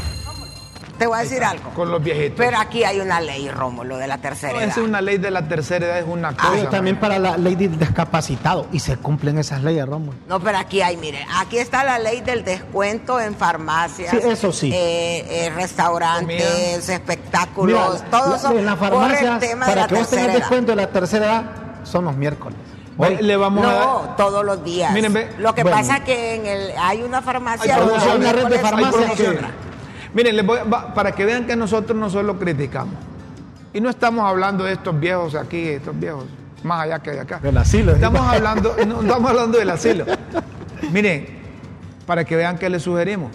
Te 0.98 1.06
voy 1.06 1.18
a 1.18 1.22
decir 1.22 1.44
algo. 1.44 1.70
Con 1.70 1.90
los 1.90 2.02
viejitos. 2.02 2.36
Pero 2.36 2.58
aquí 2.58 2.82
hay 2.84 3.00
una 3.00 3.20
ley, 3.20 3.48
Rómulo, 3.50 3.96
de 3.98 4.06
la 4.08 4.18
tercera 4.18 4.52
No, 4.54 4.60
edad. 4.60 4.68
es 4.70 4.76
una 4.78 5.00
ley 5.00 5.18
de 5.18 5.30
la 5.30 5.46
tercera 5.46 5.86
edad, 5.86 5.98
es 5.98 6.06
una 6.08 6.36
cosa. 6.36 6.50
Pero 6.52 6.68
también 6.70 6.96
para 6.98 7.18
la 7.20 7.36
ley 7.36 7.54
de 7.54 7.68
discapacitado. 7.68 8.66
Y 8.72 8.80
se 8.80 8.96
cumplen 8.96 9.38
esas 9.38 9.62
leyes, 9.62 9.86
Rómulo. 9.86 10.18
No, 10.26 10.40
pero 10.40 10.58
aquí 10.58 10.82
hay, 10.82 10.96
mire, 10.96 11.24
aquí 11.36 11.58
está 11.58 11.84
la 11.84 11.98
ley 11.98 12.20
del 12.20 12.44
descuento 12.44 13.20
en 13.20 13.34
farmacias. 13.36 14.10
Sí, 14.10 14.18
eso 14.24 14.52
sí. 14.52 14.72
eh, 14.74 15.46
eh, 15.46 15.50
restaurantes, 15.54 16.88
espectáculos, 16.88 17.94
Mira, 18.02 18.10
todo 18.10 18.30
la- 18.30 18.36
eso. 18.36 18.58
en 18.58 18.66
la 18.66 18.76
por 18.76 18.88
farmacia, 18.90 19.34
el 19.34 19.38
tema 19.40 19.66
de 19.66 19.70
para 19.72 19.82
la 19.82 19.88
que 19.88 19.94
vos 19.94 20.10
tengas 20.10 20.32
descuento 20.34 20.72
de 20.72 20.76
la 20.76 20.86
tercera 20.88 21.26
edad, 21.26 21.42
son 21.84 22.04
los 22.06 22.16
miércoles. 22.16 22.58
Ve, 22.96 23.18
Le 23.22 23.36
vamos 23.36 23.64
a 23.64 23.72
dar. 23.72 23.84
No, 23.86 24.14
todos 24.16 24.44
los 24.44 24.64
días. 24.64 24.92
Miren, 24.92 25.12
ve, 25.12 25.30
Lo 25.38 25.54
que 25.54 25.62
bueno. 25.62 25.76
pasa 25.78 25.98
es 25.98 26.02
que 26.02 26.34
en 26.34 26.46
el, 26.46 26.72
hay 26.76 27.02
una 27.04 27.22
farmacia. 27.22 27.76
Hay 27.76 27.82
hay 27.82 28.16
una 28.16 28.32
red 28.32 28.46
de 28.48 28.58
farmacias. 28.58 29.12
Miren, 30.14 30.36
les 30.36 30.46
voy- 30.46 30.58
para 30.94 31.12
que 31.12 31.24
vean 31.24 31.46
que 31.46 31.56
nosotros 31.56 31.96
no 31.96 32.08
solo 32.10 32.38
criticamos. 32.38 32.94
Y 33.72 33.80
no 33.80 33.90
estamos 33.90 34.24
hablando 34.24 34.64
de 34.64 34.72
estos 34.72 34.98
viejos 34.98 35.34
aquí, 35.34 35.68
estos 35.68 35.98
viejos, 35.98 36.24
más 36.62 36.84
allá 36.84 36.98
que 37.00 37.10
de 37.12 37.20
acá. 37.20 37.38
Del 37.38 37.56
asilo. 37.58 37.92
Estamos 37.92 38.20
hablando, 38.22 38.74
no, 38.86 39.02
estamos 39.02 39.30
hablando 39.30 39.58
del 39.58 39.70
asilo. 39.70 40.04
Miren, 40.90 41.26
para 42.06 42.24
que 42.24 42.34
vean 42.36 42.58
que 42.58 42.68
les 42.70 42.82
sugerimos. 42.82 43.30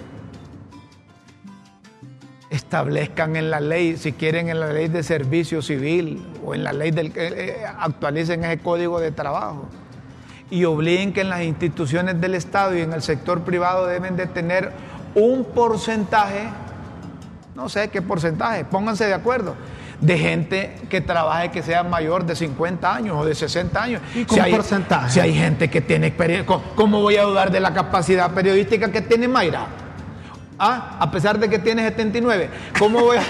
Establezcan 2.49 3.35
en 3.35 3.49
la 3.49 3.59
ley, 3.59 3.97
si 3.97 4.13
quieren 4.13 4.47
en 4.49 4.59
la 4.59 4.71
ley 4.71 4.87
de 4.87 5.01
servicio 5.01 5.61
civil 5.63 6.23
o 6.45 6.53
en 6.53 6.63
la 6.63 6.71
ley 6.71 6.91
del 6.91 7.11
que 7.11 7.27
eh, 7.27 7.55
actualicen 7.79 8.43
ese 8.43 8.59
código 8.59 8.99
de 8.99 9.11
trabajo 9.11 9.65
y 10.51 10.65
obliguen 10.65 11.13
que 11.13 11.21
en 11.21 11.29
las 11.29 11.41
instituciones 11.41 12.21
del 12.21 12.35
Estado 12.35 12.77
y 12.77 12.81
en 12.81 12.93
el 12.93 13.01
sector 13.01 13.41
privado 13.41 13.87
deben 13.87 14.15
de 14.15 14.27
tener 14.27 14.71
un 15.15 15.45
porcentaje, 15.45 16.47
no 17.55 17.69
sé 17.69 17.89
qué 17.89 18.01
porcentaje, 18.01 18.65
pónganse 18.65 19.05
de 19.05 19.13
acuerdo, 19.13 19.55
de 20.01 20.17
gente 20.17 20.75
que 20.89 21.01
trabaje 21.01 21.51
que 21.51 21.61
sea 21.61 21.83
mayor 21.83 22.25
de 22.25 22.35
50 22.35 22.95
años 22.95 23.15
o 23.17 23.25
de 23.25 23.35
60 23.35 23.81
años. 23.83 24.01
¿Y 24.15 24.25
con 24.25 24.39
hay, 24.41 24.51
porcentaje? 24.51 25.11
si 25.11 25.19
hay 25.19 25.33
gente 25.33 25.69
que 25.69 25.81
tiene 25.81 26.07
experiencia, 26.07 26.45
¿cómo 26.75 27.01
voy 27.01 27.15
a 27.17 27.23
dudar 27.23 27.51
de 27.51 27.59
la 27.59 27.73
capacidad 27.73 28.31
periodística 28.31 28.91
que 28.91 29.01
tiene 29.01 29.27
Mayra? 29.27 29.67
¿Ah? 30.59 30.97
A 30.99 31.11
pesar 31.11 31.39
de 31.39 31.49
que 31.49 31.59
tiene 31.59 31.83
79. 31.83 32.49
¿Cómo 32.77 32.99
voy 33.01 33.17
a, 33.17 33.23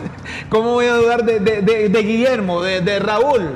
cómo 0.48 0.72
voy 0.72 0.86
a 0.86 0.94
dudar 0.94 1.24
de, 1.24 1.38
de- 1.40 1.62
de- 1.62 1.88
de 1.88 2.02
Guillermo, 2.02 2.62
de 2.62 2.98
Raúl? 2.98 3.50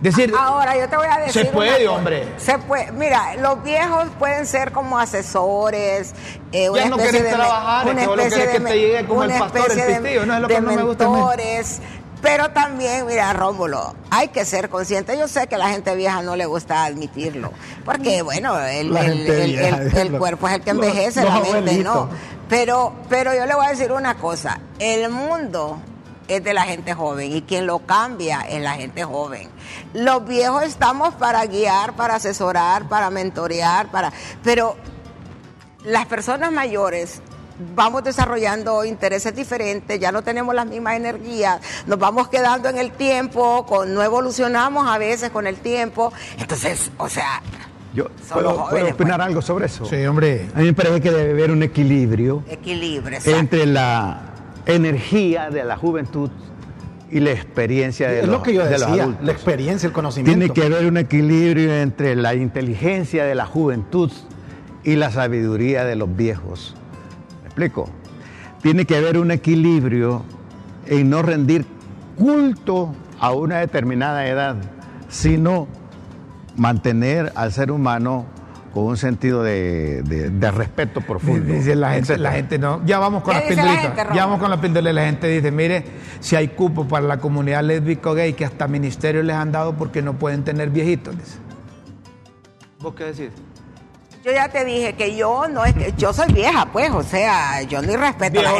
Decir, 0.00 0.32
Ahora 0.38 0.76
yo 0.78 0.88
te 0.88 0.96
voy 0.96 1.06
a 1.10 1.18
decir. 1.18 1.44
Se 1.44 1.50
puede, 1.50 1.88
una 1.88 1.96
hombre. 1.98 2.28
Se 2.36 2.56
puede. 2.58 2.92
Mira, 2.92 3.34
los 3.36 3.62
viejos 3.64 4.06
pueden 4.18 4.46
ser 4.46 4.70
como 4.72 4.96
asesores. 4.98 6.14
eh, 6.52 6.70
una 6.70 6.84
Ya 6.84 6.88
no 6.90 6.96
especie 6.98 7.22
de, 7.24 7.30
trabajar, 7.30 7.86
una 7.88 8.02
especie 8.02 8.28
querés 8.30 8.48
que 8.48 8.58
de 8.60 8.70
te 8.70 8.78
llegue 8.78 9.06
como 9.06 9.24
el 9.24 9.30
pastor, 9.38 9.70
el 9.72 9.76
de- 9.76 9.82
pistillo, 10.00 10.26
no 10.26 10.34
es 10.36 10.40
lo 10.40 10.48
que 10.48 10.54
de 10.54 10.60
no 10.60 10.72
me 10.72 10.82
gusta 10.84 11.08
mentores. 11.08 11.80
Pero 12.22 12.50
también, 12.50 13.06
mira, 13.06 13.32
Rómulo, 13.32 13.94
hay 14.10 14.28
que 14.28 14.44
ser 14.44 14.68
consciente. 14.68 15.16
Yo 15.16 15.28
sé 15.28 15.46
que 15.46 15.54
a 15.54 15.58
la 15.58 15.68
gente 15.68 15.94
vieja 15.94 16.20
no 16.22 16.34
le 16.36 16.46
gusta 16.46 16.84
admitirlo. 16.84 17.52
Porque, 17.84 18.22
bueno, 18.22 18.58
el, 18.58 18.96
el- 18.96 19.26
el- 19.30 19.58
el- 19.58 20.08
los- 20.10 20.18
cuerpo 20.18 20.48
es 20.48 20.54
el 20.54 20.60
que 20.62 20.74
los- 20.74 20.84
envejece, 20.86 21.22
los 21.24 21.32
la 21.34 21.40
mente 21.40 21.58
abuelitos. 21.58 21.84
no. 21.94 22.08
Pero, 22.48 22.92
pero 23.08 23.34
yo 23.34 23.46
le 23.46 23.54
voy 23.54 23.66
a 23.66 23.70
decir 23.70 23.92
una 23.92 24.14
cosa. 24.16 24.58
El 24.78 25.10
mundo 25.10 25.78
es 26.28 26.44
de 26.44 26.54
la 26.54 26.62
gente 26.62 26.94
joven 26.94 27.32
y 27.32 27.42
quien 27.42 27.66
lo 27.66 27.80
cambia 27.80 28.42
es 28.42 28.62
la 28.62 28.74
gente 28.74 29.02
joven. 29.04 29.48
Los 29.94 30.26
viejos 30.26 30.62
estamos 30.62 31.14
para 31.14 31.44
guiar, 31.46 31.94
para 31.96 32.16
asesorar, 32.16 32.88
para 32.88 33.10
mentorear, 33.10 33.90
para... 33.90 34.12
Pero 34.44 34.76
las 35.84 36.06
personas 36.06 36.52
mayores 36.52 37.22
vamos 37.74 38.04
desarrollando 38.04 38.84
intereses 38.84 39.34
diferentes, 39.34 39.98
ya 39.98 40.12
no 40.12 40.22
tenemos 40.22 40.54
las 40.54 40.66
mismas 40.66 40.94
energías, 40.96 41.60
nos 41.86 41.98
vamos 41.98 42.28
quedando 42.28 42.68
en 42.68 42.78
el 42.78 42.92
tiempo, 42.92 43.66
con, 43.66 43.94
no 43.94 44.02
evolucionamos 44.02 44.86
a 44.86 44.98
veces 44.98 45.30
con 45.30 45.46
el 45.46 45.56
tiempo. 45.56 46.12
Entonces, 46.38 46.90
o 46.98 47.08
sea, 47.08 47.42
Yo 47.94 48.04
Son 48.28 48.42
los 48.42 48.52
puedo, 48.52 48.66
jóvenes, 48.66 48.82
puedo 48.82 48.94
opinar 48.94 49.16
pues. 49.16 49.26
algo 49.26 49.42
sobre 49.42 49.66
eso. 49.66 49.84
Sí, 49.86 50.04
hombre. 50.06 50.48
A 50.54 50.58
mí 50.58 50.66
me 50.66 50.74
parece 50.74 51.00
que 51.00 51.10
debe 51.10 51.30
haber 51.30 51.50
un 51.50 51.62
equilibrio 51.62 52.44
equilibrio. 52.48 53.16
exacto. 53.16 53.40
entre 53.40 53.66
la 53.66 54.27
energía 54.68 55.50
de 55.50 55.64
la 55.64 55.76
juventud 55.76 56.30
y 57.10 57.20
la 57.20 57.30
experiencia 57.30 58.08
de 58.08 58.20
es 58.20 58.26
los, 58.26 58.36
lo 58.36 58.42
que 58.42 58.52
yo 58.52 58.64
de 58.64 58.72
los 58.72 58.80
decía, 58.86 59.02
adultos. 59.04 59.24
la 59.24 59.32
experiencia, 59.32 59.86
el 59.86 59.92
conocimiento. 59.92 60.38
Tiene 60.38 60.52
que 60.52 60.62
haber 60.62 60.86
un 60.86 60.98
equilibrio 60.98 61.74
entre 61.74 62.14
la 62.14 62.34
inteligencia 62.34 63.24
de 63.24 63.34
la 63.34 63.46
juventud 63.46 64.12
y 64.84 64.96
la 64.96 65.10
sabiduría 65.10 65.84
de 65.84 65.96
los 65.96 66.14
viejos. 66.14 66.74
¿Me 67.42 67.46
explico? 67.46 67.88
Tiene 68.62 68.84
que 68.84 68.96
haber 68.96 69.18
un 69.18 69.30
equilibrio 69.30 70.22
en 70.86 71.08
no 71.10 71.22
rendir 71.22 71.64
culto 72.16 72.94
a 73.18 73.32
una 73.32 73.58
determinada 73.58 74.26
edad, 74.26 74.56
sino 75.08 75.66
mantener 76.56 77.32
al 77.36 77.52
ser 77.52 77.70
humano 77.70 78.26
con 78.78 78.86
un 78.88 78.96
sentido 78.96 79.42
de, 79.42 80.02
de- 80.02 80.30
de 80.30 80.50
respeto 80.50 81.00
profundo. 81.00 81.52
Dice 81.52 81.74
la 81.74 81.88
gente, 81.90 82.12
etcétera. 82.14 82.30
la 82.30 82.36
gente 82.36 82.58
no. 82.58 82.80
Ya 82.84 82.98
vamos 82.98 83.22
con 83.22 83.34
¿Qué 83.40 83.54
las 83.54 83.64
la 83.64 84.04
Romo? 84.04 84.14
ya 84.14 84.24
vamos 84.26 84.40
con 84.40 84.50
las 84.50 84.60
pildoritas. 84.60 84.94
La 84.94 85.04
gente 85.04 85.28
dice, 85.28 85.50
mire, 85.50 85.84
si 86.20 86.36
hay 86.36 86.48
cupo 86.48 86.86
para 86.86 87.06
la 87.06 87.18
comunidad 87.18 87.62
lésbico 87.62 88.14
gay 88.14 88.32
que 88.34 88.44
hasta 88.44 88.68
ministerios 88.68 89.24
les 89.24 89.36
han 89.36 89.52
dado 89.52 89.74
porque 89.74 90.02
no 90.02 90.14
pueden 90.18 90.44
tener 90.44 90.70
viejitos. 90.70 91.16
dice. 91.16 91.38
¿Vos 92.80 92.94
qué 92.94 93.04
decís? 93.04 93.30
Yo 94.24 94.32
ya 94.32 94.48
te 94.48 94.64
dije 94.64 94.94
que 94.94 95.16
yo 95.16 95.48
no 95.48 95.64
es 95.64 95.74
que 95.74 95.94
yo 95.96 96.12
soy 96.12 96.32
vieja, 96.32 96.66
pues, 96.72 96.90
o 96.90 97.02
sea, 97.02 97.62
yo 97.62 97.80
ni 97.82 97.96
respeto 97.96 98.40
a 98.40 98.42
la 98.42 98.50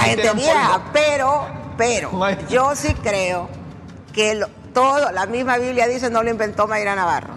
gente, 0.00 0.24
la 0.24 0.32
vieja, 0.32 0.70
polvo. 0.72 0.84
pero, 0.92 1.46
pero, 1.76 2.10
yo 2.48 2.74
sí 2.74 2.94
creo 3.02 3.48
que 4.12 4.34
lo- 4.36 4.48
todo, 4.72 5.10
la 5.12 5.26
misma 5.26 5.58
Biblia 5.58 5.86
dice, 5.88 6.10
no 6.10 6.22
lo 6.22 6.30
inventó 6.30 6.66
Mayra 6.66 6.94
Navarro. 6.96 7.34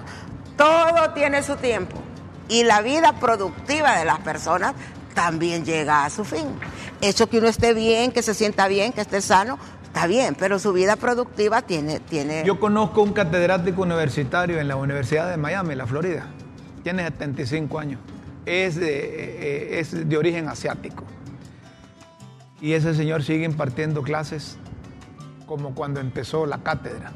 Todo 0.56 1.12
tiene 1.14 1.44
su 1.44 1.56
tiempo 1.58 1.98
y 2.50 2.64
la 2.64 2.82
vida 2.82 3.14
productiva 3.20 3.98
de 3.98 4.06
las 4.06 4.20
personas 4.20 4.74
también 5.14 5.66
llega 5.66 6.06
a 6.06 6.10
su 6.10 6.24
fin. 6.24 6.48
Eso 7.02 7.28
que 7.28 7.40
uno 7.40 7.48
esté 7.48 7.74
bien, 7.74 8.12
que 8.12 8.22
se 8.22 8.34
sienta 8.34 8.68
bien, 8.68 8.94
que 8.94 9.02
esté 9.02 9.22
sano, 9.22 9.58
está 9.84 10.08
bien, 10.08 10.36
pero 10.38 10.60
su 10.60 10.74
vida 10.74 10.96
productiva 10.96 11.62
tiene, 11.62 12.00
tiene. 12.00 12.44
Yo 12.46 12.60
conozco 12.60 13.02
un 13.02 13.14
catedrático 13.14 13.82
universitario 13.82 14.60
en 14.60 14.68
la 14.68 14.76
Universidad 14.76 15.30
de 15.30 15.38
Miami, 15.38 15.76
la 15.76 15.88
Florida. 15.88 16.28
Tiene 16.84 17.04
75 17.04 17.80
años. 17.80 18.00
Es 18.46 18.76
de, 18.76 19.76
eh, 19.76 19.80
es 19.80 20.08
de 20.08 20.18
origen 20.18 20.48
asiático. 20.48 21.04
Y 22.62 22.74
ese 22.74 22.94
señor 22.94 23.24
sigue 23.24 23.44
impartiendo 23.44 24.04
clases 24.04 24.58
como 25.46 25.74
cuando 25.74 26.00
empezó 26.00 26.46
la 26.46 26.60
cátedra. 26.60 27.12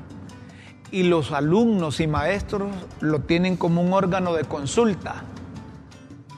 Y 0.92 1.04
los 1.04 1.32
alumnos 1.32 2.00
y 2.00 2.08
maestros 2.08 2.70
lo 3.00 3.20
tienen 3.22 3.56
como 3.56 3.82
un 3.82 3.94
órgano 3.94 4.34
de 4.34 4.44
consulta. 4.44 5.24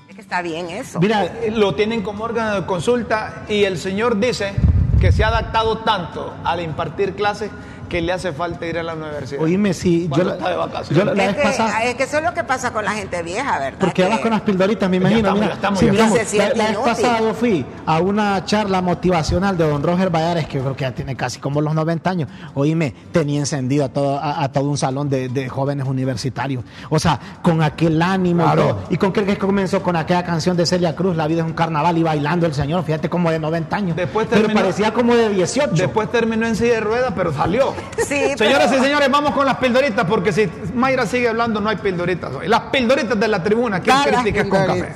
es 0.07 0.15
que 0.15 0.21
está 0.21 0.41
bien 0.41 0.69
eso. 0.69 0.99
Mira, 0.99 1.31
Lo 1.51 1.73
tienen 1.75 2.01
como 2.03 2.23
órgano 2.23 2.61
de 2.61 2.65
consulta 2.65 3.45
y 3.49 3.63
el 3.63 3.77
señor 3.77 4.19
dice 4.19 4.53
que 5.01 5.11
se 5.11 5.23
ha 5.23 5.27
adaptado 5.29 5.79
tanto 5.79 6.33
al 6.43 6.61
impartir 6.61 7.15
clases 7.15 7.49
que 7.93 8.01
le 8.01 8.11
hace 8.11 8.33
falta 8.33 8.65
ir 8.65 8.77
a 8.79 8.83
la 8.83 8.95
universidad. 8.95 9.41
Oíme, 9.43 9.73
sí, 9.73 10.09
yo 10.15 10.23
la, 10.23 10.33
está 10.33 10.49
de 10.49 10.55
vacaciones. 10.57 10.97
yo 10.97 11.05
la- 11.05 11.13
la 11.13 11.23
Es 11.25 11.27
vez 11.27 11.35
que, 11.37 11.43
pasada... 11.43 11.83
es 11.83 11.95
que 11.95 12.03
eso 12.03 12.17
es 12.17 12.23
lo 12.23 12.33
que 12.33 12.43
pasa 12.43 12.73
con 12.73 12.83
la 12.83 12.91
gente 12.91 13.21
vieja, 13.23 13.59
¿verdad? 13.59 13.77
Porque 13.79 14.03
Que- 14.03 14.09
vas 14.09 14.19
con 14.19 14.31
las 14.31 14.41
pildoritas, 14.41 14.89
me 14.89 14.97
imagino. 14.97 15.19
estamos, 15.19 15.39
mira. 15.39 15.47
ya 15.49 15.53
estamos, 15.55 15.79
Sí, 15.79 15.85
miramos. 15.91 16.19
Se 16.19 16.37
la, 16.37 16.49
la 16.55 16.67
vez 16.69 16.77
pasada 16.77 17.19
yo 17.21 17.33
fui 17.33 17.65
a 17.85 17.99
una 18.01 18.43
charla 18.45 18.81
motivacional 18.81 19.57
de 19.57 19.69
don 19.69 19.83
Roger 19.83 20.09
Vallares, 20.09 20.47
que 20.47 20.59
creo 20.59 20.75
que 20.75 20.81
ya 20.81 20.91
tiene 20.93 21.15
casi 21.15 21.39
como 21.39 21.61
los 21.61 21.73
90 21.75 22.09
años. 22.09 22.29
Oíme, 22.55 22.93
tenía 23.11 23.39
encendido 23.39 23.85
a 23.85 23.89
todo, 23.89 24.17
a, 24.19 24.43
a 24.43 24.51
todo 24.51 24.69
un 24.69 24.77
salón 24.77 25.07
de, 25.09 25.29
de 25.29 25.47
jóvenes 25.49 25.85
universitarios. 25.87 26.63
O 26.89 26.97
sea, 26.99 27.19
con 27.41 27.61
aquel 27.61 28.01
ánimo. 28.01 28.41
y 28.41 28.45
Claro. 28.45 28.63
todo. 28.63 28.79
¿Y 28.89 28.97
con 28.97 29.13
qué 29.13 29.23
que 29.25 29.37
comenzó? 29.37 29.83
Con 29.83 29.95
aquella 29.95 30.23
canción 30.23 30.57
de 30.57 30.65
Celia 30.65 30.95
Cruz, 30.95 31.15
La 31.15 31.27
vida 31.27 31.41
es 31.41 31.45
un 31.47 31.53
carnaval, 31.53 31.97
y 31.97 32.03
bailando 32.03 32.45
el 32.47 32.53
señor, 32.55 32.83
fíjate 32.83 33.09
como 33.09 33.29
de 33.29 33.37
90 33.39 33.75
años. 33.75 33.95
Después 33.95 34.27
Pero 34.29 34.41
terminó- 34.41 34.61
parecía 34.61 34.91
como 34.93 35.15
de 35.15 35.29
18. 35.29 35.73
Después 35.75 36.09
terminó 36.11 36.47
en 36.47 36.55
silla 36.55 36.73
de 36.73 36.79
ruedas, 36.79 37.13
pero 37.15 37.31
salió. 37.33 37.73
Sí, 37.97 38.33
Señoras 38.37 38.69
pero- 38.69 38.81
y 38.81 38.85
señores, 38.85 39.09
vamos 39.11 39.31
con 39.33 39.45
las 39.45 39.57
pildoritas, 39.57 40.05
porque 40.05 40.31
si 40.31 40.47
Mayra 40.73 41.05
sigue 41.05 41.27
hablando, 41.29 41.61
no 41.61 41.69
hay 41.69 41.77
pildoritas 41.77 42.33
hoy. 42.33 42.47
Las 42.47 42.61
pildoritas 42.71 43.19
de 43.19 43.27
la 43.27 43.43
tribuna, 43.43 43.81
las 43.85 44.07
Críticas 44.07 44.47
con 44.47 44.65
Café. 44.65 44.89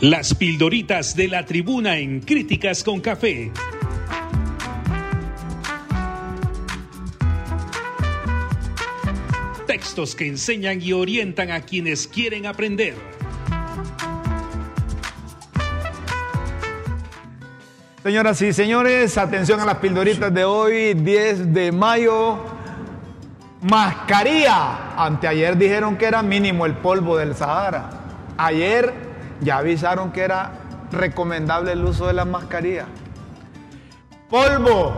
Las 0.00 0.34
pildoritas 0.34 1.16
de 1.16 1.28
la 1.28 1.46
tribuna 1.46 1.96
en 1.98 2.20
Críticas 2.20 2.84
con 2.84 3.00
Café. 3.00 3.50
Textos 9.66 10.14
que 10.14 10.26
enseñan 10.26 10.80
y 10.80 10.92
orientan 10.92 11.50
a 11.50 11.60
quienes 11.62 12.06
quieren 12.06 12.46
aprender. 12.46 12.94
Señoras 18.06 18.40
y 18.40 18.52
señores, 18.52 19.18
atención 19.18 19.58
a 19.58 19.64
las 19.64 19.78
pildoritas 19.78 20.32
de 20.32 20.44
hoy, 20.44 20.94
10 20.94 21.52
de 21.52 21.72
mayo. 21.72 22.38
Mascarilla. 23.62 24.94
Anteayer 24.96 25.56
dijeron 25.56 25.96
que 25.96 26.04
era 26.06 26.22
mínimo 26.22 26.66
el 26.66 26.74
polvo 26.74 27.16
del 27.16 27.34
Sahara. 27.34 27.90
Ayer 28.36 28.94
ya 29.40 29.56
avisaron 29.58 30.12
que 30.12 30.20
era 30.20 30.52
recomendable 30.92 31.72
el 31.72 31.84
uso 31.84 32.06
de 32.06 32.12
la 32.12 32.24
mascarilla. 32.24 32.86
Polvo. 34.30 34.92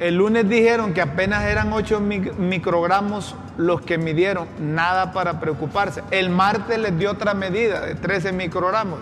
El 0.00 0.14
lunes 0.16 0.48
dijeron 0.48 0.94
que 0.94 1.02
apenas 1.02 1.44
eran 1.44 1.70
8 1.70 2.00
mic- 2.00 2.32
microgramos 2.38 3.34
los 3.58 3.82
que 3.82 3.98
midieron, 3.98 4.48
nada 4.58 5.12
para 5.12 5.38
preocuparse. 5.38 6.02
El 6.10 6.30
martes 6.30 6.78
les 6.78 6.98
dio 6.98 7.10
otra 7.10 7.34
medida 7.34 7.80
de 7.82 7.94
13 7.94 8.32
microgramos 8.32 9.00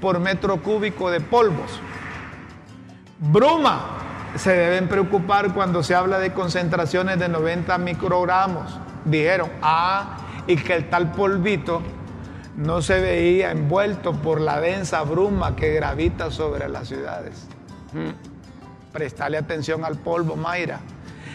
por 0.00 0.18
metro 0.18 0.60
cúbico 0.60 1.08
de 1.08 1.20
polvos. 1.20 1.80
Bruma. 3.18 3.96
Se 4.36 4.52
deben 4.52 4.88
preocupar 4.88 5.52
cuando 5.54 5.82
se 5.82 5.94
habla 5.94 6.18
de 6.18 6.32
concentraciones 6.32 7.18
de 7.18 7.28
90 7.28 7.76
microgramos. 7.78 8.78
Dijeron, 9.04 9.50
ah, 9.62 10.18
y 10.46 10.56
que 10.56 10.74
el 10.74 10.88
tal 10.88 11.12
polvito 11.12 11.82
no 12.56 12.82
se 12.82 13.00
veía 13.00 13.50
envuelto 13.50 14.12
por 14.12 14.40
la 14.40 14.60
densa 14.60 15.02
bruma 15.02 15.56
que 15.56 15.72
gravita 15.74 16.30
sobre 16.30 16.68
las 16.68 16.88
ciudades. 16.88 17.46
Mm. 17.92 18.92
Prestale 18.92 19.38
atención 19.38 19.84
al 19.84 19.96
polvo, 19.96 20.36
Mayra. 20.36 20.80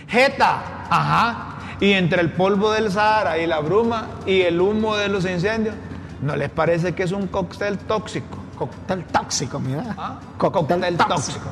Jeta, 0.07 0.85
ajá. 0.89 1.55
Y 1.79 1.93
entre 1.93 2.21
el 2.21 2.31
polvo 2.31 2.71
del 2.71 2.91
Sahara 2.91 3.37
y 3.37 3.47
la 3.47 3.59
bruma 3.59 4.07
y 4.25 4.41
el 4.41 4.61
humo 4.61 4.95
de 4.95 5.09
los 5.09 5.25
incendios, 5.25 5.75
¿no 6.21 6.35
les 6.35 6.49
parece 6.49 6.93
que 6.93 7.03
es 7.03 7.11
un 7.11 7.27
cóctel 7.27 7.77
tóxico? 7.79 8.42
Cóctel 8.57 9.03
tóxico, 9.05 9.59
mira. 9.59 9.83
¿Ah? 9.97 10.19
Cóctel, 10.37 10.77
Cóctel 10.79 10.97
tóxico. 10.97 11.15
tóxico. 11.15 11.49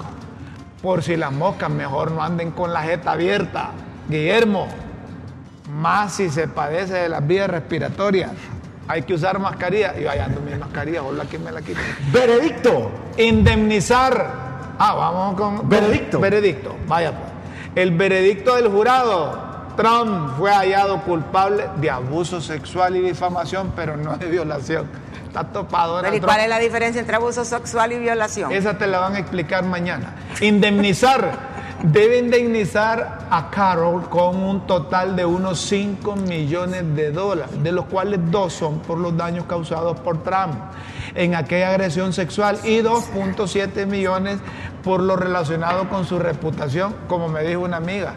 Por 0.81 1.03
si 1.03 1.15
las 1.15 1.31
moscas 1.31 1.69
mejor 1.69 2.11
no 2.11 2.23
anden 2.23 2.51
con 2.51 2.73
la 2.73 2.81
jeta 2.83 3.11
abierta. 3.11 3.71
Guillermo, 4.09 4.67
más 5.71 6.13
si 6.13 6.29
se 6.29 6.47
padece 6.47 6.93
de 6.95 7.09
las 7.09 7.25
vías 7.25 7.49
respiratorias. 7.49 8.31
Hay 8.87 9.03
que 9.03 9.13
usar 9.13 9.39
mascarilla. 9.39 9.97
Y 9.99 10.03
vaya 10.03 10.25
ando 10.25 10.41
mi 10.41 10.53
mascarilla, 10.55 11.03
hola 11.03 11.25
que 11.25 11.39
me 11.39 11.51
la 11.51 11.61
quito. 11.61 11.79
Veredicto. 12.11 12.91
Indemnizar. 13.17 14.75
Ah, 14.77 14.93
vamos 14.95 15.35
con. 15.35 15.69
Veredicto. 15.69 16.19
Veredicto, 16.19 16.75
vaya 16.87 17.11
pues. 17.11 17.31
El 17.75 17.91
veredicto 17.95 18.55
del 18.55 18.67
jurado. 18.69 19.50
Trump 19.81 20.37
fue 20.37 20.51
hallado 20.51 21.01
culpable 21.01 21.67
de 21.77 21.89
abuso 21.89 22.39
sexual 22.39 22.95
y 22.97 23.01
difamación, 23.01 23.73
pero 23.75 23.97
no 23.97 24.15
de 24.15 24.27
violación. 24.27 24.85
Está 25.25 25.45
topado. 25.45 26.01
¿y 26.13 26.19
cuál 26.19 26.41
es 26.41 26.49
la 26.49 26.59
diferencia 26.59 26.99
entre 26.99 27.15
abuso 27.15 27.43
sexual 27.43 27.91
y 27.93 27.97
violación? 27.97 28.51
Esa 28.51 28.77
te 28.77 28.85
la 28.85 28.99
van 28.99 29.15
a 29.15 29.19
explicar 29.19 29.63
mañana. 29.65 30.13
Indemnizar. 30.39 31.49
Debe 31.81 32.19
indemnizar 32.19 33.21
a 33.31 33.49
Carol 33.49 34.07
con 34.07 34.35
un 34.35 34.67
total 34.67 35.15
de 35.15 35.25
unos 35.25 35.59
5 35.61 36.15
millones 36.15 36.95
de 36.95 37.11
dólares, 37.11 37.63
de 37.63 37.71
los 37.71 37.85
cuales 37.85 38.19
dos 38.29 38.53
son 38.53 38.81
por 38.81 38.99
los 38.99 39.17
daños 39.17 39.45
causados 39.45 39.99
por 40.01 40.21
Trump 40.21 40.53
en 41.15 41.33
aquella 41.33 41.71
agresión 41.71 42.13
sexual 42.13 42.59
y 42.63 42.81
2.7 42.81 43.87
millones 43.87 44.37
por 44.83 45.01
lo 45.01 45.15
relacionado 45.15 45.89
con 45.89 46.05
su 46.05 46.19
reputación, 46.19 46.93
como 47.07 47.29
me 47.29 47.41
dijo 47.43 47.61
una 47.61 47.77
amiga. 47.77 48.13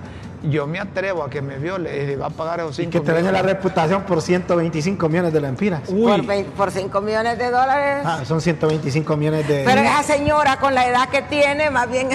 Yo 0.51 0.66
me 0.66 0.78
atrevo 0.78 1.22
a 1.24 1.30
que 1.30 1.40
me 1.42 1.57
viole 1.59 2.12
y 2.12 2.16
va 2.16 2.26
a 2.26 2.30
pagar 2.30 2.61
esos 2.61 2.76
5 2.76 2.90
Que 2.90 3.01
te 3.01 3.12
daña 3.12 3.32
la 3.32 3.38
millones. 3.42 3.57
reputación 3.57 4.03
por 4.03 4.20
125 4.22 5.09
millones 5.09 5.32
de 5.32 5.40
lempiras. 5.40 5.82
Uy, 5.88 6.22
Por, 6.22 6.45
por 6.57 6.70
5 6.70 7.01
millones 7.01 7.38
de 7.38 7.51
dólares. 7.51 8.03
Ah, 8.05 8.20
son 8.24 8.40
125 8.40 9.16
millones 9.16 9.49
de... 9.49 9.62
Pero 9.64 9.80
esa 9.80 10.03
señora 10.03 10.59
con 10.59 10.74
la 10.74 10.86
edad 10.86 11.09
que 11.09 11.22
tiene, 11.22 11.70
más 11.70 11.90
bien 11.90 12.09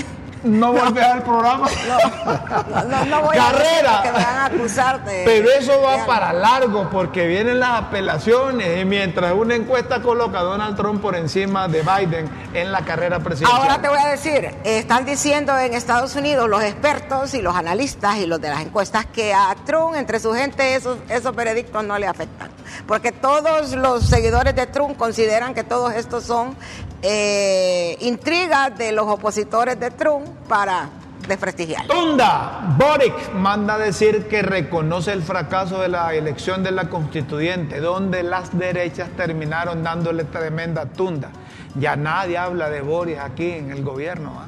no 0.44 0.74
volvés 0.74 1.04
al 1.04 1.24
programa. 1.24 1.68
no, 2.70 2.84
no, 2.84 3.06
no 3.06 3.22
voy 3.22 3.38
Carrera. 3.38 4.00
a 4.00 4.04
que 4.04 4.12
me 4.12 4.24
van 4.24 4.36
a 4.36 4.46
acusar 4.46 5.06
de. 5.06 5.24
Pero 5.26 5.50
eso 5.52 5.82
va 5.82 6.06
para 6.06 6.34
largo 6.34 6.90
porque 6.90 7.28
vienen 7.28 7.60
las 7.60 7.84
apelaciones 7.84 8.82
y 8.82 8.86
mientras 8.86 9.34
una 9.34 9.56
encuesta 9.56 10.02
coloca 10.02 10.40
a 10.40 10.44
Donald 10.44 10.76
Trump 10.76 11.02
por 11.02 11.16
encima 11.16 11.68
de 11.68 11.82
Biden 11.82 12.30
en 12.54 12.72
la 12.72 12.82
carrera 12.82 13.20
presidencial. 13.20 13.62
Ahora 13.62 13.82
te 13.82 13.90
voy 13.90 14.00
a 14.00 14.08
decir, 14.08 14.56
están 14.64 15.06
diciendo 15.06 15.58
en 15.58 15.74
Estados 15.74 16.16
Unidos 16.16 16.50
los 16.50 16.64
expertos 16.64 17.34
y 17.34 17.42
los 17.42 17.56
analistas 17.56 18.18
y 18.18 18.26
los 18.26 18.40
de 18.42 18.50
las 18.50 18.62
encuestas 18.62 19.06
que 19.06 19.34
a 19.34 19.56
Trump, 19.66 19.96
entre 19.96 20.20
su 20.20 20.34
gente, 20.34 20.76
esos, 20.76 20.98
esos 21.10 21.36
veredictos 21.36 21.84
no 21.84 21.98
le 21.98 22.08
afectan. 22.08 22.50
Porque 22.88 23.12
todos 23.12 23.74
los 23.76 24.06
seguidores 24.08 24.56
de 24.56 24.68
Trump 24.68 24.98
consideran 24.98 25.54
que 25.54 25.64
todos 25.64 25.94
estos 25.94 26.24
son 26.24 26.56
eh, 27.02 27.98
intrigas 28.02 28.78
de 28.78 28.92
los 28.92 29.08
opositores 29.08 29.80
de 29.80 29.92
Trump 29.92 30.28
para 30.48 30.90
desprestigiarlo. 31.28 31.94
Tunda, 31.94 32.76
Boric 32.78 33.34
manda 33.34 33.78
decir 33.78 34.28
que 34.28 34.42
reconoce 34.42 35.14
el 35.14 35.22
fracaso 35.22 35.80
de 35.80 35.88
la 35.88 36.14
elección 36.14 36.64
de 36.64 36.72
la 36.72 36.90
constituyente, 36.90 37.80
donde 37.80 38.24
las 38.24 38.58
derechas 38.58 39.10
terminaron 39.16 39.84
dándole 39.84 40.24
tremenda 40.26 40.86
tunda. 40.88 41.30
Ya 41.76 41.96
nadie 41.96 42.38
habla 42.38 42.70
de 42.70 42.82
Boric 42.82 43.20
aquí 43.20 43.52
en 43.52 43.72
el 43.72 43.84
gobierno. 43.84 44.34
¿ah? 44.40 44.48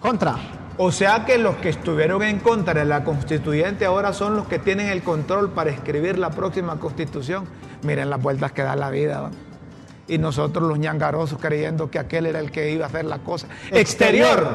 Contra. 0.00 0.36
O 0.78 0.92
sea 0.92 1.24
que 1.24 1.38
los 1.38 1.56
que 1.56 1.70
estuvieron 1.70 2.22
en 2.22 2.38
contra 2.38 2.74
de 2.74 2.84
la 2.84 3.02
constituyente 3.04 3.86
ahora 3.86 4.12
son 4.12 4.36
los 4.36 4.46
que 4.46 4.58
tienen 4.58 4.88
el 4.88 5.02
control 5.02 5.50
para 5.50 5.70
escribir 5.70 6.18
la 6.18 6.30
próxima 6.30 6.78
constitución. 6.78 7.46
Miren 7.82 8.10
las 8.10 8.20
vueltas 8.20 8.52
que 8.52 8.62
da 8.62 8.76
la 8.76 8.90
vida. 8.90 9.20
¿va? 9.22 9.30
Y 10.08 10.18
nosotros 10.18 10.68
los 10.68 10.78
ñangarosos 10.78 11.38
creyendo 11.40 11.90
que 11.90 11.98
aquel 11.98 12.26
era 12.26 12.38
el 12.38 12.50
que 12.50 12.70
iba 12.70 12.84
a 12.84 12.88
hacer 12.88 13.04
la 13.04 13.18
cosa. 13.18 13.48
Exterior. 13.70 14.48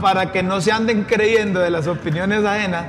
para 0.00 0.30
que 0.30 0.42
no 0.42 0.60
se 0.60 0.70
anden 0.72 1.04
creyendo 1.04 1.60
de 1.60 1.70
las 1.70 1.86
opiniones 1.86 2.44
ajenas. 2.44 2.86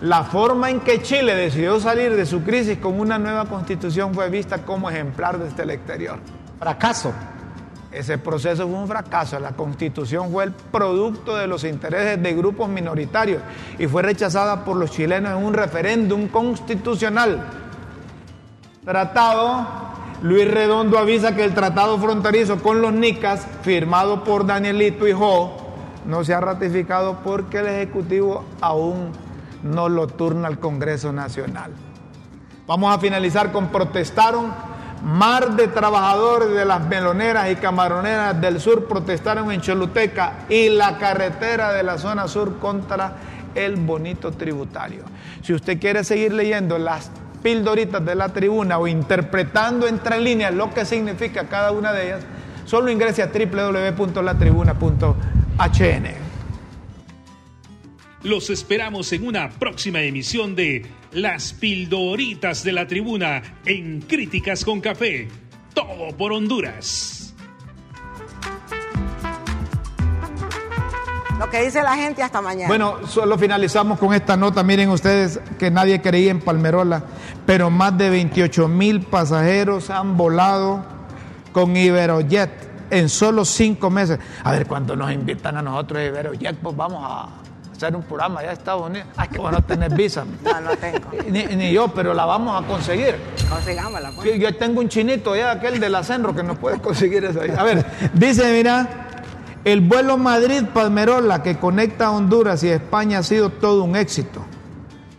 La 0.00 0.24
forma 0.24 0.68
en 0.68 0.80
que 0.80 1.00
Chile 1.00 1.34
decidió 1.34 1.80
salir 1.80 2.14
de 2.14 2.26
su 2.26 2.42
crisis 2.42 2.78
con 2.78 3.00
una 3.00 3.18
nueva 3.18 3.46
constitución 3.46 4.12
fue 4.12 4.28
vista 4.28 4.58
como 4.58 4.90
ejemplar 4.90 5.38
desde 5.38 5.62
el 5.62 5.70
exterior. 5.70 6.18
Fracaso. 6.58 7.12
Ese 7.90 8.18
proceso 8.18 8.66
fue 8.68 8.76
un 8.76 8.88
fracaso. 8.88 9.38
La 9.38 9.52
constitución 9.52 10.30
fue 10.32 10.44
el 10.44 10.52
producto 10.52 11.36
de 11.36 11.46
los 11.46 11.62
intereses 11.62 12.20
de 12.20 12.34
grupos 12.34 12.68
minoritarios 12.68 13.40
y 13.78 13.86
fue 13.86 14.02
rechazada 14.02 14.64
por 14.64 14.76
los 14.76 14.90
chilenos 14.90 15.30
en 15.30 15.44
un 15.44 15.54
referéndum 15.54 16.26
constitucional. 16.26 17.46
Tratado, 18.84 19.66
Luis 20.24 20.50
Redondo 20.50 20.96
avisa 20.98 21.36
que 21.36 21.44
el 21.44 21.52
tratado 21.52 21.98
fronterizo 21.98 22.62
con 22.62 22.80
los 22.80 22.94
NICAS, 22.94 23.46
firmado 23.60 24.24
por 24.24 24.46
Danielito 24.46 25.06
y 25.06 25.12
Jo, 25.12 25.54
no 26.06 26.24
se 26.24 26.32
ha 26.32 26.40
ratificado 26.40 27.18
porque 27.22 27.58
el 27.58 27.66
Ejecutivo 27.66 28.42
aún 28.62 29.10
no 29.62 29.90
lo 29.90 30.06
turna 30.06 30.48
al 30.48 30.58
Congreso 30.58 31.12
Nacional. 31.12 31.72
Vamos 32.66 32.96
a 32.96 32.98
finalizar 32.98 33.52
con 33.52 33.68
protestaron. 33.68 34.54
Mar 35.04 35.56
de 35.56 35.68
trabajadores 35.68 36.52
de 36.52 36.64
las 36.64 36.80
meloneras 36.86 37.52
y 37.52 37.56
camaroneras 37.56 38.40
del 38.40 38.60
sur 38.60 38.86
protestaron 38.86 39.52
en 39.52 39.60
Choluteca 39.60 40.46
y 40.48 40.70
la 40.70 40.96
carretera 40.96 41.74
de 41.74 41.82
la 41.82 41.98
zona 41.98 42.28
sur 42.28 42.58
contra 42.60 43.16
el 43.54 43.76
bonito 43.76 44.32
tributario. 44.32 45.02
Si 45.42 45.52
usted 45.52 45.78
quiere 45.78 46.02
seguir 46.02 46.32
leyendo 46.32 46.78
las 46.78 47.10
pildoritas 47.44 48.04
de 48.04 48.14
la 48.14 48.30
tribuna 48.30 48.78
o 48.78 48.88
interpretando 48.88 49.86
entre 49.86 50.18
líneas 50.18 50.54
lo 50.54 50.72
que 50.72 50.86
significa 50.86 51.46
cada 51.46 51.72
una 51.72 51.92
de 51.92 52.06
ellas, 52.06 52.22
solo 52.64 52.90
ingrese 52.90 53.22
a 53.22 53.26
www.latribuna.hn. 53.26 56.24
Los 58.22 58.48
esperamos 58.48 59.12
en 59.12 59.26
una 59.26 59.50
próxima 59.50 60.00
emisión 60.00 60.56
de 60.56 60.86
Las 61.12 61.52
Pildoritas 61.52 62.64
de 62.64 62.72
la 62.72 62.86
Tribuna 62.86 63.42
en 63.66 64.00
Críticas 64.00 64.64
con 64.64 64.80
Café. 64.80 65.28
Todo 65.74 66.16
por 66.16 66.32
Honduras. 66.32 67.24
Lo 71.38 71.50
que 71.50 71.62
dice 71.62 71.82
la 71.82 71.96
gente 71.96 72.22
hasta 72.22 72.40
mañana. 72.40 72.68
Bueno, 72.68 73.06
solo 73.06 73.36
finalizamos 73.36 73.98
con 73.98 74.14
esta 74.14 74.36
nota. 74.36 74.62
Miren 74.62 74.88
ustedes 74.88 75.40
que 75.58 75.70
nadie 75.70 76.00
creía 76.00 76.30
en 76.30 76.40
Palmerola, 76.40 77.04
pero 77.46 77.70
más 77.70 77.96
de 77.96 78.10
28 78.10 78.68
mil 78.68 79.02
pasajeros 79.02 79.90
han 79.90 80.16
volado 80.16 80.84
con 81.52 81.76
Iberojet 81.76 82.50
en 82.90 83.08
solo 83.08 83.44
cinco 83.44 83.90
meses. 83.90 84.18
A 84.42 84.52
ver, 84.52 84.66
cuando 84.66 84.96
nos 84.96 85.12
invitan 85.12 85.56
a 85.56 85.62
nosotros 85.62 86.02
Iberojet, 86.02 86.56
pues 86.56 86.76
vamos 86.76 87.02
a 87.02 87.28
hacer 87.72 87.94
un 87.94 88.02
programa 88.02 88.40
allá 88.40 88.50
a 88.50 88.52
Estados 88.52 88.88
Unidos. 88.88 89.08
Ay, 89.16 89.28
que 89.28 89.38
bueno 89.38 89.60
tener 89.62 89.94
visa. 89.94 90.24
no, 90.44 90.60
no 90.60 90.70
tengo. 90.76 91.10
Ni, 91.28 91.44
ni 91.44 91.72
yo, 91.72 91.88
pero 91.88 92.14
la 92.14 92.24
vamos 92.24 92.62
a 92.62 92.66
conseguir. 92.66 93.16
Consigámosla. 93.48 94.12
pues. 94.12 94.28
Yo, 94.28 94.34
yo 94.36 94.56
tengo 94.56 94.80
un 94.80 94.88
chinito 94.88 95.32
allá, 95.32 95.52
aquel 95.52 95.80
de 95.80 95.88
la 95.88 96.02
Cenro, 96.02 96.34
que 96.34 96.42
nos 96.42 96.58
puede 96.58 96.80
conseguir 96.80 97.24
eso 97.24 97.40
ahí. 97.40 97.50
A 97.56 97.62
ver, 97.62 97.84
dice, 98.14 98.52
mira, 98.52 98.88
el 99.64 99.80
vuelo 99.80 100.16
Madrid-Palmerola 100.18 101.42
que 101.42 101.58
conecta 101.58 102.06
a 102.06 102.10
Honduras 102.10 102.62
y 102.64 102.68
España 102.68 103.18
ha 103.18 103.22
sido 103.22 103.50
todo 103.50 103.84
un 103.84 103.96
éxito. 103.96 104.44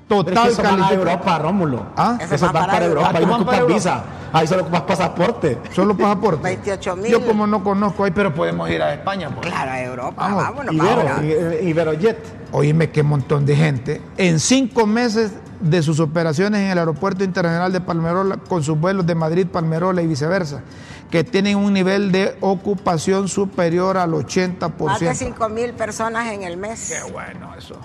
Pero 0.08 0.22
es 0.22 0.26
Total 0.28 0.43
que 0.47 0.53
eso 0.53 0.62
van 0.62 0.66
a 0.66 0.76
calificación. 0.78 0.99
Europa, 1.10 1.39
Rómulo. 1.39 1.86
¿Ah? 1.97 2.18
Eso 2.22 2.45
va 2.45 2.51
van 2.51 2.62
para 2.62 2.74
para 2.74 2.86
Europa. 2.86 3.12
Ahí 3.16 3.26
no 3.26 3.32
para 3.45 3.58
ocupas 3.64 3.68
visa. 3.68 4.03
Ahí 4.34 4.47
solo 4.47 4.62
ocupas 4.64 4.82
pasaporte. 4.82 5.58
Solo 5.74 5.97
pasaporte. 5.97 6.43
28 6.43 6.95
mil. 6.97 7.12
Yo 7.12 7.26
como 7.26 7.47
no 7.47 7.64
conozco 7.64 8.03
ahí, 8.03 8.12
pero 8.12 8.34
podemos 8.34 8.70
ir 8.70 8.82
a 8.82 8.93
España. 8.93 9.30
pues. 9.34 9.47
Claro, 9.47 9.72
a 9.72 9.82
Europa. 9.82 10.22
Vamos. 10.24 10.43
Vámonos, 10.43 10.74
Ibero, 10.76 11.03
vámonos. 11.03 11.24
I- 11.24 11.68
Iberojet. 11.70 12.18
Oíme 12.51 12.91
qué 12.91 13.01
montón 13.01 13.45
de 13.45 13.56
gente. 13.56 14.01
En 14.18 14.39
cinco 14.39 14.86
meses 14.86 15.32
de 15.60 15.82
sus 15.82 15.99
operaciones 15.99 16.62
en 16.62 16.68
el 16.70 16.78
Aeropuerto 16.78 17.24
Internacional 17.24 17.72
de 17.74 17.82
Palmerola, 17.82 18.38
con 18.38 18.62
sus 18.64 18.78
vuelos 18.80 19.06
de 19.06 19.16
Madrid, 19.16 19.47
Palmerola 19.47 20.01
y 20.01 20.08
viceversa, 20.08 20.62
que 21.10 21.24
tienen 21.24 21.58
un 21.58 21.74
nivel 21.74 22.12
de 22.12 22.38
ocupación 22.41 23.28
superior 23.28 23.97
al 23.97 24.12
80%. 24.14 24.86
Más 24.86 24.99
de 24.99 25.16
5 25.16 25.49
mil 25.49 25.74
personas 25.74 26.28
en 26.32 26.43
el 26.43 26.58
mes. 26.58 26.93
Qué 27.03 27.12
bueno 27.12 27.56
eso. 27.58 27.80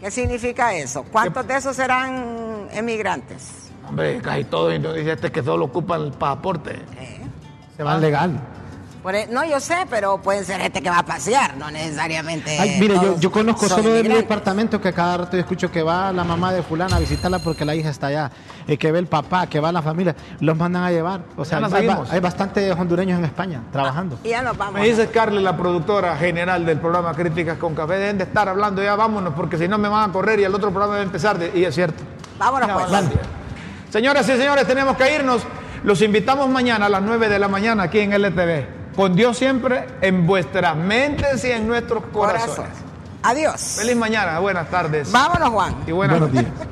¿Qué 0.00 0.10
significa 0.10 0.74
eso? 0.74 1.04
¿Cuántos 1.04 1.46
de 1.46 1.56
esos 1.56 1.74
serán 1.76 2.68
emigrantes? 2.72 3.70
Hombre, 3.88 4.20
casi 4.20 4.44
todos 4.44 4.74
indonesianos 4.74 5.30
que 5.30 5.42
solo 5.42 5.64
ocupan 5.66 6.02
el 6.02 6.10
pasaporte. 6.12 6.72
Eh, 6.98 7.20
Se 7.76 7.82
van 7.82 8.00
legal. 8.00 8.38
Por 9.06 9.14
e- 9.14 9.28
no, 9.30 9.44
yo 9.44 9.60
sé, 9.60 9.86
pero 9.88 10.18
pueden 10.20 10.44
ser 10.44 10.60
gente 10.60 10.82
que 10.82 10.90
va 10.90 10.98
a 10.98 11.04
pasear, 11.04 11.56
no 11.56 11.70
necesariamente. 11.70 12.58
Ay, 12.58 12.76
mire, 12.80 12.96
yo, 12.96 13.16
yo 13.20 13.30
conozco 13.30 13.68
solo 13.68 13.90
de 13.90 14.02
mi 14.02 14.08
departamento 14.08 14.80
que 14.80 14.92
cada 14.92 15.18
rato 15.18 15.36
yo 15.36 15.42
escucho 15.42 15.70
que 15.70 15.80
va 15.80 16.12
la 16.12 16.24
mamá 16.24 16.52
de 16.52 16.60
fulana 16.64 16.96
a 16.96 16.98
visitarla 16.98 17.38
porque 17.38 17.64
la 17.64 17.76
hija 17.76 17.88
está 17.88 18.08
allá, 18.08 18.32
y 18.66 18.76
que 18.76 18.90
ve 18.90 18.98
el 18.98 19.06
papá, 19.06 19.46
que 19.46 19.60
va 19.60 19.70
la 19.70 19.80
familia, 19.80 20.16
los 20.40 20.56
mandan 20.56 20.82
a 20.82 20.90
llevar. 20.90 21.20
O 21.36 21.44
sea, 21.44 21.58
hay, 21.58 21.88
hay 22.10 22.18
bastantes 22.18 22.72
hondureños 22.76 23.20
en 23.20 23.26
España 23.26 23.62
trabajando. 23.70 24.18
Y 24.24 24.30
ya 24.30 24.42
nos 24.42 24.56
vamos. 24.56 24.80
Me 24.80 24.88
dice 24.88 25.06
Carly, 25.08 25.40
la 25.40 25.56
productora 25.56 26.16
general 26.16 26.66
del 26.66 26.80
programa 26.80 27.14
Críticas 27.14 27.58
con 27.58 27.76
Café, 27.76 27.98
deben 27.98 28.18
de 28.18 28.24
estar 28.24 28.48
hablando 28.48 28.82
ya, 28.82 28.96
vámonos, 28.96 29.34
porque 29.34 29.56
si 29.56 29.68
no 29.68 29.78
me 29.78 29.88
van 29.88 30.10
a 30.10 30.12
correr 30.12 30.40
y 30.40 30.42
el 30.42 30.52
otro 30.52 30.70
programa 30.70 30.94
va 30.94 30.98
a 30.98 31.04
empezar. 31.04 31.38
de- 31.38 31.52
y 31.56 31.62
es 31.64 31.72
cierto. 31.72 32.02
Vámonos 32.40 32.68
pues. 32.72 33.04
Señoras 33.90 34.28
y 34.28 34.32
señores, 34.36 34.66
tenemos 34.66 34.96
que 34.96 35.14
irnos. 35.14 35.42
Los 35.84 36.02
invitamos 36.02 36.48
mañana 36.48 36.86
a 36.86 36.88
las 36.88 37.02
9 37.02 37.28
de 37.28 37.38
la 37.38 37.46
mañana 37.46 37.84
aquí 37.84 38.00
en 38.00 38.12
LTV. 38.12 38.75
Con 38.96 39.14
Dios 39.14 39.36
siempre 39.36 39.86
en 40.00 40.26
vuestras 40.26 40.74
mentes 40.74 41.44
y 41.44 41.50
en 41.50 41.66
nuestros 41.68 42.02
corazones. 42.12 42.56
Corazón. 42.56 42.86
Adiós. 43.22 43.60
Feliz 43.78 43.96
mañana, 43.96 44.38
buenas 44.38 44.70
tardes 44.70 45.10
Vámonos, 45.12 45.50
Juan. 45.50 45.74
y 45.86 45.92
buenas 45.92 46.18
Buenos 46.20 46.34
noches. 46.34 46.54
días. 46.58 46.68